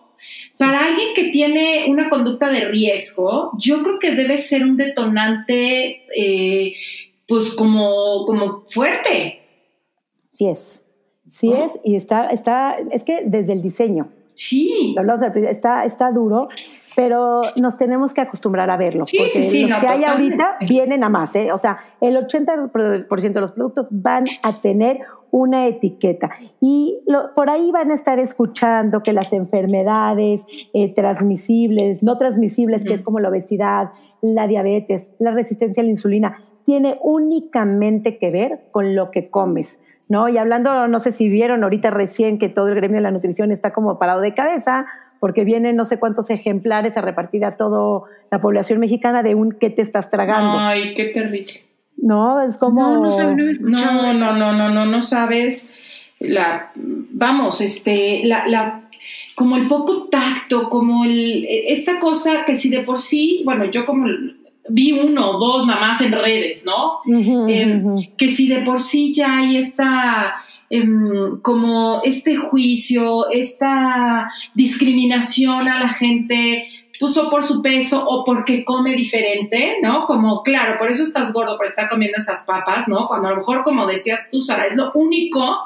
para 0.58 0.84
alguien 0.84 1.08
que 1.14 1.24
tiene 1.24 1.86
una 1.88 2.08
conducta 2.08 2.48
de 2.48 2.60
riesgo, 2.66 3.52
yo 3.58 3.82
creo 3.82 3.98
que 3.98 4.14
debe 4.14 4.38
ser 4.38 4.64
un 4.64 4.76
detonante, 4.76 6.04
eh, 6.16 6.72
pues 7.26 7.50
como, 7.50 8.24
como 8.24 8.62
fuerte. 8.68 9.40
Sí 10.30 10.48
es, 10.48 10.82
sí 11.28 11.52
es, 11.52 11.78
y 11.84 11.96
está, 11.96 12.28
está, 12.28 12.76
es 12.90 13.04
que 13.04 13.22
desde 13.24 13.52
el 13.52 13.62
diseño. 13.62 14.08
Sí. 14.34 14.94
Está, 15.48 15.84
está 15.86 16.10
duro, 16.10 16.48
pero 16.94 17.40
nos 17.56 17.78
tenemos 17.78 18.12
que 18.12 18.20
acostumbrar 18.20 18.68
a 18.68 18.76
verlo. 18.76 19.06
Sí, 19.06 19.16
porque 19.16 19.32
sí, 19.32 19.42
sí, 19.44 19.66
los 19.66 19.78
que 19.78 19.86
hay 19.86 20.04
ahorita 20.04 20.58
vienen 20.68 21.04
a 21.04 21.08
más, 21.08 21.34
¿eh? 21.36 21.52
O 21.52 21.58
sea, 21.58 21.78
el 22.00 22.16
80% 22.16 23.32
de 23.32 23.40
los 23.40 23.52
productos 23.52 23.86
van 23.90 24.24
a 24.42 24.60
tener 24.60 25.00
una 25.36 25.66
etiqueta. 25.66 26.30
Y 26.62 27.00
por 27.34 27.50
ahí 27.50 27.70
van 27.70 27.90
a 27.90 27.94
estar 27.94 28.18
escuchando 28.18 29.02
que 29.02 29.12
las 29.12 29.34
enfermedades 29.34 30.46
eh, 30.72 30.94
transmisibles, 30.94 32.02
no 32.02 32.16
transmisibles, 32.16 32.84
que 32.84 32.94
es 32.94 33.02
como 33.02 33.20
la 33.20 33.28
obesidad, 33.28 33.90
la 34.22 34.48
diabetes, 34.48 35.10
la 35.18 35.32
resistencia 35.32 35.82
a 35.82 35.84
la 35.84 35.90
insulina, 35.90 36.38
tiene 36.64 36.98
únicamente 37.02 38.16
que 38.16 38.30
ver 38.30 38.60
con 38.70 38.96
lo 38.96 39.10
que 39.10 39.28
comes. 39.28 39.78
¿no? 40.08 40.30
Y 40.30 40.38
hablando, 40.38 40.88
no 40.88 41.00
sé 41.00 41.12
si 41.12 41.28
vieron 41.28 41.62
ahorita 41.64 41.90
recién 41.90 42.38
que 42.38 42.48
todo 42.48 42.68
el 42.68 42.74
gremio 42.74 42.96
de 42.96 43.02
la 43.02 43.10
nutrición 43.10 43.52
está 43.52 43.74
como 43.74 43.98
parado 43.98 44.22
de 44.22 44.32
cabeza, 44.32 44.86
porque 45.20 45.44
vienen 45.44 45.76
no 45.76 45.84
sé 45.84 45.98
cuántos 45.98 46.30
ejemplares 46.30 46.96
a 46.96 47.02
repartir 47.02 47.44
a 47.44 47.58
toda 47.58 48.08
la 48.30 48.40
población 48.40 48.80
mexicana 48.80 49.22
de 49.22 49.34
un 49.34 49.52
qué 49.52 49.68
te 49.68 49.82
estás 49.82 50.08
tragando. 50.08 50.56
Ay, 50.58 50.94
qué 50.94 51.06
terrible. 51.06 51.65
No, 51.96 52.40
es 52.40 52.56
como... 52.58 52.80
No, 52.80 53.10
no, 53.10 53.52
no, 53.58 54.12
no, 54.12 54.32
no, 54.32 54.52
no, 54.52 54.68
no, 54.70 54.86
no 54.86 55.02
sabes 55.02 55.70
la, 56.18 56.72
vamos, 56.74 57.60
este, 57.60 58.22
la, 58.24 58.46
la, 58.46 58.88
como 59.34 59.56
el 59.56 59.68
poco 59.68 60.04
tacto, 60.04 60.68
como 60.68 61.04
el, 61.04 61.46
esta 61.48 61.98
cosa 61.98 62.44
que 62.44 62.54
si 62.54 62.70
de 62.70 62.80
por 62.80 62.98
sí, 62.98 63.42
bueno, 63.44 63.66
yo 63.66 63.84
como 63.84 64.06
vi 64.68 64.92
uno 64.92 65.30
o 65.30 65.38
dos 65.38 65.66
mamás 65.66 66.00
en 66.00 66.12
redes, 66.12 66.64
¿no? 66.64 67.00
Em, 67.48 67.94
que 68.16 68.28
si 68.28 68.48
de 68.48 68.62
por 68.62 68.80
sí 68.80 69.12
ya 69.12 69.38
hay 69.38 69.58
esta, 69.58 70.34
em, 70.70 71.40
como 71.42 72.00
este 72.02 72.36
juicio, 72.36 73.30
esta 73.30 74.28
discriminación 74.54 75.68
a 75.68 75.80
la 75.80 75.88
gente 75.88 76.66
puso 76.98 77.28
por 77.30 77.44
su 77.44 77.62
peso 77.62 78.04
o 78.06 78.24
porque 78.24 78.64
come 78.64 78.94
diferente, 78.94 79.76
¿no? 79.82 80.06
Como, 80.06 80.42
claro, 80.42 80.78
por 80.78 80.90
eso 80.90 81.02
estás 81.02 81.32
gordo, 81.32 81.56
por 81.56 81.66
estar 81.66 81.88
comiendo 81.88 82.18
esas 82.18 82.44
papas, 82.44 82.88
¿no? 82.88 83.08
Cuando 83.08 83.28
a 83.28 83.30
lo 83.32 83.36
mejor, 83.38 83.64
como 83.64 83.86
decías 83.86 84.28
tú, 84.30 84.40
Sara, 84.40 84.66
es 84.66 84.76
lo 84.76 84.92
único 84.94 85.58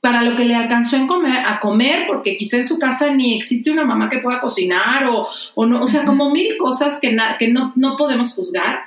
para 0.00 0.22
lo 0.22 0.34
que 0.34 0.44
le 0.44 0.56
alcanzó 0.56 0.96
a 0.96 1.06
comer, 1.06 1.46
a 1.46 1.60
comer, 1.60 2.06
porque 2.08 2.36
quizá 2.36 2.56
en 2.56 2.64
su 2.64 2.78
casa 2.78 3.12
ni 3.12 3.36
existe 3.36 3.70
una 3.70 3.84
mamá 3.84 4.10
que 4.10 4.18
pueda 4.18 4.40
cocinar 4.40 5.04
o, 5.06 5.28
o 5.54 5.66
no, 5.66 5.80
o 5.80 5.86
sea, 5.86 6.04
como 6.04 6.30
mil 6.30 6.56
cosas 6.56 6.98
que, 7.00 7.16
que 7.38 7.48
no, 7.48 7.72
no 7.76 7.96
podemos 7.96 8.34
juzgar. 8.34 8.80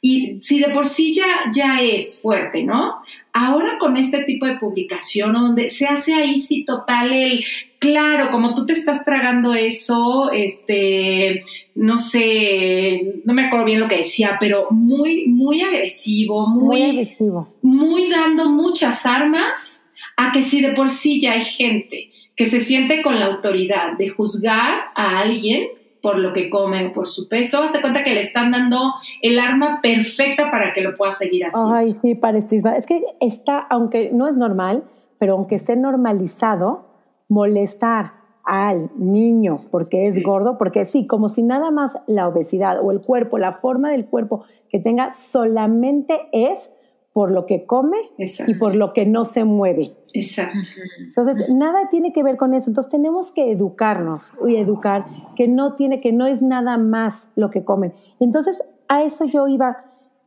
Y 0.00 0.38
si 0.40 0.60
de 0.60 0.68
por 0.68 0.86
sí 0.86 1.12
ya, 1.12 1.26
ya 1.52 1.82
es 1.82 2.20
fuerte, 2.22 2.62
¿no? 2.62 3.02
Ahora 3.32 3.78
con 3.78 3.96
este 3.96 4.24
tipo 4.24 4.46
de 4.46 4.56
publicación, 4.56 5.32
donde 5.32 5.68
se 5.68 5.86
hace 5.86 6.14
ahí 6.14 6.36
sí 6.36 6.64
total 6.64 7.12
el, 7.12 7.44
claro, 7.78 8.30
como 8.30 8.54
tú 8.54 8.66
te 8.66 8.72
estás 8.72 9.04
tragando 9.04 9.54
eso, 9.54 10.30
este, 10.32 11.42
no 11.74 11.98
sé, 11.98 13.20
no 13.24 13.32
me 13.32 13.44
acuerdo 13.44 13.66
bien 13.66 13.80
lo 13.80 13.88
que 13.88 13.98
decía, 13.98 14.36
pero 14.40 14.68
muy, 14.70 15.26
muy 15.26 15.62
agresivo, 15.62 16.46
muy, 16.48 16.80
muy 16.80 16.90
agresivo. 16.90 17.54
Muy 17.62 18.08
dando 18.08 18.50
muchas 18.50 19.06
armas 19.06 19.84
a 20.16 20.32
que 20.32 20.42
si 20.42 20.60
de 20.60 20.72
por 20.72 20.90
sí 20.90 21.20
ya 21.20 21.32
hay 21.32 21.44
gente 21.44 22.10
que 22.36 22.46
se 22.46 22.60
siente 22.60 23.02
con 23.02 23.20
la 23.20 23.26
autoridad 23.26 23.96
de 23.98 24.08
juzgar 24.08 24.90
a 24.94 25.20
alguien 25.20 25.68
por 26.02 26.18
lo 26.18 26.32
que 26.32 26.50
come 26.50 26.86
o 26.86 26.92
por 26.92 27.08
su 27.08 27.28
peso, 27.28 27.62
hazte 27.62 27.80
cuenta 27.80 28.02
que 28.02 28.14
le 28.14 28.20
están 28.20 28.50
dando 28.50 28.94
el 29.22 29.38
arma 29.38 29.80
perfecta 29.82 30.50
para 30.50 30.72
que 30.72 30.80
lo 30.80 30.96
pueda 30.96 31.12
seguir 31.12 31.44
haciendo. 31.44 31.74
Ay, 31.74 31.88
sí, 31.88 32.14
para 32.14 32.38
Es 32.38 32.86
que 32.86 33.02
está, 33.20 33.58
aunque 33.58 34.10
no 34.12 34.28
es 34.28 34.36
normal, 34.36 34.84
pero 35.18 35.34
aunque 35.34 35.54
esté 35.54 35.76
normalizado, 35.76 36.86
molestar 37.28 38.20
al 38.44 38.90
niño 38.96 39.66
porque 39.70 40.08
es 40.08 40.20
gordo, 40.22 40.58
porque 40.58 40.86
sí, 40.86 41.06
como 41.06 41.28
si 41.28 41.42
nada 41.42 41.70
más 41.70 41.96
la 42.06 42.26
obesidad 42.26 42.82
o 42.82 42.90
el 42.90 43.00
cuerpo, 43.00 43.38
la 43.38 43.52
forma 43.52 43.90
del 43.90 44.06
cuerpo 44.06 44.44
que 44.68 44.78
tenga 44.78 45.12
solamente 45.12 46.28
es 46.32 46.70
por 47.12 47.32
lo 47.32 47.46
que 47.46 47.66
come 47.66 47.96
y 48.18 48.54
por 48.54 48.74
lo 48.76 48.92
que 48.92 49.04
no 49.04 49.24
se 49.24 49.44
mueve. 49.44 49.96
Exacto. 50.14 50.58
Entonces, 50.98 51.48
nada 51.48 51.88
tiene 51.90 52.12
que 52.12 52.22
ver 52.22 52.36
con 52.36 52.54
eso. 52.54 52.70
Entonces, 52.70 52.90
tenemos 52.90 53.32
que 53.32 53.50
educarnos 53.50 54.32
y 54.46 54.56
educar 54.56 55.06
que 55.36 55.48
no 55.48 55.74
tiene, 55.74 56.00
que 56.00 56.12
no 56.12 56.26
es 56.26 56.40
nada 56.40 56.78
más 56.78 57.28
lo 57.34 57.50
que 57.50 57.64
comen. 57.64 57.92
Entonces, 58.20 58.62
a 58.88 59.02
eso 59.02 59.24
yo 59.24 59.48
iba. 59.48 59.84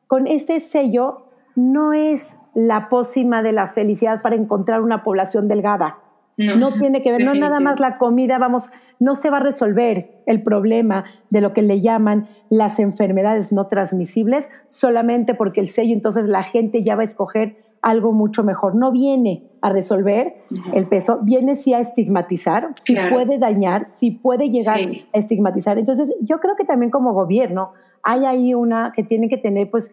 Con 0.07 0.27
este 0.27 0.59
sello, 0.59 1.25
no 1.55 1.93
es 1.93 2.37
la 2.53 2.89
pócima 2.89 3.41
de 3.41 3.51
la 3.51 3.69
felicidad 3.69 4.21
para 4.21 4.35
encontrar 4.35 4.81
una 4.81 5.03
población 5.03 5.47
delgada. 5.47 5.99
No, 6.37 6.73
tiene 6.73 7.01
que 7.01 7.11
ver, 7.11 7.23
no 7.23 7.33
nada 7.35 7.59
más 7.59 7.79
la 7.79 7.97
comida, 7.97 8.39
vamos, 8.39 8.71
no 8.99 9.15
se 9.15 9.29
va 9.29 9.37
a 9.37 9.41
resolver 9.41 10.23
el 10.25 10.41
problema 10.41 11.05
de 11.29 11.41
lo 11.41 11.53
que 11.53 11.61
le 11.61 11.79
llaman 11.79 12.27
las 12.49 12.79
enfermedades 12.79 13.51
no 13.51 13.67
transmisibles 13.67 14.47
solamente 14.67 15.35
porque 15.35 15.61
el 15.61 15.67
sello, 15.67 15.93
entonces 15.93 16.25
la 16.25 16.43
gente 16.43 16.83
ya 16.83 16.95
va 16.95 17.03
a 17.03 17.05
escoger 17.05 17.57
algo 17.81 18.13
mucho 18.13 18.43
mejor. 18.43 18.75
No 18.75 18.91
viene 18.91 19.43
a 19.61 19.69
resolver 19.69 20.33
el 20.73 20.87
peso, 20.87 21.19
viene 21.21 21.55
sí 21.55 21.73
a 21.73 21.81
estigmatizar, 21.81 22.69
si 22.81 22.95
puede 23.11 23.37
dañar, 23.37 23.85
si 23.85 24.11
puede 24.11 24.49
llegar 24.49 24.79
a 25.13 25.17
estigmatizar. 25.17 25.77
Entonces, 25.77 26.13
yo 26.21 26.39
creo 26.39 26.55
que 26.55 26.63
también 26.63 26.89
como 26.89 27.13
gobierno 27.13 27.73
hay 28.01 28.25
ahí 28.25 28.53
una 28.53 28.93
que 28.95 29.03
tiene 29.03 29.29
que 29.29 29.37
tener, 29.37 29.69
pues, 29.69 29.91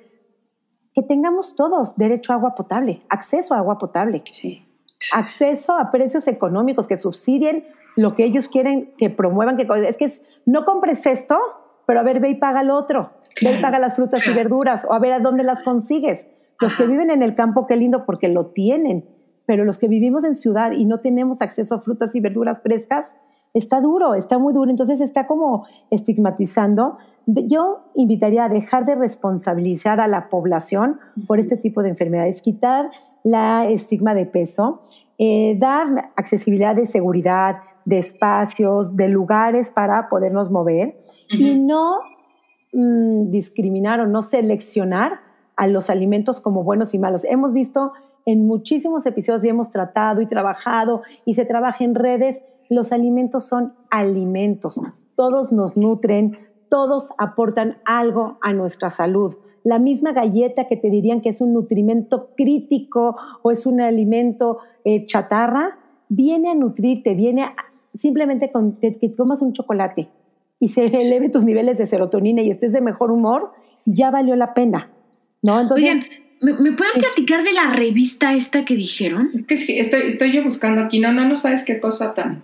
que 0.94 1.02
tengamos 1.02 1.54
todos 1.54 1.96
derecho 1.96 2.32
a 2.32 2.36
agua 2.36 2.54
potable, 2.54 3.02
acceso 3.08 3.54
a 3.54 3.58
agua 3.58 3.78
potable. 3.78 4.22
Sí 4.26 4.64
acceso 5.12 5.76
a 5.76 5.90
precios 5.90 6.28
económicos 6.28 6.86
que 6.86 6.96
subsidien 6.96 7.64
lo 7.96 8.14
que 8.14 8.24
ellos 8.24 8.48
quieren 8.48 8.92
que 8.98 9.10
promuevan. 9.10 9.56
Que, 9.56 9.66
es 9.88 9.96
que 9.96 10.10
no 10.46 10.64
compres 10.64 11.04
esto, 11.06 11.38
pero 11.86 12.00
a 12.00 12.02
ver, 12.02 12.20
ve 12.20 12.30
y 12.30 12.34
paga 12.36 12.62
lo 12.62 12.76
otro. 12.76 13.10
Ve 13.42 13.58
y 13.58 13.62
paga 13.62 13.78
las 13.78 13.96
frutas 13.96 14.26
y 14.26 14.32
verduras, 14.32 14.84
o 14.84 14.92
a 14.92 14.98
ver 14.98 15.12
a 15.12 15.20
dónde 15.20 15.42
las 15.42 15.62
consigues. 15.62 16.26
Los 16.60 16.74
que 16.74 16.86
viven 16.86 17.10
en 17.10 17.22
el 17.22 17.34
campo, 17.34 17.66
qué 17.66 17.76
lindo, 17.76 18.04
porque 18.04 18.28
lo 18.28 18.46
tienen. 18.46 19.08
Pero 19.46 19.64
los 19.64 19.78
que 19.78 19.88
vivimos 19.88 20.24
en 20.24 20.34
ciudad 20.34 20.72
y 20.72 20.84
no 20.84 21.00
tenemos 21.00 21.40
acceso 21.40 21.74
a 21.74 21.80
frutas 21.80 22.14
y 22.14 22.20
verduras 22.20 22.60
frescas, 22.62 23.16
está 23.54 23.80
duro, 23.80 24.14
está 24.14 24.38
muy 24.38 24.52
duro. 24.52 24.70
Entonces 24.70 25.00
está 25.00 25.26
como 25.26 25.66
estigmatizando. 25.90 26.98
Yo 27.26 27.90
invitaría 27.94 28.44
a 28.44 28.48
dejar 28.48 28.86
de 28.86 28.94
responsabilizar 28.94 30.00
a 30.00 30.06
la 30.06 30.28
población 30.28 31.00
por 31.26 31.40
este 31.40 31.56
tipo 31.56 31.82
de 31.82 31.90
enfermedades, 31.90 32.42
quitar 32.42 32.90
la 33.24 33.68
estigma 33.68 34.14
de 34.14 34.26
peso, 34.26 34.82
eh, 35.18 35.56
dar 35.58 36.12
accesibilidad 36.16 36.74
de 36.74 36.86
seguridad, 36.86 37.56
de 37.84 37.98
espacios, 37.98 38.96
de 38.96 39.08
lugares 39.08 39.70
para 39.70 40.08
podernos 40.08 40.50
mover 40.50 41.00
y 41.30 41.58
no 41.58 41.98
mm, 42.72 43.30
discriminar 43.30 44.00
o 44.00 44.06
no 44.06 44.22
seleccionar 44.22 45.20
a 45.56 45.66
los 45.66 45.90
alimentos 45.90 46.40
como 46.40 46.62
buenos 46.62 46.94
y 46.94 46.98
malos. 46.98 47.24
Hemos 47.24 47.52
visto 47.52 47.92
en 48.26 48.46
muchísimos 48.46 49.06
episodios 49.06 49.44
y 49.44 49.48
hemos 49.48 49.70
tratado 49.70 50.20
y 50.20 50.26
trabajado 50.26 51.02
y 51.24 51.34
se 51.34 51.44
trabaja 51.44 51.84
en 51.84 51.94
redes, 51.94 52.42
los 52.68 52.92
alimentos 52.92 53.46
son 53.46 53.74
alimentos, 53.90 54.80
todos 55.16 55.52
nos 55.52 55.76
nutren, 55.76 56.38
todos 56.68 57.10
aportan 57.18 57.78
algo 57.84 58.38
a 58.42 58.52
nuestra 58.52 58.90
salud 58.90 59.36
la 59.64 59.78
misma 59.78 60.12
galleta 60.12 60.66
que 60.66 60.76
te 60.76 60.90
dirían 60.90 61.20
que 61.20 61.28
es 61.28 61.40
un 61.40 61.52
nutrimento 61.52 62.30
crítico 62.36 63.16
o 63.42 63.50
es 63.50 63.66
un 63.66 63.80
alimento 63.80 64.58
eh, 64.84 65.06
chatarra, 65.06 65.78
viene 66.08 66.50
a 66.50 66.54
nutrirte, 66.54 67.14
viene 67.14 67.52
simplemente 67.94 68.50
con 68.50 68.72
que, 68.72 68.96
comas 69.16 69.42
un 69.42 69.52
chocolate 69.52 70.08
y 70.58 70.68
se 70.68 70.86
eleve 70.86 71.28
tus 71.28 71.44
niveles 71.44 71.78
de 71.78 71.86
serotonina 71.86 72.42
y 72.42 72.50
estés 72.50 72.72
de 72.72 72.80
mejor 72.80 73.10
humor, 73.10 73.52
ya 73.84 74.10
valió 74.10 74.36
la 74.36 74.54
pena. 74.54 74.90
¿no? 75.42 75.56
Oigan, 75.70 76.04
¿me, 76.40 76.72
pueden 76.72 76.98
platicar 76.98 77.42
de 77.42 77.52
la 77.52 77.72
revista 77.72 78.34
esta 78.34 78.64
que 78.64 78.74
dijeron? 78.74 79.30
Es 79.34 79.46
que 79.46 79.80
estoy, 79.80 80.02
estoy 80.02 80.32
yo 80.32 80.42
buscando 80.42 80.82
aquí, 80.82 81.00
no, 81.00 81.12
no, 81.12 81.26
no 81.26 81.36
sabes 81.36 81.64
qué 81.64 81.80
cosa 81.80 82.14
tan... 82.14 82.42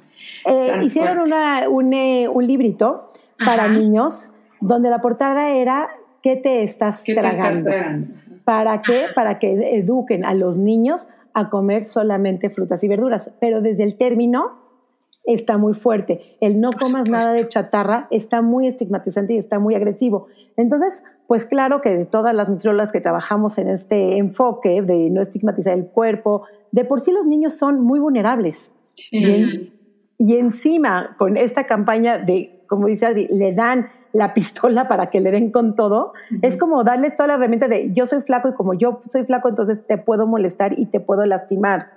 Eh, 0.48 0.80
hicieron 0.84 1.18
un, 1.18 1.92
eh, 1.92 2.28
un, 2.28 2.46
librito 2.46 3.12
para 3.44 3.68
niños 3.68 4.30
donde 4.60 4.90
la 4.90 5.00
portada 5.00 5.50
era 5.50 5.88
¿Qué 6.26 6.34
te 6.34 6.64
estás, 6.64 7.04
tragando? 7.04 7.70
¿Para 8.42 8.82
qué? 8.82 9.04
Para 9.14 9.38
que 9.38 9.78
eduquen 9.78 10.24
a 10.24 10.34
los 10.34 10.58
niños 10.58 11.08
a 11.34 11.50
comer 11.50 11.84
solamente 11.84 12.50
frutas 12.50 12.82
y 12.82 12.88
verduras. 12.88 13.30
Pero 13.38 13.60
desde 13.60 13.84
el 13.84 13.96
término 13.96 14.58
está 15.22 15.56
muy 15.56 15.72
fuerte. 15.72 16.36
El 16.40 16.60
no 16.60 16.72
comas 16.72 17.08
nada 17.08 17.32
de 17.32 17.46
chatarra 17.46 18.08
está 18.10 18.42
muy 18.42 18.66
estigmatizante 18.66 19.34
y 19.34 19.38
está 19.38 19.60
muy 19.60 19.76
agresivo. 19.76 20.26
Entonces, 20.56 21.04
pues 21.28 21.46
claro 21.46 21.80
que 21.80 21.90
de 21.96 22.06
todas 22.06 22.34
las 22.34 22.48
nutriólogas 22.48 22.90
que 22.90 23.00
trabajamos 23.00 23.56
en 23.58 23.68
este 23.68 24.18
enfoque 24.18 24.82
de 24.82 25.08
no 25.10 25.22
estigmatizar 25.22 25.74
el 25.74 25.86
cuerpo, 25.86 26.42
de 26.72 26.84
por 26.84 26.98
sí 26.98 27.12
los 27.12 27.28
niños 27.28 27.56
son 27.56 27.80
muy 27.82 28.00
vulnerables. 28.00 28.72
Y, 29.12 29.72
y, 30.18 30.36
encima, 30.38 31.14
con 31.18 31.36
esta 31.36 31.68
campaña 31.68 32.18
de, 32.18 32.55
como 32.66 32.86
dice 32.86 33.06
Adri, 33.06 33.28
le 33.28 33.52
dan 33.52 33.88
la 34.12 34.34
pistola 34.34 34.88
para 34.88 35.10
que 35.10 35.20
le 35.20 35.30
den 35.30 35.50
con 35.50 35.76
todo, 35.76 36.12
es 36.42 36.56
como 36.56 36.82
darles 36.84 37.14
toda 37.14 37.28
la 37.28 37.34
herramienta 37.34 37.68
de 37.68 37.92
yo 37.92 38.06
soy 38.06 38.22
flaco 38.22 38.48
y 38.48 38.54
como 38.54 38.74
yo 38.74 39.00
soy 39.08 39.24
flaco, 39.24 39.48
entonces 39.48 39.86
te 39.86 39.98
puedo 39.98 40.26
molestar 40.26 40.78
y 40.78 40.86
te 40.86 41.00
puedo 41.00 41.26
lastimar. 41.26 41.90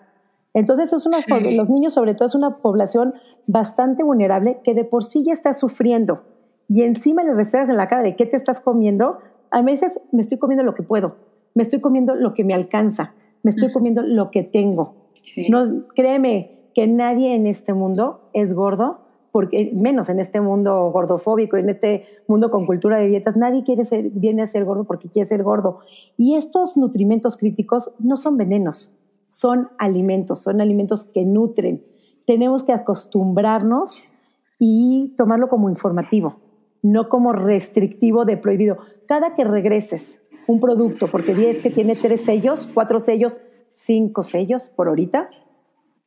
Entonces, 0.54 0.92
es 0.92 1.06
una, 1.06 1.20
los 1.52 1.70
niños 1.70 1.94
sobre 1.94 2.16
todo 2.16 2.26
es 2.26 2.36
una 2.36 2.58
población 2.58 3.14
bastante 3.48 4.04
vulnerable 4.04 4.60
que 4.64 4.74
de 4.74 4.84
por 4.84 5.04
sí 5.04 5.24
ya 5.24 5.34
está 5.34 5.54
sufriendo 5.54 6.24
y 6.68 6.84
encima 6.84 7.24
le 7.24 7.34
restregas 7.34 7.70
en 7.70 7.78
la 7.78 7.88
cara 7.88 8.04
de 8.04 8.16
qué 8.16 8.26
te 8.26 8.36
estás 8.38 8.60
comiendo. 8.60 9.20
A 9.52 9.62
veces 9.62 10.00
me 10.12 10.22
estoy 10.22 10.38
comiendo 10.38 10.64
lo 10.64 10.76
que 10.76 10.84
puedo, 10.84 11.18
me 11.56 11.64
estoy 11.64 11.82
comiendo 11.82 12.16
lo 12.16 12.34
que 12.34 12.44
me 12.44 12.54
alcanza, 12.54 13.14
me 13.44 13.52
estoy 13.52 13.72
comiendo 13.72 14.02
lo 14.02 14.32
que 14.32 14.44
tengo. 14.44 14.96
No, 15.50 15.64
créeme 15.96 16.60
que 16.74 16.88
nadie 16.88 17.36
en 17.36 17.48
este 17.48 17.74
mundo 17.74 18.30
es 18.34 18.54
gordo 18.54 19.00
porque 19.32 19.72
menos 19.74 20.10
en 20.10 20.20
este 20.20 20.42
mundo 20.42 20.92
gordofóbico, 20.92 21.58
en 21.58 21.70
este 21.70 22.06
mundo 22.28 22.50
con 22.52 22.66
cultura 22.66 22.98
de 22.98 23.08
dietas, 23.08 23.38
nadie 23.38 23.64
quiere 23.64 23.86
ser, 23.86 24.10
viene 24.12 24.42
a 24.42 24.48
ser 24.48 24.66
gordo 24.66 24.86
porque 24.86 25.10
quiere 25.10 25.28
ser 25.28 25.44
gordo. 25.44 25.80
Y 26.18 26.36
estos 26.36 26.78
nutrimentos 26.78 27.38
críticos 27.38 27.92
no 28.00 28.16
son 28.16 28.38
venenos, 28.38 28.92
son 29.30 29.70
alimentos, 29.78 30.40
son 30.40 30.62
alimentos 30.62 31.04
que 31.04 31.26
nutren. 31.26 31.84
Tenemos 32.26 32.64
que 32.64 32.74
acostumbrarnos 32.74 34.06
y 34.60 35.14
tomarlo 35.18 35.48
como 35.48 35.70
informativo, 35.70 36.38
no 36.82 37.10
como 37.10 37.34
restrictivo 37.34 38.26
de 38.26 38.38
prohibido. 38.38 38.78
Cada 39.08 39.36
que 39.36 39.44
regreses 39.44 40.20
un 40.48 40.60
producto, 40.60 41.08
porque 41.12 41.36
10 41.36 41.62
que 41.62 41.70
tiene 41.70 41.96
tres 41.96 42.22
sellos, 42.22 42.68
cuatro 42.74 43.00
sellos, 43.00 43.38
cinco 43.72 44.24
sellos 44.24 44.68
por 44.68 44.88
ahorita, 44.88 45.30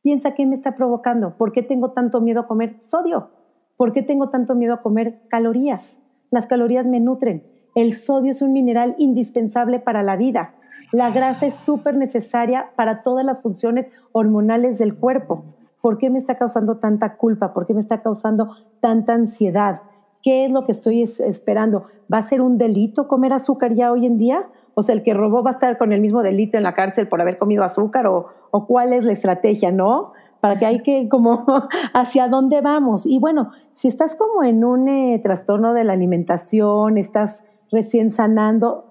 Piensa 0.03 0.35
qué 0.35 0.45
me 0.45 0.55
está 0.55 0.75
provocando, 0.75 1.37
por 1.37 1.53
qué 1.53 1.63
tengo 1.63 1.91
tanto 1.91 2.19
miedo 2.19 2.41
a 2.41 2.47
comer 2.47 2.75
sodio, 2.81 3.29
por 3.77 3.93
qué 3.93 4.03
tengo 4.03 4.29
tanto 4.29 4.53
miedo 4.53 4.73
a 4.73 4.81
comer 4.81 5.21
calorías. 5.29 5.97
Las 6.29 6.45
calorías 6.45 6.85
me 6.85 6.99
nutren. 6.99 7.43
El 7.73 7.93
sodio 7.93 8.31
es 8.31 8.41
un 8.41 8.51
mineral 8.51 8.95
indispensable 8.97 9.79
para 9.79 10.03
la 10.03 10.17
vida. 10.17 10.55
La 10.91 11.09
grasa 11.09 11.45
es 11.45 11.55
súper 11.55 11.95
necesaria 11.95 12.71
para 12.75 12.99
todas 12.99 13.25
las 13.25 13.41
funciones 13.41 13.87
hormonales 14.11 14.77
del 14.77 14.93
cuerpo. 14.93 15.45
¿Por 15.81 15.97
qué 15.97 16.09
me 16.09 16.19
está 16.19 16.35
causando 16.37 16.77
tanta 16.77 17.15
culpa? 17.15 17.53
¿Por 17.53 17.65
qué 17.65 17.73
me 17.73 17.79
está 17.79 18.01
causando 18.01 18.57
tanta 18.81 19.13
ansiedad? 19.13 19.81
¿Qué 20.23 20.45
es 20.45 20.51
lo 20.51 20.65
que 20.65 20.71
estoy 20.71 21.03
esperando? 21.03 21.87
¿Va 22.11 22.19
a 22.19 22.23
ser 22.23 22.41
un 22.41 22.57
delito 22.57 23.09
comer 23.09 23.33
azúcar 23.33 23.73
ya 23.73 23.91
hoy 23.91 24.05
en 24.05 24.17
día? 24.17 24.47
O 24.73 24.81
sea, 24.81 24.95
el 24.95 25.03
que 25.03 25.13
robó 25.13 25.43
va 25.43 25.51
a 25.51 25.53
estar 25.53 25.77
con 25.77 25.91
el 25.91 25.99
mismo 25.99 26.23
delito 26.23 26.55
en 26.57 26.63
la 26.63 26.73
cárcel 26.73 27.09
por 27.09 27.19
haber 27.19 27.37
comido 27.37 27.63
azúcar 27.65 28.07
o, 28.07 28.27
o 28.49 28.65
cuál 28.65 28.93
es 28.93 29.03
la 29.03 29.11
estrategia, 29.11 29.73
¿no? 29.73 30.13
Para 30.39 30.57
que 30.57 30.65
hay 30.65 30.81
que 30.81 31.07
como 31.11 31.45
hacia 31.93 32.29
dónde 32.29 32.61
vamos. 32.61 33.05
Y 33.05 33.19
bueno, 33.19 33.51
si 33.73 33.89
estás 33.89 34.15
como 34.15 34.43
en 34.43 34.63
un 34.63 34.87
eh, 34.87 35.19
trastorno 35.21 35.73
de 35.73 35.83
la 35.83 35.91
alimentación, 35.91 36.97
estás 36.97 37.43
recién 37.69 38.09
sanando, 38.09 38.85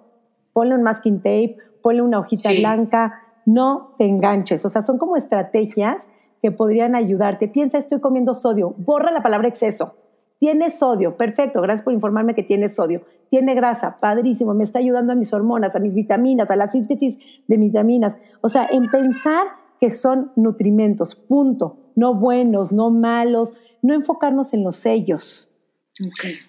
ponle 0.53 0.75
un 0.75 0.83
masking 0.83 1.19
tape, 1.19 1.57
ponle 1.83 2.03
una 2.03 2.19
hojita 2.19 2.51
blanca, 2.53 3.23
no 3.47 3.95
te 3.97 4.07
enganches. 4.07 4.67
O 4.67 4.69
sea, 4.69 4.83
son 4.83 4.99
como 4.99 5.17
estrategias 5.17 6.09
que 6.43 6.53
podrían 6.53 6.95
ayudarte. 6.95 7.49
Piensa, 7.49 7.79
estoy 7.79 8.01
comiendo 8.01 8.35
sodio, 8.35 8.75
borra 8.77 9.11
la 9.11 9.23
palabra 9.23 9.49
exceso. 9.49 9.95
Tiene 10.43 10.73
sodio, 10.73 11.17
perfecto, 11.17 11.61
gracias 11.61 11.85
por 11.85 11.93
informarme 11.93 12.35
que 12.35 12.43
tiene 12.43 12.69
sodio. 12.69 13.07
Tiene 13.31 13.55
grasa, 13.55 13.97
padrísimo, 13.97 14.55
me 14.55 14.65
está 14.65 14.81
ayudando 14.81 15.13
a 15.13 15.15
mis 15.15 15.33
hormonas, 15.33 15.77
a 15.77 15.79
mis 15.79 15.95
vitaminas, 15.95 16.51
a 16.51 16.57
la 16.57 16.67
síntesis 16.67 17.17
de 17.47 17.57
vitaminas. 17.57 18.17
O 18.41 18.49
sea, 18.49 18.67
en 18.73 18.91
pensar 18.91 19.47
que 19.79 19.91
son 19.91 20.33
nutrimentos, 20.35 21.15
punto. 21.15 21.93
No 21.95 22.17
buenos, 22.17 22.73
no 22.73 22.91
malos, 22.91 23.55
no 23.83 23.95
enfocarnos 23.95 24.53
en 24.53 24.65
los 24.65 24.75
sellos. 24.75 25.49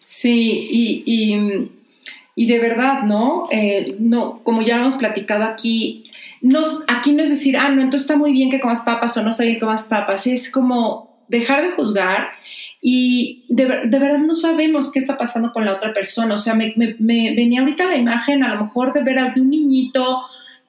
Sí, 0.01 1.03
y, 1.05 1.69
y, 2.35 2.47
de 2.47 2.57
verdad, 2.57 3.03
¿no? 3.03 3.47
Eh, 3.51 3.95
no, 3.99 4.43
como 4.43 4.63
ya 4.63 4.77
hemos 4.77 4.95
platicado 4.95 5.43
aquí, 5.43 6.09
nos, 6.41 6.83
aquí 6.87 7.13
no 7.13 7.21
es 7.21 7.29
decir, 7.29 7.57
ah, 7.57 7.69
no, 7.69 7.83
entonces 7.83 8.01
está 8.01 8.17
muy 8.17 8.31
bien 8.31 8.49
que 8.49 8.59
comas 8.59 8.81
papas 8.81 9.15
o 9.17 9.21
no 9.21 9.29
está 9.29 9.43
bien 9.43 9.57
que 9.57 9.61
comas 9.61 9.85
papas, 9.85 10.25
es 10.25 10.49
como 10.49 11.23
dejar 11.27 11.61
de 11.61 11.71
juzgar 11.73 12.29
y 12.86 13.45
de, 13.47 13.63
verdad 13.65 14.17
no 14.17 14.36
sabemos 14.36 14.91
qué 14.91 14.99
está 14.99 15.17
pasando 15.17 15.53
con 15.53 15.63
la 15.63 15.73
otra 15.73 15.93
persona. 15.93 16.34
O 16.34 16.38
sea, 16.38 16.53
me, 16.53 16.73
venía 16.99 17.61
ahorita 17.61 17.86
la 17.86 17.95
imagen 17.95 18.43
a 18.43 18.53
lo 18.53 18.65
mejor 18.65 18.91
de 18.91 19.01
veras 19.01 19.34
de 19.34 19.39
un 19.41 19.51
niñito 19.51 20.19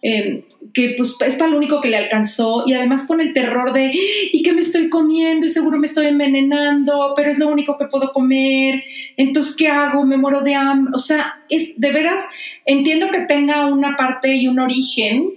em, 0.00 0.44
que 0.72 0.94
pues 0.96 1.16
es 1.26 1.34
para 1.34 1.50
lo 1.50 1.56
único 1.56 1.80
que 1.80 1.88
le 1.88 1.96
alcanzó 1.96 2.62
y 2.66 2.74
además 2.74 3.08
con 3.08 3.20
el 3.20 3.32
terror 3.32 3.72
de 3.72 3.90
¿y 4.32 4.42
qué 4.44 4.52
me 4.52 4.60
estoy 4.60 4.88
comiendo? 4.88 5.44
y 5.44 5.48
seguro 5.48 5.76
me 5.78 5.88
estoy 5.88 6.06
envenenando, 6.06 7.14
pero 7.16 7.32
es 7.32 7.38
lo 7.40 7.48
único 7.48 7.76
que 7.76 7.86
puedo 7.86 8.12
comer, 8.12 8.84
entonces 9.16 9.56
¿qué 9.56 9.66
hago? 9.66 10.04
Me 10.04 10.16
muero 10.16 10.40
de 10.42 10.54
hambre. 10.54 10.92
O 10.94 11.00
sea, 11.00 11.42
es 11.50 11.72
de 11.76 11.90
veras, 11.90 12.24
entiendo 12.64 13.10
que 13.10 13.22
tenga 13.22 13.66
una 13.66 13.96
parte 13.96 14.36
y 14.36 14.46
un 14.46 14.60
origen 14.60 15.32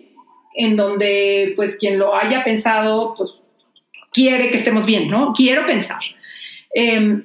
en 0.54 0.76
donde 0.76 1.54
pues 1.56 1.76
quien 1.78 1.98
lo 1.98 2.16
haya 2.16 2.44
pensado 2.44 3.16
pues 3.18 3.34
quiere 4.12 4.52
que 4.52 4.58
estemos 4.58 4.86
bien, 4.86 5.10
¿no? 5.10 5.34
Quiero 5.36 5.66
pensar. 5.66 6.02
Em, 6.80 7.24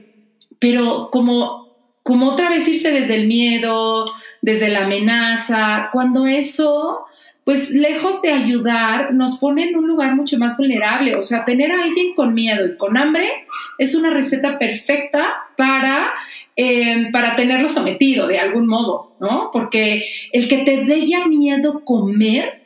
pero 0.59 1.11
como, 1.13 1.77
como 2.03 2.31
otra 2.31 2.49
vez 2.49 2.67
irse 2.67 2.91
desde 2.91 3.17
el 3.17 3.27
miedo, 3.27 4.07
desde 4.41 4.71
la 4.71 4.87
amenaza, 4.87 5.91
cuando 5.93 6.27
eso, 6.27 7.05
pues 7.45 7.69
lejos 7.69 8.23
de 8.23 8.33
ayudar, 8.33 9.13
nos 9.13 9.37
pone 9.37 9.65
en 9.65 9.77
un 9.77 9.87
lugar 9.87 10.17
mucho 10.17 10.39
más 10.39 10.57
vulnerable. 10.57 11.17
O 11.17 11.23
sea, 11.23 11.45
tener 11.45 11.71
a 11.71 11.83
alguien 11.83 12.15
con 12.15 12.33
miedo 12.33 12.67
y 12.67 12.79
con 12.79 12.97
hambre 12.97 13.29
es 13.77 13.95
una 13.95 14.09
receta 14.09 14.59
perfecta 14.59 15.35
para, 15.59 16.15
em, 16.57 17.13
para 17.13 17.37
tenerlo 17.37 17.69
sometido 17.69 18.27
de 18.29 18.39
algún 18.39 18.67
modo, 18.67 19.15
¿no? 19.21 19.51
Porque 19.53 20.07
el 20.33 20.49
que 20.49 20.59
te 20.59 20.85
dé 20.87 21.05
ya 21.05 21.27
miedo 21.27 21.85
comer, 21.85 22.63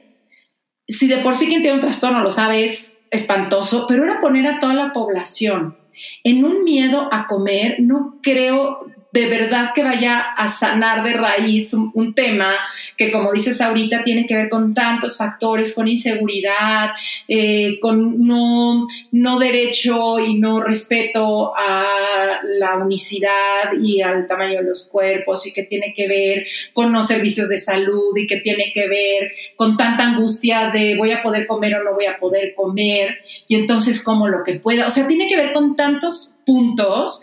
si 0.86 1.08
de 1.08 1.16
por 1.16 1.34
sí 1.34 1.48
quien 1.48 1.62
tiene 1.62 1.74
un 1.74 1.80
trastorno 1.80 2.20
lo 2.22 2.30
sabe, 2.30 2.62
es 2.62 2.94
espantoso, 3.10 3.86
pero 3.88 4.04
era 4.04 4.20
poner 4.20 4.46
a 4.46 4.60
toda 4.60 4.74
la 4.74 4.92
población 4.92 5.76
en 6.24 6.44
un 6.44 6.64
miedo 6.64 7.08
a 7.12 7.26
comer, 7.26 7.76
no 7.80 8.18
creo 8.22 8.86
de 9.12 9.26
verdad 9.26 9.70
que 9.74 9.82
vaya 9.82 10.20
a 10.20 10.48
sanar 10.48 11.02
de 11.02 11.12
raíz 11.12 11.72
un, 11.72 12.14
tema 12.14 12.54
que, 12.96 13.10
como 13.10 13.32
dices 13.32 13.60
ahorita, 13.60 14.02
tiene 14.02 14.26
que 14.26 14.34
ver 14.34 14.48
con 14.48 14.74
tantos 14.74 15.16
factores, 15.16 15.74
con 15.74 15.88
inseguridad, 15.88 16.90
eh, 17.28 17.78
con 17.80 18.26
no, 18.26 18.86
no 19.12 19.38
derecho 19.38 20.18
y 20.18 20.34
no 20.34 20.62
respeto 20.62 21.54
a 21.56 22.40
la 22.58 22.76
unicidad 22.76 23.72
y 23.80 24.02
al 24.02 24.26
tamaño 24.26 24.58
de 24.58 24.68
los 24.68 24.86
cuerpos 24.88 25.46
y 25.46 25.52
que 25.52 25.64
tiene 25.64 25.92
que 25.94 26.08
ver 26.08 26.46
con 26.72 26.92
los 26.92 27.06
servicios 27.06 27.48
de 27.48 27.58
salud 27.58 28.16
y 28.16 28.26
que 28.26 28.38
tiene 28.38 28.70
que 28.72 28.88
ver 28.88 29.30
con 29.56 29.76
tanta 29.76 30.04
angustia 30.04 30.70
de 30.70 30.96
voy 30.96 31.12
a 31.12 31.22
poder 31.22 31.46
comer 31.46 31.76
o 31.76 31.84
no 31.84 31.94
voy 31.94 32.06
a 32.06 32.16
poder 32.16 32.54
comer. 32.54 33.18
Y 33.48 33.56
entonces 33.56 34.02
como 34.02 34.28
lo 34.28 34.44
que 34.44 34.54
pueda, 34.54 34.86
o 34.86 34.90
sea, 34.90 35.06
tiene 35.06 35.28
que 35.28 35.36
ver 35.36 35.52
con 35.52 35.76
tantos 35.76 36.34
puntos 36.46 37.20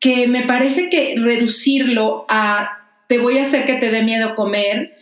que 0.00 0.28
me 0.28 0.44
parece 0.44 0.88
que 0.88 1.14
reducirlo 1.16 2.24
a 2.28 2.78
te 3.08 3.18
voy 3.18 3.38
a 3.38 3.42
hacer 3.42 3.64
que 3.64 3.74
te 3.74 3.90
dé 3.90 4.02
miedo 4.02 4.34
comer, 4.34 4.94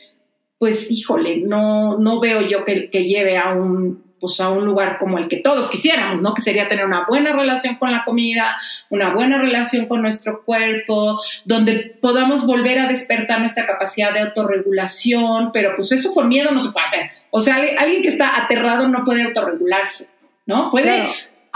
pues 0.59 0.90
híjole, 0.90 1.38
no, 1.38 1.99
no 1.99 2.20
veo 2.20 2.40
yo 2.40 2.64
que, 2.64 2.88
lleve 2.88 3.36
a 3.36 3.53
un, 3.53 4.03
pues 4.20 4.40
a 4.40 4.49
un 4.49 4.64
lugar 4.64 4.99
como 4.99 5.18
el 5.18 5.28
que 5.28 5.38
todos 5.38 5.68
quisiéramos, 5.68 6.22
¿no? 6.22 6.32
Que 6.32 6.40
sería 6.40 6.68
tener 6.68 6.86
una 6.86 7.05
buena 7.07 7.32
relación 7.32 7.74
con 7.74 7.90
la 7.92 8.05
comida, 8.05 8.57
una 8.88 9.11
buena 9.12 9.38
relación 9.38 9.86
con 9.86 10.03
nuestro 10.03 10.44
cuerpo, 10.44 11.20
donde 11.44 11.97
podamos 12.01 12.47
volver 12.47 12.78
a 12.78 12.86
despertar 12.86 13.40
nuestra 13.40 13.66
capacidad 13.66 14.14
de 14.14 14.20
autorregulación, 14.20 15.51
pero 15.53 15.72
pues 15.74 15.92
eso 15.92 16.14
con 16.14 16.28
miedo 16.28 16.53
no 16.53 16.61
se 16.61 16.70
puede 16.70 16.86
hacer. 16.86 17.11
O 17.30 17.40
sea, 17.40 17.57
alguien 17.78 18.03
que 18.03 18.09
está 18.09 18.40
aterrado 18.40 18.88
no 18.88 19.05
puede 19.05 19.24
autorregularse, 19.24 20.09
¿no? 20.47 20.70
Puede 20.70 21.07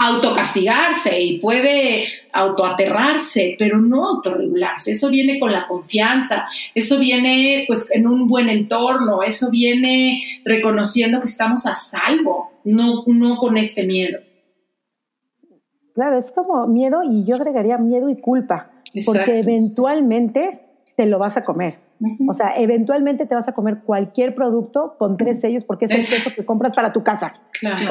autocastigarse 0.01 1.21
y 1.21 1.39
puede 1.39 2.05
autoaterrarse, 2.33 3.55
pero 3.59 3.77
no 3.79 4.07
autorregularse. 4.07 4.91
Eso 4.91 5.09
viene 5.09 5.39
con 5.39 5.51
la 5.51 5.67
confianza, 5.67 6.45
eso 6.73 6.97
viene 6.97 7.65
pues 7.67 7.89
en 7.91 8.07
un 8.07 8.27
buen 8.27 8.49
entorno, 8.49 9.21
eso 9.21 9.49
viene 9.51 10.21
reconociendo 10.43 11.19
que 11.19 11.27
estamos 11.27 11.65
a 11.65 11.75
salvo, 11.75 12.51
no, 12.63 13.03
no 13.05 13.37
con 13.37 13.57
este 13.57 13.85
miedo. 13.85 14.19
Claro, 15.93 16.17
es 16.17 16.31
como 16.31 16.65
miedo 16.67 17.03
y 17.03 17.23
yo 17.25 17.35
agregaría 17.35 17.77
miedo 17.77 18.09
y 18.09 18.19
culpa, 18.19 18.71
porque 19.05 19.39
eventualmente 19.39 20.61
te 20.95 21.05
lo 21.05 21.19
vas 21.19 21.37
a 21.37 21.43
comer. 21.43 21.90
O 22.27 22.33
sea, 22.33 22.53
eventualmente 22.57 23.27
te 23.27 23.35
vas 23.35 23.47
a 23.47 23.53
comer 23.53 23.81
cualquier 23.85 24.33
producto 24.33 24.95
con 24.97 25.17
tres 25.17 25.39
sellos 25.39 25.63
porque 25.63 25.85
es 25.85 25.91
el 25.91 25.97
queso 25.97 26.31
que 26.35 26.45
compras 26.45 26.73
para 26.73 26.91
tu 26.93 27.03
casa. 27.03 27.33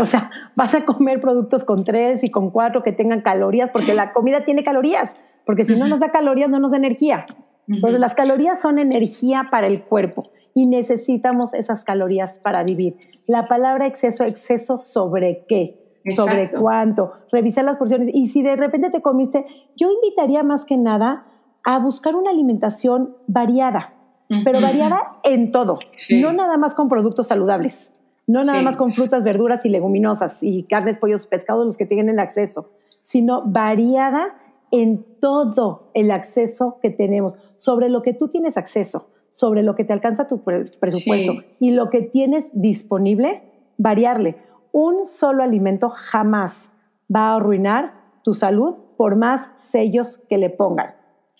O 0.00 0.04
sea, 0.04 0.30
vas 0.56 0.74
a 0.74 0.84
comer 0.84 1.20
productos 1.20 1.64
con 1.64 1.84
tres 1.84 2.24
y 2.24 2.30
con 2.30 2.50
cuatro 2.50 2.82
que 2.82 2.92
tengan 2.92 3.20
calorías 3.20 3.70
porque 3.70 3.94
la 3.94 4.12
comida 4.12 4.44
tiene 4.44 4.64
calorías. 4.64 5.14
Porque 5.46 5.64
si 5.64 5.76
no 5.76 5.86
nos 5.86 6.00
da 6.00 6.10
calorías, 6.10 6.50
no 6.50 6.58
nos 6.58 6.72
da 6.72 6.78
energía. 6.78 7.24
Entonces, 7.68 8.00
las 8.00 8.14
calorías 8.14 8.60
son 8.60 8.78
energía 8.78 9.44
para 9.48 9.68
el 9.68 9.82
cuerpo 9.82 10.24
y 10.54 10.66
necesitamos 10.66 11.54
esas 11.54 11.84
calorías 11.84 12.40
para 12.40 12.64
vivir. 12.64 12.96
La 13.26 13.46
palabra 13.46 13.86
exceso, 13.86 14.24
exceso 14.24 14.78
sobre 14.78 15.44
qué, 15.48 15.80
sobre 16.16 16.50
cuánto, 16.50 17.12
revisar 17.30 17.64
las 17.64 17.76
porciones. 17.76 18.08
Y 18.12 18.26
si 18.26 18.42
de 18.42 18.56
repente 18.56 18.90
te 18.90 19.02
comiste, 19.02 19.46
yo 19.76 19.88
invitaría 19.92 20.42
más 20.42 20.64
que 20.64 20.76
nada 20.76 21.26
a 21.62 21.78
buscar 21.78 22.16
una 22.16 22.30
alimentación 22.30 23.16
variada 23.28 23.99
pero 24.44 24.60
variada 24.60 25.16
en 25.24 25.50
todo, 25.50 25.78
no 26.10 26.32
nada 26.32 26.56
más 26.56 26.74
con 26.74 26.88
productos 26.88 27.26
saludables, 27.26 27.90
no 28.26 28.42
nada 28.42 28.62
más 28.62 28.76
con 28.76 28.92
frutas, 28.92 29.24
verduras 29.24 29.66
y 29.66 29.68
leguminosas 29.68 30.42
y 30.42 30.62
carnes, 30.62 30.98
pollos, 30.98 31.26
pescados, 31.26 31.66
los 31.66 31.76
que 31.76 31.86
tienen 31.86 32.20
acceso, 32.20 32.70
sino 33.02 33.42
variada 33.44 34.36
en 34.70 35.04
todo 35.20 35.90
el 35.94 36.12
acceso 36.12 36.78
que 36.80 36.90
tenemos, 36.90 37.34
sobre 37.56 37.88
lo 37.88 38.02
que 38.02 38.14
tú 38.14 38.28
tienes 38.28 38.56
acceso, 38.56 39.08
sobre 39.30 39.62
lo 39.62 39.74
que 39.74 39.84
te 39.84 39.92
alcanza 39.92 40.28
tu 40.28 40.42
presupuesto 40.42 41.42
y 41.58 41.72
lo 41.72 41.90
que 41.90 42.02
tienes 42.02 42.48
disponible, 42.52 43.42
variarle. 43.78 44.36
Un 44.72 45.06
solo 45.06 45.42
alimento 45.42 45.90
jamás 45.90 46.72
va 47.14 47.30
a 47.30 47.36
arruinar 47.36 47.94
tu 48.22 48.34
salud 48.34 48.76
por 48.96 49.16
más 49.16 49.50
sellos 49.56 50.18
que 50.28 50.38
le 50.38 50.50
pongan. 50.50 50.94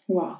Wow. 0.08 0.38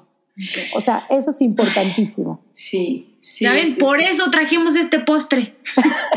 O 0.75 0.81
sea, 0.81 1.05
eso 1.09 1.31
es 1.31 1.41
importantísimo. 1.41 2.41
Sí, 2.51 3.15
sí. 3.19 3.45
¿Saben? 3.45 3.75
Por 3.79 3.99
eso 3.99 4.29
trajimos 4.31 4.75
este 4.75 4.99
postre. 4.99 5.55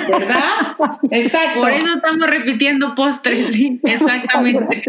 ¿Verdad? 0.09 0.99
Exacto. 1.11 1.61
Por 1.61 1.71
eso 1.71 1.95
estamos 1.95 2.27
repitiendo 2.27 2.95
postres, 2.95 3.55
sí, 3.55 3.81
exactamente. 3.85 4.83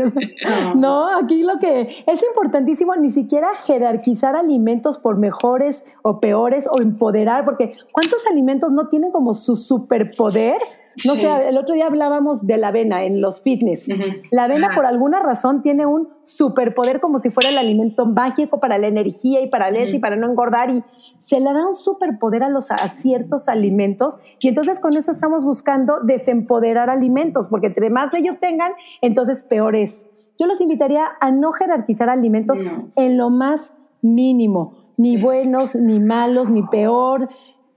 no, 0.75 1.17
aquí 1.17 1.43
lo 1.43 1.59
que 1.59 2.03
es 2.07 2.23
importantísimo 2.23 2.95
ni 2.95 3.09
siquiera 3.09 3.49
jerarquizar 3.65 4.35
alimentos 4.35 4.97
por 4.97 5.17
mejores 5.17 5.83
o 6.01 6.19
peores 6.19 6.67
o 6.71 6.81
empoderar, 6.81 7.45
porque 7.45 7.73
¿cuántos 7.91 8.25
alimentos 8.27 8.71
no 8.71 8.87
tienen 8.87 9.11
como 9.11 9.33
su 9.33 9.55
superpoder? 9.55 10.57
No 11.05 11.15
sé, 11.15 11.27
el 11.49 11.57
otro 11.57 11.75
día 11.75 11.87
hablábamos 11.87 12.47
de 12.47 12.57
la 12.57 12.69
avena 12.69 13.03
en 13.03 13.19
los 13.21 13.41
fitness. 13.41 13.87
La 14.31 14.45
avena 14.45 14.69
por 14.73 14.85
alguna 14.85 15.19
razón 15.19 15.61
tiene 15.61 15.85
un 15.85 16.07
superpoder 16.23 17.01
como 17.01 17.19
si 17.19 17.29
fuera 17.29 17.49
el 17.49 17.57
alimento 17.57 18.05
mágico 18.05 18.59
para 18.59 18.77
la 18.77 18.87
energía 18.87 19.41
y 19.41 19.49
para 19.49 19.69
el 19.69 19.93
y 19.93 19.99
para 19.99 20.15
no 20.15 20.29
engordar 20.29 20.71
y 20.71 20.83
se 21.17 21.39
le 21.39 21.51
da 21.53 21.67
un 21.67 21.75
superpoder 21.75 22.43
a 22.43 22.49
los 22.49 22.71
a 22.71 22.77
ciertos 22.77 23.49
alimentos 23.49 24.17
y 24.39 24.47
entonces 24.47 24.79
con 24.79 24.95
eso 24.95 25.11
estamos 25.11 25.43
buscando 25.43 25.99
desempoderar 26.01 26.89
alimentos 26.89 27.47
porque 27.47 27.67
entre 27.67 27.89
más 27.89 28.13
ellos 28.13 28.39
tengan, 28.39 28.71
entonces 29.01 29.43
peor 29.43 29.75
es. 29.75 30.05
Yo 30.37 30.47
los 30.47 30.59
invitaría 30.61 31.05
a 31.21 31.31
no 31.31 31.51
jerarquizar 31.53 32.09
alimentos 32.09 32.59
en 32.95 33.17
lo 33.17 33.29
más 33.29 33.73
mínimo, 34.01 34.91
ni 34.97 35.17
buenos, 35.17 35.75
ni 35.75 35.99
malos, 35.99 36.49
ni 36.49 36.63
peor, 36.63 37.29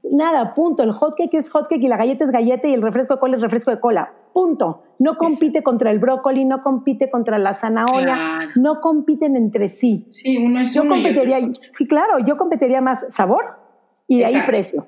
nada, 0.02 0.52
punto. 0.52 0.82
El 0.82 0.92
hot 0.92 1.14
cake 1.16 1.34
es 1.34 1.50
hot 1.50 1.68
cake 1.68 1.82
y 1.82 1.88
la 1.88 1.96
galleta 1.96 2.24
es 2.24 2.30
galleta 2.30 2.68
y 2.68 2.74
el 2.74 2.82
refresco 2.82 3.14
de 3.14 3.20
cola 3.20 3.36
es 3.36 3.42
refresco 3.42 3.70
de 3.70 3.80
cola. 3.80 4.12
Punto. 4.32 4.82
No 4.98 5.16
compite 5.16 5.62
contra 5.62 5.90
el 5.90 5.98
brócoli, 5.98 6.44
no 6.44 6.62
compite 6.62 7.10
contra 7.10 7.38
la 7.38 7.54
zanahoria, 7.54 8.50
no 8.56 8.80
compiten 8.80 9.36
entre 9.36 9.68
sí. 9.68 10.06
Sí, 10.10 10.36
uno 10.38 10.60
es 10.60 10.74
yo 10.74 10.86
competiría, 10.88 11.38
Sí, 11.72 11.86
claro, 11.86 12.18
yo 12.18 12.36
competiría 12.36 12.80
más 12.80 13.06
sabor 13.10 13.58
y 14.06 14.18
de 14.18 14.26
ahí 14.26 14.42
precio. 14.46 14.86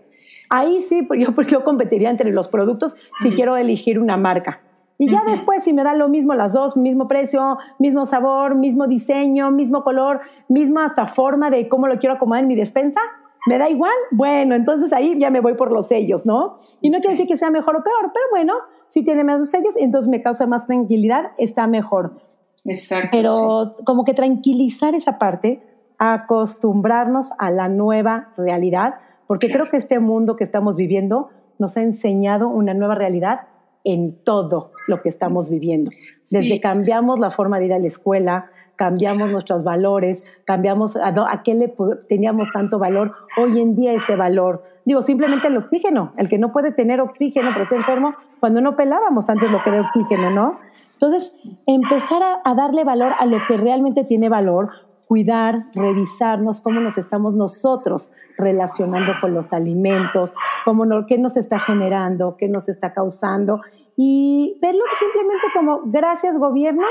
Ahí 0.49 0.81
sí, 0.81 1.07
yo, 1.17 1.43
yo 1.43 1.65
competiría 1.65 2.11
entre 2.11 2.31
los 2.33 2.49
productos 2.49 2.97
si 3.23 3.31
quiero 3.31 3.57
elegir 3.57 4.01
una 4.01 4.17
marca. 4.17 4.61
Y 5.03 5.11
ya 5.11 5.23
después, 5.27 5.65
si 5.65 5.73
me 5.73 5.83
da 5.83 5.95
lo 5.95 6.11
mismo 6.11 6.35
las 6.35 6.53
dos, 6.53 6.77
mismo 6.77 7.09
precio, 7.09 7.57
mismo 7.79 8.05
sabor, 8.05 8.55
mismo 8.55 8.87
diseño, 8.87 9.51
mismo 9.51 9.83
color, 9.83 10.21
misma 10.47 10.85
hasta 10.85 11.07
forma 11.07 11.49
de 11.49 11.71
cómo 11.71 11.87
lo 11.87 11.99
quiero 11.99 12.17
acomodar 12.17 12.43
en 12.43 12.49
mi 12.49 12.55
despensa, 12.55 13.01
¿Me 13.47 13.59
da 13.59 13.69
igual? 13.69 13.95
Bueno, 14.11 14.55
entonces 14.55 14.93
ahí 14.93 15.19
ya 15.19 15.31
me 15.31 15.41
voy 15.41 15.55
por 15.55 15.73
los 15.73 15.89
sellos, 15.89 16.27
¿no? 16.27 16.59
Y 16.81 16.91
no 16.91 16.99
quiere 16.99 17.13
decir 17.15 17.27
que 17.27 17.37
sea 17.37 17.51
mejor 17.51 17.77
o 17.77 17.83
peor, 17.83 18.11
pero 18.13 18.27
bueno, 18.31 18.55
si 18.89 19.03
tiene 19.05 19.25
menos 19.25 19.51
sellos, 19.51 19.75
entonces 19.77 20.09
me 20.09 20.23
causa 20.23 20.47
más 20.47 20.67
tranquilidad, 20.67 21.33
está 21.39 21.67
mejor. 21.67 22.21
Exacto. 22.65 23.09
Pero 23.13 23.77
como 23.85 24.05
que 24.05 24.15
tranquilizar 24.15 24.95
esa 24.95 25.19
parte, 25.19 25.63
acostumbrarnos 25.99 27.31
a 27.39 27.51
la 27.51 27.69
nueva 27.69 28.33
realidad, 28.37 28.95
porque 29.27 29.51
creo 29.51 29.71
que 29.71 29.77
este 29.77 30.01
mundo 30.01 30.37
que 30.37 30.45
estamos 30.45 30.77
viviendo 30.77 31.31
nos 31.59 31.77
ha 31.77 31.83
enseñado 31.83 32.49
una 32.49 32.75
nueva 32.75 32.95
realidad 32.95 33.43
en 33.85 34.23
todo 34.25 34.73
lo 34.89 35.01
que 35.01 35.09
estamos 35.09 35.51
viviendo. 35.51 35.91
Desde 36.31 36.49
que 36.49 36.61
cambiamos 36.61 37.19
la 37.19 37.31
forma 37.31 37.59
de 37.59 37.67
ir 37.67 37.73
a 37.73 37.79
la 37.79 37.87
escuela, 37.87 38.51
cambiamos 38.81 39.29
nuestros 39.29 39.63
valores, 39.63 40.25
cambiamos 40.47 40.97
a, 40.97 41.43
qué 41.45 41.55
le 41.55 41.75
teníamos 42.09 42.51
tanto 42.51 42.79
valor, 42.79 43.13
hoy 43.37 43.61
en 43.61 43.77
día 43.77 43.93
ese 43.93 44.17
valor. 44.17 44.65
Digo, 44.87 45.03
simplemente 45.03 45.49
el 45.49 45.59
oxígeno, 45.59 46.15
el 46.17 46.31
que 46.31 46.39
no 46.39 46.51
puede 46.51 46.73
tener 46.73 46.99
oxígeno 47.03 47.51
pero 47.53 47.65
está 47.65 47.77
enfermo, 47.77 48.15
cuando 48.41 48.63
no 48.63 48.77
pelábamos 48.77 49.29
antes 49.29 49.51
lo 49.51 49.63
que 49.63 49.69
era 49.69 49.83
oxígeno, 49.83 50.31
¿no? 50.31 50.61
Entonces, 50.95 51.35
empezar 51.67 52.23
a, 52.23 52.41
a 52.43 52.55
darle 52.55 52.85
valor 52.85 53.13
a 53.19 53.27
lo 53.27 53.37
que 53.47 53.59
realmente 53.59 54.05
tiene 54.05 54.31
valor, 54.31 54.71
cuidar, 55.07 55.65
revisarnos 55.75 56.63
cómo 56.63 56.81
nos 56.81 56.97
estamos 56.97 57.35
nosotros 57.35 58.09
relacionando 58.39 59.13
con 59.21 59.35
los 59.35 59.53
alimentos, 59.53 60.33
cómo 60.65 60.87
no, 60.87 61.05
qué 61.05 61.19
nos 61.19 61.37
está 61.37 61.59
generando, 61.59 62.39
qué 62.39 62.49
nos 62.49 62.67
está 62.71 62.95
causando 62.95 63.61
y 64.03 64.57
verlo 64.63 64.83
simplemente 64.99 65.47
como 65.53 65.83
gracias 65.85 66.39
gobierno 66.39 66.87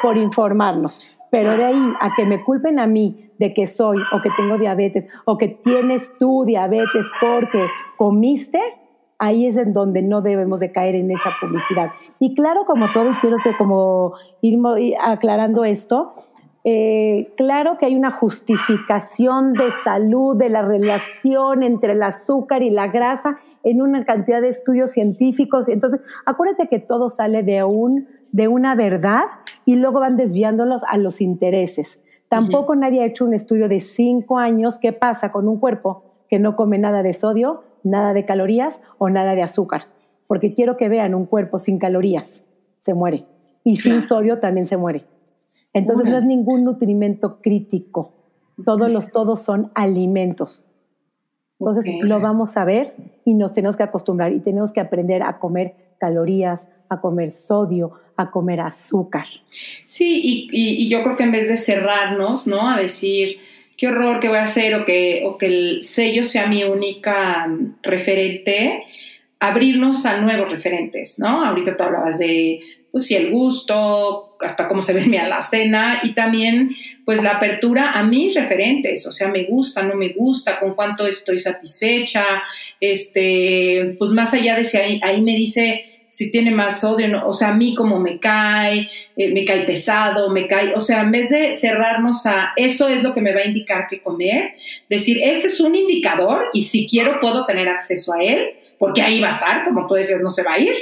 por 0.00 0.16
informarnos. 0.16 1.06
Pero 1.34 1.56
de 1.56 1.64
ahí 1.64 1.94
a 1.98 2.14
que 2.14 2.26
me 2.26 2.44
culpen 2.44 2.78
a 2.78 2.86
mí 2.86 3.28
de 3.40 3.52
que 3.52 3.66
soy 3.66 3.98
o 4.12 4.22
que 4.22 4.30
tengo 4.36 4.56
diabetes 4.56 5.06
o 5.24 5.36
que 5.36 5.48
tienes 5.48 6.08
tú 6.20 6.44
diabetes 6.44 7.06
porque 7.20 7.66
comiste, 7.96 8.60
ahí 9.18 9.48
es 9.48 9.56
en 9.56 9.72
donde 9.72 10.00
no 10.00 10.22
debemos 10.22 10.60
de 10.60 10.70
caer 10.70 10.94
en 10.94 11.10
esa 11.10 11.30
publicidad. 11.40 11.90
Y 12.20 12.36
claro, 12.36 12.64
como 12.64 12.92
todo, 12.92 13.10
y 13.10 13.14
quiero 13.16 13.38
que 13.42 13.56
como 13.56 14.14
ir 14.42 14.60
aclarando 15.02 15.64
esto, 15.64 16.14
eh, 16.62 17.32
claro 17.36 17.78
que 17.78 17.86
hay 17.86 17.96
una 17.96 18.12
justificación 18.12 19.54
de 19.54 19.72
salud 19.82 20.36
de 20.36 20.50
la 20.50 20.62
relación 20.62 21.64
entre 21.64 21.94
el 21.94 22.02
azúcar 22.04 22.62
y 22.62 22.70
la 22.70 22.86
grasa 22.86 23.38
en 23.64 23.82
una 23.82 24.04
cantidad 24.04 24.40
de 24.40 24.50
estudios 24.50 24.92
científicos. 24.92 25.68
Entonces, 25.68 26.00
acuérdate 26.26 26.68
que 26.68 26.78
todo 26.78 27.08
sale 27.08 27.42
de, 27.42 27.64
un, 27.64 28.06
de 28.30 28.46
una 28.46 28.76
verdad 28.76 29.24
y 29.64 29.76
luego 29.76 30.00
van 30.00 30.16
desviándolos 30.16 30.82
a 30.84 30.96
los 30.96 31.20
intereses. 31.20 32.00
Tampoco 32.28 32.74
nadie 32.74 33.02
ha 33.02 33.06
hecho 33.06 33.24
un 33.24 33.34
estudio 33.34 33.68
de 33.68 33.80
cinco 33.80 34.38
años 34.38 34.78
qué 34.78 34.92
pasa 34.92 35.30
con 35.30 35.48
un 35.48 35.58
cuerpo 35.58 36.02
que 36.28 36.38
no 36.38 36.56
come 36.56 36.78
nada 36.78 37.02
de 37.02 37.12
sodio, 37.12 37.62
nada 37.82 38.12
de 38.12 38.24
calorías 38.24 38.80
o 38.98 39.10
nada 39.10 39.34
de 39.34 39.42
azúcar. 39.42 39.86
Porque 40.26 40.54
quiero 40.54 40.76
que 40.76 40.88
vean 40.88 41.14
un 41.14 41.26
cuerpo 41.26 41.58
sin 41.58 41.78
calorías, 41.78 42.46
se 42.80 42.94
muere. 42.94 43.26
Y 43.62 43.76
sin 43.76 44.02
sodio 44.02 44.40
también 44.40 44.66
se 44.66 44.76
muere. 44.76 45.04
Entonces 45.72 46.08
no 46.08 46.18
es 46.18 46.24
ningún 46.24 46.64
nutrimento 46.64 47.40
crítico. 47.40 48.12
Todos 48.64 48.90
los 48.90 49.10
todos 49.10 49.40
son 49.40 49.70
alimentos. 49.74 50.64
Entonces 51.58 51.84
lo 52.02 52.20
vamos 52.20 52.56
a 52.56 52.64
ver 52.64 52.94
y 53.24 53.34
nos 53.34 53.54
tenemos 53.54 53.76
que 53.76 53.82
acostumbrar 53.82 54.32
y 54.32 54.40
tenemos 54.40 54.72
que 54.72 54.80
aprender 54.80 55.22
a 55.22 55.38
comer 55.38 55.94
calorías, 55.98 56.68
a 56.88 57.00
comer 57.00 57.32
sodio, 57.32 57.92
a 58.16 58.30
comer 58.30 58.60
azúcar. 58.60 59.26
Sí, 59.84 60.48
y, 60.52 60.88
yo 60.88 61.02
creo 61.02 61.16
que 61.16 61.24
en 61.24 61.32
vez 61.32 61.48
de 61.48 61.56
cerrarnos, 61.56 62.46
¿no? 62.46 62.70
A 62.70 62.80
decir, 62.80 63.38
qué 63.76 63.88
horror, 63.88 64.20
qué 64.20 64.28
voy 64.28 64.38
a 64.38 64.44
hacer, 64.44 64.74
o 64.74 64.84
que, 64.84 65.22
o 65.24 65.38
que 65.38 65.46
el 65.46 65.78
sello 65.82 66.24
sea 66.24 66.46
mi 66.46 66.64
única 66.64 67.46
mm, 67.46 67.76
referente, 67.82 68.84
abrirnos 69.40 70.06
a 70.06 70.18
nuevos 70.18 70.50
referentes, 70.50 71.18
¿no? 71.18 71.44
Ahorita 71.44 71.76
tú 71.76 71.82
hablabas 71.82 72.18
de, 72.18 72.60
pues 72.92 73.06
sí, 73.06 73.16
el 73.16 73.30
gusto, 73.30 74.36
hasta 74.40 74.68
cómo 74.68 74.80
se 74.80 74.92
ve 74.94 75.06
mi 75.06 75.16
alacena 75.16 76.00
y 76.04 76.14
también, 76.14 76.76
pues 77.04 77.22
la 77.22 77.32
apertura 77.32 77.92
a 77.92 78.04
mis 78.04 78.34
referentes, 78.34 79.06
o 79.06 79.12
sea, 79.12 79.28
me 79.28 79.44
gusta, 79.44 79.82
no 79.82 79.96
me 79.96 80.10
gusta, 80.10 80.60
con 80.60 80.74
cuánto 80.74 81.06
estoy 81.06 81.40
satisfecha, 81.40 82.24
este, 82.80 83.96
pues 83.98 84.12
más 84.12 84.32
allá 84.32 84.56
de 84.56 84.64
si 84.64 84.76
ahí, 84.76 85.00
ahí 85.02 85.20
me 85.20 85.34
dice, 85.34 85.93
si 86.14 86.30
tiene 86.30 86.52
más 86.52 86.84
odio, 86.84 87.26
o 87.26 87.34
sea, 87.34 87.48
a 87.48 87.54
mí 87.56 87.74
como 87.74 87.98
me 87.98 88.20
cae, 88.20 88.88
eh, 89.16 89.32
me 89.32 89.44
cae 89.44 89.64
pesado, 89.64 90.30
me 90.30 90.46
cae, 90.46 90.72
o 90.72 90.78
sea, 90.78 91.00
en 91.00 91.10
vez 91.10 91.30
de 91.30 91.52
cerrarnos 91.52 92.24
a 92.26 92.52
eso 92.54 92.86
es 92.86 93.02
lo 93.02 93.12
que 93.14 93.20
me 93.20 93.34
va 93.34 93.40
a 93.40 93.46
indicar 93.46 93.88
qué 93.90 94.00
comer, 94.00 94.52
decir, 94.88 95.18
este 95.20 95.48
es 95.48 95.60
un 95.60 95.74
indicador 95.74 96.50
y 96.52 96.62
si 96.62 96.86
quiero 96.86 97.18
puedo 97.18 97.46
tener 97.46 97.68
acceso 97.68 98.14
a 98.14 98.22
él, 98.22 98.50
porque 98.78 99.02
ahí 99.02 99.20
va 99.20 99.30
a 99.30 99.32
estar, 99.32 99.64
como 99.64 99.88
tú 99.88 99.94
decías, 99.94 100.20
no 100.20 100.30
se 100.30 100.44
va 100.44 100.52
a 100.52 100.60
ir, 100.60 100.72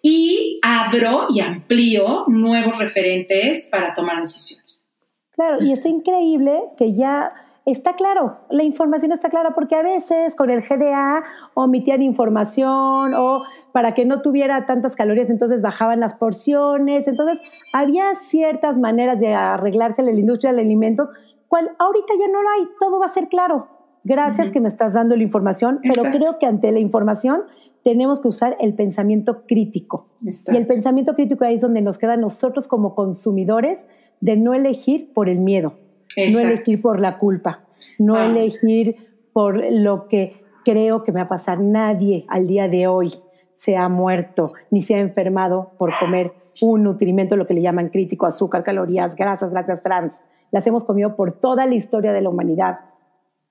y 0.00 0.58
abro 0.62 1.26
y 1.28 1.40
amplío 1.40 2.24
nuevos 2.28 2.78
referentes 2.78 3.68
para 3.70 3.92
tomar 3.92 4.20
decisiones. 4.20 4.88
Claro, 5.32 5.58
y 5.62 5.70
está 5.72 5.90
increíble 5.90 6.62
que 6.78 6.94
ya 6.94 7.30
está 7.66 7.92
claro, 7.92 8.38
la 8.48 8.62
información 8.62 9.12
está 9.12 9.28
clara 9.28 9.52
porque 9.54 9.74
a 9.74 9.82
veces 9.82 10.34
con 10.34 10.48
el 10.48 10.62
GDA 10.62 11.24
omitían 11.52 12.00
información 12.00 13.12
o 13.14 13.42
para 13.78 13.94
que 13.94 14.04
no 14.04 14.22
tuviera 14.22 14.66
tantas 14.66 14.96
calorías, 14.96 15.30
entonces 15.30 15.62
bajaban 15.62 16.00
las 16.00 16.14
porciones, 16.14 17.06
entonces 17.06 17.40
había 17.72 18.16
ciertas 18.16 18.76
maneras 18.76 19.20
de 19.20 19.34
arreglarse 19.34 20.02
la 20.02 20.10
industria 20.10 20.52
de 20.52 20.62
alimentos, 20.62 21.12
cual 21.46 21.70
ahorita 21.78 22.14
ya 22.18 22.26
no 22.26 22.42
lo 22.42 22.48
hay, 22.48 22.68
todo 22.80 22.98
va 22.98 23.06
a 23.06 23.12
ser 23.12 23.28
claro. 23.28 23.68
Gracias 24.02 24.50
que 24.50 24.60
me 24.60 24.66
estás 24.66 24.94
dando 24.94 25.14
la 25.14 25.22
información, 25.22 25.78
pero 25.80 26.10
creo 26.10 26.40
que 26.40 26.46
ante 26.46 26.72
la 26.72 26.80
información 26.80 27.42
tenemos 27.84 28.18
que 28.18 28.26
usar 28.26 28.56
el 28.58 28.74
pensamiento 28.74 29.44
crítico. 29.46 30.08
Y 30.24 30.56
el 30.56 30.66
pensamiento 30.66 31.14
crítico 31.14 31.44
ahí 31.44 31.54
es 31.54 31.60
donde 31.60 31.80
nos 31.80 31.98
queda 31.98 32.16
nosotros 32.16 32.66
como 32.66 32.96
consumidores 32.96 33.86
de 34.20 34.36
no 34.36 34.54
elegir 34.54 35.12
por 35.14 35.28
el 35.28 35.38
miedo 35.38 35.74
no 36.16 36.40
elegir 36.40 36.82
por 36.82 36.98
la 36.98 37.16
culpa, 37.16 37.60
no 37.96 38.16
ah. 38.16 38.26
elegir 38.26 38.96
por 39.32 39.62
lo 39.70 40.08
que 40.08 40.42
creo 40.64 41.04
que 41.04 41.12
me 41.12 41.20
va 41.20 41.26
a 41.26 41.28
pasar. 41.28 41.60
Nadie 41.60 42.24
al 42.26 42.48
día 42.48 42.66
de 42.66 42.88
hoy 42.88 43.14
se 43.58 43.76
ha 43.76 43.88
muerto 43.88 44.52
ni 44.70 44.82
se 44.82 44.94
ha 44.94 45.00
enfermado 45.00 45.72
por 45.78 45.90
comer 45.98 46.32
un 46.62 46.84
nutrimento, 46.84 47.36
lo 47.36 47.46
que 47.46 47.54
le 47.54 47.62
llaman 47.62 47.88
crítico, 47.88 48.24
azúcar, 48.24 48.62
calorías, 48.62 49.16
grasas, 49.16 49.50
grasas 49.50 49.82
trans. 49.82 50.20
Las 50.52 50.64
hemos 50.68 50.84
comido 50.84 51.16
por 51.16 51.32
toda 51.32 51.66
la 51.66 51.74
historia 51.74 52.12
de 52.12 52.20
la 52.20 52.30
humanidad 52.30 52.78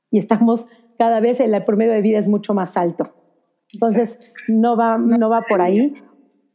y 0.10 0.18
estamos 0.18 0.68
cada 0.97 1.20
vez, 1.20 1.41
el 1.41 1.64
promedio 1.66 1.91
de 1.91 2.01
vida 2.01 2.20
es 2.20 2.28
mucho 2.28 2.53
más 2.53 2.78
alto. 2.78 3.14
Entonces, 3.74 4.34
no 4.47 4.78
va, 4.78 4.97
no 4.97 5.30
va 5.30 5.41
por 5.41 5.62
ahí. 5.62 5.93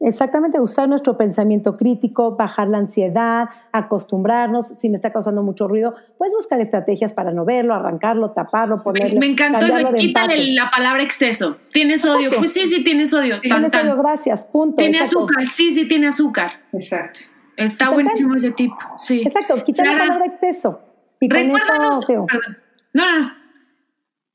Exactamente, 0.05 0.59
usar 0.59 0.89
nuestro 0.89 1.17
pensamiento 1.17 1.77
crítico, 1.77 2.35
bajar 2.35 2.67
la 2.67 2.77
ansiedad, 2.77 3.47
acostumbrarnos. 3.71 4.67
Si 4.67 4.89
me 4.89 4.97
está 4.97 5.13
causando 5.13 5.43
mucho 5.43 5.65
ruido, 5.65 5.95
puedes 6.17 6.33
buscar 6.33 6.59
estrategias 6.59 7.13
para 7.13 7.31
no 7.31 7.45
verlo, 7.45 7.73
arrancarlo, 7.73 8.31
taparlo, 8.31 8.83
ponerlo. 8.83 9.17
Me 9.17 9.27
encantó 9.27 9.65
eso. 9.65 9.93
Quítale 9.93 10.51
la 10.53 10.69
palabra 10.69 11.03
exceso. 11.03 11.57
¿Tienes 11.71 12.01
sodio? 12.01 12.31
Pues 12.37 12.51
sí, 12.51 12.67
sí, 12.67 12.83
tiene 12.83 13.07
sodio. 13.07 13.39
Tiene 13.39 13.69
sodio, 13.69 13.95
gracias. 13.95 14.43
Punto. 14.43 14.75
¿Tiene 14.75 14.99
azúcar? 14.99 15.45
Sí, 15.45 15.71
sí, 15.71 15.87
tiene 15.87 16.07
azúcar. 16.07 16.51
Exacto. 16.73 17.19
Está 17.55 17.89
buenísimo 17.89 18.35
ese 18.35 18.51
tip. 18.51 18.73
Sí. 18.97 19.21
Exacto, 19.25 19.63
quitar 19.63 19.87
la 19.87 19.99
palabra 19.99 20.25
exceso. 20.25 20.81
Y 21.21 21.29
Recuérdanos. 21.29 22.05
No, 22.09 23.19
no. 23.19 23.31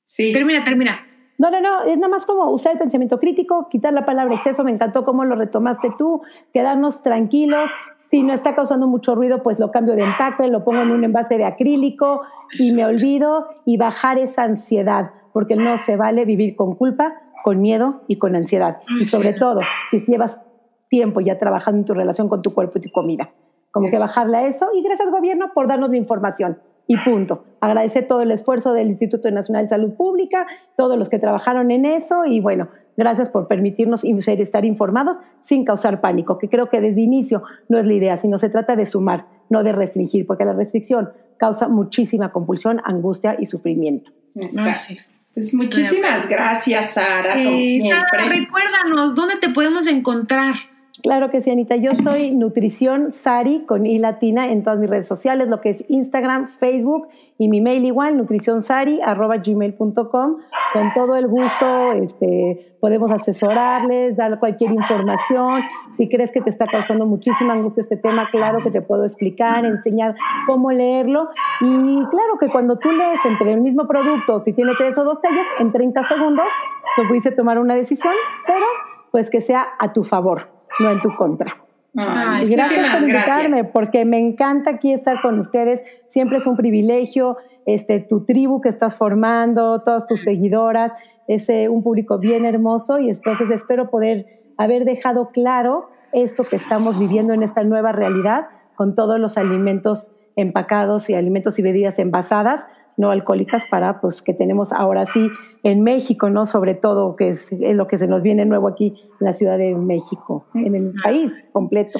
Sí. 0.04 0.32
Termina, 0.32 0.64
termina. 0.64 1.07
No, 1.38 1.52
no, 1.52 1.60
no, 1.60 1.82
es 1.84 1.96
nada 1.98 2.08
más 2.08 2.26
como 2.26 2.50
usar 2.50 2.72
el 2.72 2.78
pensamiento 2.78 3.20
crítico, 3.20 3.68
quitar 3.68 3.92
la 3.92 4.04
palabra 4.04 4.34
exceso, 4.34 4.64
me 4.64 4.72
encantó 4.72 5.04
cómo 5.04 5.24
lo 5.24 5.36
retomaste 5.36 5.92
tú, 5.96 6.20
quedarnos 6.52 7.02
tranquilos, 7.02 7.70
si 8.10 8.22
no 8.22 8.32
está 8.32 8.54
causando 8.54 8.86
mucho 8.86 9.14
ruido, 9.14 9.42
pues 9.42 9.60
lo 9.60 9.70
cambio 9.70 9.94
de 9.94 10.02
empaque, 10.02 10.48
lo 10.48 10.64
pongo 10.64 10.82
en 10.82 10.90
un 10.90 11.04
envase 11.04 11.38
de 11.38 11.44
acrílico 11.44 12.22
y 12.58 12.72
me 12.72 12.84
olvido 12.84 13.48
y 13.64 13.76
bajar 13.76 14.18
esa 14.18 14.42
ansiedad, 14.44 15.10
porque 15.32 15.56
no 15.56 15.78
se 15.78 15.96
vale 15.96 16.24
vivir 16.24 16.56
con 16.56 16.74
culpa, 16.74 17.14
con 17.44 17.60
miedo 17.60 18.02
y 18.08 18.16
con 18.16 18.34
ansiedad. 18.34 18.78
Y 19.00 19.04
sobre 19.04 19.34
todo, 19.34 19.60
si 19.90 20.04
llevas 20.06 20.40
tiempo 20.88 21.20
ya 21.20 21.38
trabajando 21.38 21.80
en 21.80 21.84
tu 21.84 21.94
relación 21.94 22.28
con 22.28 22.42
tu 22.42 22.54
cuerpo 22.54 22.78
y 22.78 22.82
tu 22.82 22.90
comida, 22.90 23.30
como 23.70 23.90
que 23.90 23.98
bajarle 23.98 24.38
a 24.38 24.46
eso. 24.46 24.68
Y 24.74 24.82
gracias 24.82 25.10
gobierno 25.10 25.52
por 25.54 25.68
darnos 25.68 25.90
la 25.90 25.98
información. 25.98 26.58
Y 26.88 26.96
punto. 26.96 27.44
Agradecer 27.60 28.08
todo 28.08 28.22
el 28.22 28.32
esfuerzo 28.32 28.72
del 28.72 28.88
Instituto 28.88 29.30
Nacional 29.30 29.64
de 29.64 29.68
Salud 29.68 29.92
Pública, 29.92 30.46
todos 30.76 30.98
los 30.98 31.08
que 31.08 31.18
trabajaron 31.20 31.70
en 31.70 31.84
eso 31.84 32.24
y 32.24 32.40
bueno, 32.40 32.68
gracias 32.96 33.30
por 33.30 33.46
permitirnos 33.46 34.02
estar 34.04 34.64
informados 34.64 35.18
sin 35.40 35.64
causar 35.64 36.00
pánico, 36.00 36.38
que 36.38 36.48
creo 36.48 36.70
que 36.70 36.80
desde 36.80 37.02
inicio 37.02 37.42
no 37.68 37.78
es 37.78 37.86
la 37.86 37.92
idea, 37.92 38.16
sino 38.16 38.38
se 38.38 38.48
trata 38.48 38.74
de 38.74 38.86
sumar, 38.86 39.26
no 39.50 39.62
de 39.62 39.72
restringir, 39.72 40.26
porque 40.26 40.44
la 40.44 40.54
restricción 40.54 41.10
causa 41.36 41.68
muchísima 41.68 42.32
compulsión, 42.32 42.80
angustia 42.84 43.36
y 43.38 43.46
sufrimiento. 43.46 44.10
Exacto. 44.34 45.02
Pues 45.34 45.54
muchísimas 45.54 46.26
gracias, 46.26 46.94
Sara. 46.94 47.34
Sara, 47.34 48.28
recuérdanos, 48.28 49.14
¿dónde 49.14 49.36
te 49.36 49.50
podemos 49.50 49.86
encontrar? 49.86 50.54
Claro 51.02 51.30
que 51.30 51.40
sí, 51.40 51.50
Anita. 51.50 51.76
Yo 51.76 51.94
soy 51.94 52.32
Nutrición 52.32 53.12
Sari 53.12 53.64
con 53.66 53.86
I 53.86 54.00
latina 54.00 54.46
en 54.46 54.64
todas 54.64 54.80
mis 54.80 54.90
redes 54.90 55.06
sociales, 55.06 55.46
lo 55.46 55.60
que 55.60 55.70
es 55.70 55.84
Instagram, 55.88 56.48
Facebook 56.48 57.06
y 57.38 57.46
mi 57.46 57.60
mail 57.60 57.84
igual, 57.84 58.16
nutricionsari.gmail.com. 58.16 60.36
Con 60.72 60.94
todo 60.94 61.14
el 61.14 61.28
gusto 61.28 61.92
este, 61.92 62.74
podemos 62.80 63.12
asesorarles, 63.12 64.16
dar 64.16 64.40
cualquier 64.40 64.72
información. 64.72 65.62
Si 65.96 66.08
crees 66.08 66.32
que 66.32 66.40
te 66.40 66.50
está 66.50 66.66
causando 66.66 67.06
muchísima 67.06 67.52
angustia 67.52 67.82
este 67.82 67.96
tema, 67.96 68.28
claro 68.32 68.58
que 68.64 68.72
te 68.72 68.82
puedo 68.82 69.04
explicar, 69.04 69.64
enseñar 69.64 70.16
cómo 70.46 70.72
leerlo. 70.72 71.28
Y 71.60 72.04
claro 72.06 72.38
que 72.40 72.48
cuando 72.48 72.76
tú 72.76 72.90
lees 72.90 73.24
entre 73.24 73.52
el 73.52 73.60
mismo 73.60 73.86
producto, 73.86 74.40
si 74.40 74.52
tiene 74.52 74.72
tres 74.76 74.98
o 74.98 75.04
dos 75.04 75.20
sellos, 75.20 75.46
en 75.60 75.70
30 75.70 76.02
segundos, 76.02 76.48
tú 76.96 77.02
pudiste 77.06 77.30
tomar 77.30 77.60
una 77.60 77.76
decisión, 77.76 78.14
pero 78.48 78.66
pues 79.12 79.30
que 79.30 79.40
sea 79.40 79.68
a 79.78 79.92
tu 79.92 80.02
favor 80.02 80.57
no 80.78 80.90
en 80.90 81.00
tu 81.00 81.14
contra. 81.14 81.56
gracias 81.94 82.94
por 82.94 83.02
invitarme, 83.02 83.64
porque 83.64 84.04
me 84.04 84.18
encanta 84.18 84.70
aquí 84.70 84.92
estar 84.92 85.20
con 85.20 85.38
ustedes. 85.38 85.82
Siempre 86.06 86.38
es 86.38 86.46
un 86.46 86.56
privilegio. 86.56 87.36
Este, 87.66 88.00
tu 88.00 88.24
tribu 88.24 88.60
que 88.60 88.68
estás 88.68 88.96
formando, 88.96 89.82
todas 89.82 90.06
tus 90.06 90.20
seguidoras, 90.20 90.92
es 91.26 91.48
eh, 91.50 91.68
un 91.68 91.82
público 91.82 92.18
bien 92.18 92.44
hermoso 92.44 92.98
y 92.98 93.10
entonces 93.10 93.50
espero 93.50 93.90
poder 93.90 94.40
haber 94.56 94.84
dejado 94.84 95.28
claro 95.30 95.90
esto 96.12 96.44
que 96.44 96.56
estamos 96.56 96.98
viviendo 96.98 97.34
en 97.34 97.42
esta 97.42 97.62
nueva 97.64 97.92
realidad 97.92 98.46
con 98.74 98.94
todos 98.94 99.20
los 99.20 99.36
alimentos 99.36 100.10
empacados 100.36 101.10
y 101.10 101.14
alimentos 101.14 101.58
y 101.58 101.62
bebidas 101.62 101.98
envasadas 101.98 102.64
no 102.98 103.10
alcohólicas 103.10 103.64
para 103.70 104.00
pues 104.00 104.20
que 104.20 104.34
tenemos 104.34 104.72
ahora 104.72 105.06
sí 105.06 105.30
en 105.62 105.82
México, 105.82 106.28
¿no? 106.28 106.44
Sobre 106.44 106.74
todo 106.74 107.16
que 107.16 107.30
es, 107.30 107.48
lo 107.52 107.86
que 107.86 107.96
se 107.96 108.08
nos 108.08 108.22
viene 108.22 108.44
nuevo 108.44 108.68
aquí 108.68 108.94
en 109.20 109.26
la 109.26 109.32
Ciudad 109.32 109.56
de 109.56 109.74
México, 109.74 110.46
en 110.54 110.74
el 110.74 110.92
país 111.02 111.48
completo. 111.52 111.98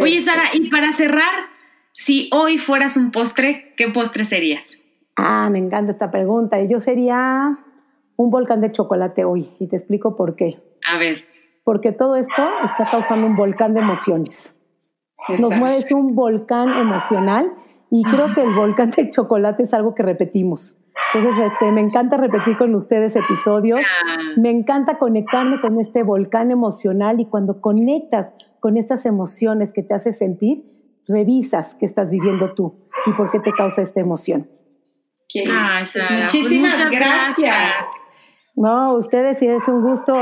Oye, 0.00 0.20
Sara, 0.20 0.44
y 0.52 0.70
para 0.70 0.90
cerrar, 0.92 1.34
si 1.92 2.28
hoy 2.32 2.58
fueras 2.58 2.96
un 2.96 3.10
postre, 3.10 3.74
¿qué 3.76 3.88
postre 3.88 4.24
serías? 4.24 4.78
Ah, 5.16 5.48
me 5.50 5.58
encanta 5.58 5.92
esta 5.92 6.10
pregunta. 6.10 6.62
Yo 6.64 6.80
sería 6.80 7.56
un 8.16 8.30
volcán 8.30 8.60
de 8.62 8.72
chocolate 8.72 9.24
hoy 9.24 9.50
y 9.58 9.68
te 9.68 9.76
explico 9.76 10.16
por 10.16 10.34
qué. 10.34 10.58
A 10.90 10.98
ver. 10.98 11.24
Porque 11.62 11.92
todo 11.92 12.16
esto 12.16 12.42
está 12.64 12.90
causando 12.90 13.26
un 13.26 13.36
volcán 13.36 13.74
de 13.74 13.80
emociones. 13.80 14.54
Nos 15.28 15.56
mueve 15.56 15.78
un 15.92 16.14
volcán 16.14 16.68
emocional 16.78 17.52
y 17.90 18.02
creo 18.02 18.34
que 18.34 18.42
el 18.42 18.54
volcán 18.54 18.90
de 18.90 19.10
chocolate 19.10 19.64
es 19.64 19.74
algo 19.74 19.94
que 19.94 20.02
repetimos. 20.02 20.76
Entonces, 21.14 21.52
este, 21.52 21.70
me 21.72 21.80
encanta 21.80 22.16
repetir 22.16 22.56
con 22.56 22.74
ustedes 22.74 23.14
episodios. 23.16 23.80
Ah. 23.84 24.16
Me 24.36 24.50
encanta 24.50 24.98
conectarme 24.98 25.60
con 25.60 25.80
este 25.80 26.02
volcán 26.02 26.50
emocional 26.50 27.20
y 27.20 27.26
cuando 27.26 27.60
conectas 27.60 28.32
con 28.60 28.76
estas 28.76 29.06
emociones 29.06 29.72
que 29.72 29.82
te 29.82 29.94
hace 29.94 30.12
sentir, 30.12 30.64
revisas 31.06 31.74
qué 31.76 31.86
estás 31.86 32.10
viviendo 32.10 32.54
tú 32.54 32.88
y 33.06 33.12
por 33.12 33.30
qué 33.30 33.38
te 33.38 33.52
causa 33.52 33.82
esta 33.82 34.00
emoción. 34.00 34.48
Ah, 35.50 35.82
Muchísimas 36.22 36.90
gracias. 36.90 37.74
No, 38.56 38.94
ustedes 38.94 39.38
sí 39.38 39.46
es 39.46 39.68
un 39.68 39.82
gusto. 39.82 40.14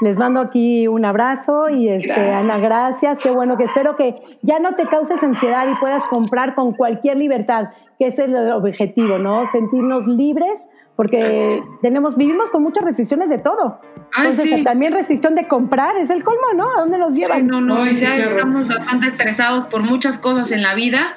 Les 0.00 0.16
mando 0.16 0.40
aquí 0.40 0.86
un 0.86 1.04
abrazo 1.04 1.68
y 1.68 1.88
este, 1.88 2.12
Ana, 2.12 2.58
gracias. 2.58 3.18
Qué 3.18 3.30
bueno 3.30 3.56
que 3.56 3.64
espero 3.64 3.96
que 3.96 4.14
ya 4.40 4.60
no 4.60 4.74
te 4.76 4.86
causes 4.86 5.20
ansiedad 5.22 5.66
y 5.68 5.74
puedas 5.80 6.06
comprar 6.06 6.54
con 6.54 6.74
cualquier 6.74 7.16
libertad, 7.16 7.70
que 7.98 8.06
ese 8.06 8.24
es 8.24 8.30
el 8.30 8.52
objetivo, 8.52 9.18
¿no? 9.18 9.50
Sentirnos 9.50 10.06
libres, 10.06 10.68
porque 10.94 11.60
tenemos, 11.82 12.16
vivimos 12.16 12.50
con 12.50 12.62
muchas 12.62 12.84
restricciones 12.84 13.28
de 13.28 13.38
todo. 13.38 13.80
Ah, 14.14 14.24
Entonces, 14.24 14.62
también 14.62 14.92
restricción 14.92 15.34
de 15.34 15.48
comprar 15.48 15.96
es 15.96 16.10
el 16.10 16.22
colmo, 16.22 16.52
¿no? 16.54 16.70
¿A 16.76 16.80
dónde 16.80 16.98
nos 16.98 17.16
llevan? 17.16 17.40
Sí, 17.40 17.46
no, 17.46 17.60
no, 17.60 17.84
ya 17.84 18.12
estamos 18.12 18.68
bastante 18.68 19.08
estresados 19.08 19.66
por 19.66 19.84
muchas 19.84 20.18
cosas 20.18 20.52
en 20.52 20.62
la 20.62 20.74
vida 20.74 21.16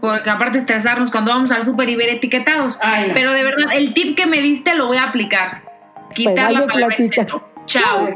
porque 0.00 0.30
aparte 0.30 0.58
estresarnos 0.58 1.10
cuando 1.10 1.32
vamos 1.32 1.50
al 1.50 1.62
súper 1.62 1.88
y 1.88 1.96
ver 1.96 2.08
etiquetados. 2.08 2.78
Pero 3.14 3.32
de 3.32 3.42
verdad, 3.42 3.66
el 3.74 3.94
tip 3.94 4.16
que 4.16 4.26
me 4.26 4.40
diste 4.40 4.76
lo 4.76 4.86
voy 4.86 4.98
a 4.98 5.04
aplicar. 5.04 5.67
Quitar 6.14 6.52
la 6.52 6.66
palabra 6.66 6.96
Chao. 7.66 8.14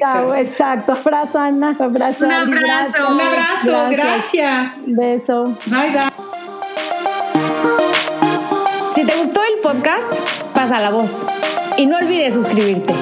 Chao, 0.00 0.34
exacto. 0.34 0.92
Abrazo, 0.92 1.38
Ana. 1.38 1.76
Abrazo, 1.78 2.26
Un 2.26 2.32
abrazo. 2.32 3.08
Un 3.10 3.20
abrazo, 3.20 3.90
gracias. 3.90 4.76
Beso. 4.86 5.54
Bye, 5.66 5.90
bye. 5.90 6.28
Si 8.92 9.04
te 9.04 9.14
gustó 9.14 9.40
el 9.44 9.60
podcast, 9.62 10.12
pasa 10.52 10.80
la 10.80 10.90
voz. 10.90 11.24
Y 11.76 11.86
no 11.86 11.96
olvides 11.98 12.34
suscribirte. 12.34 12.92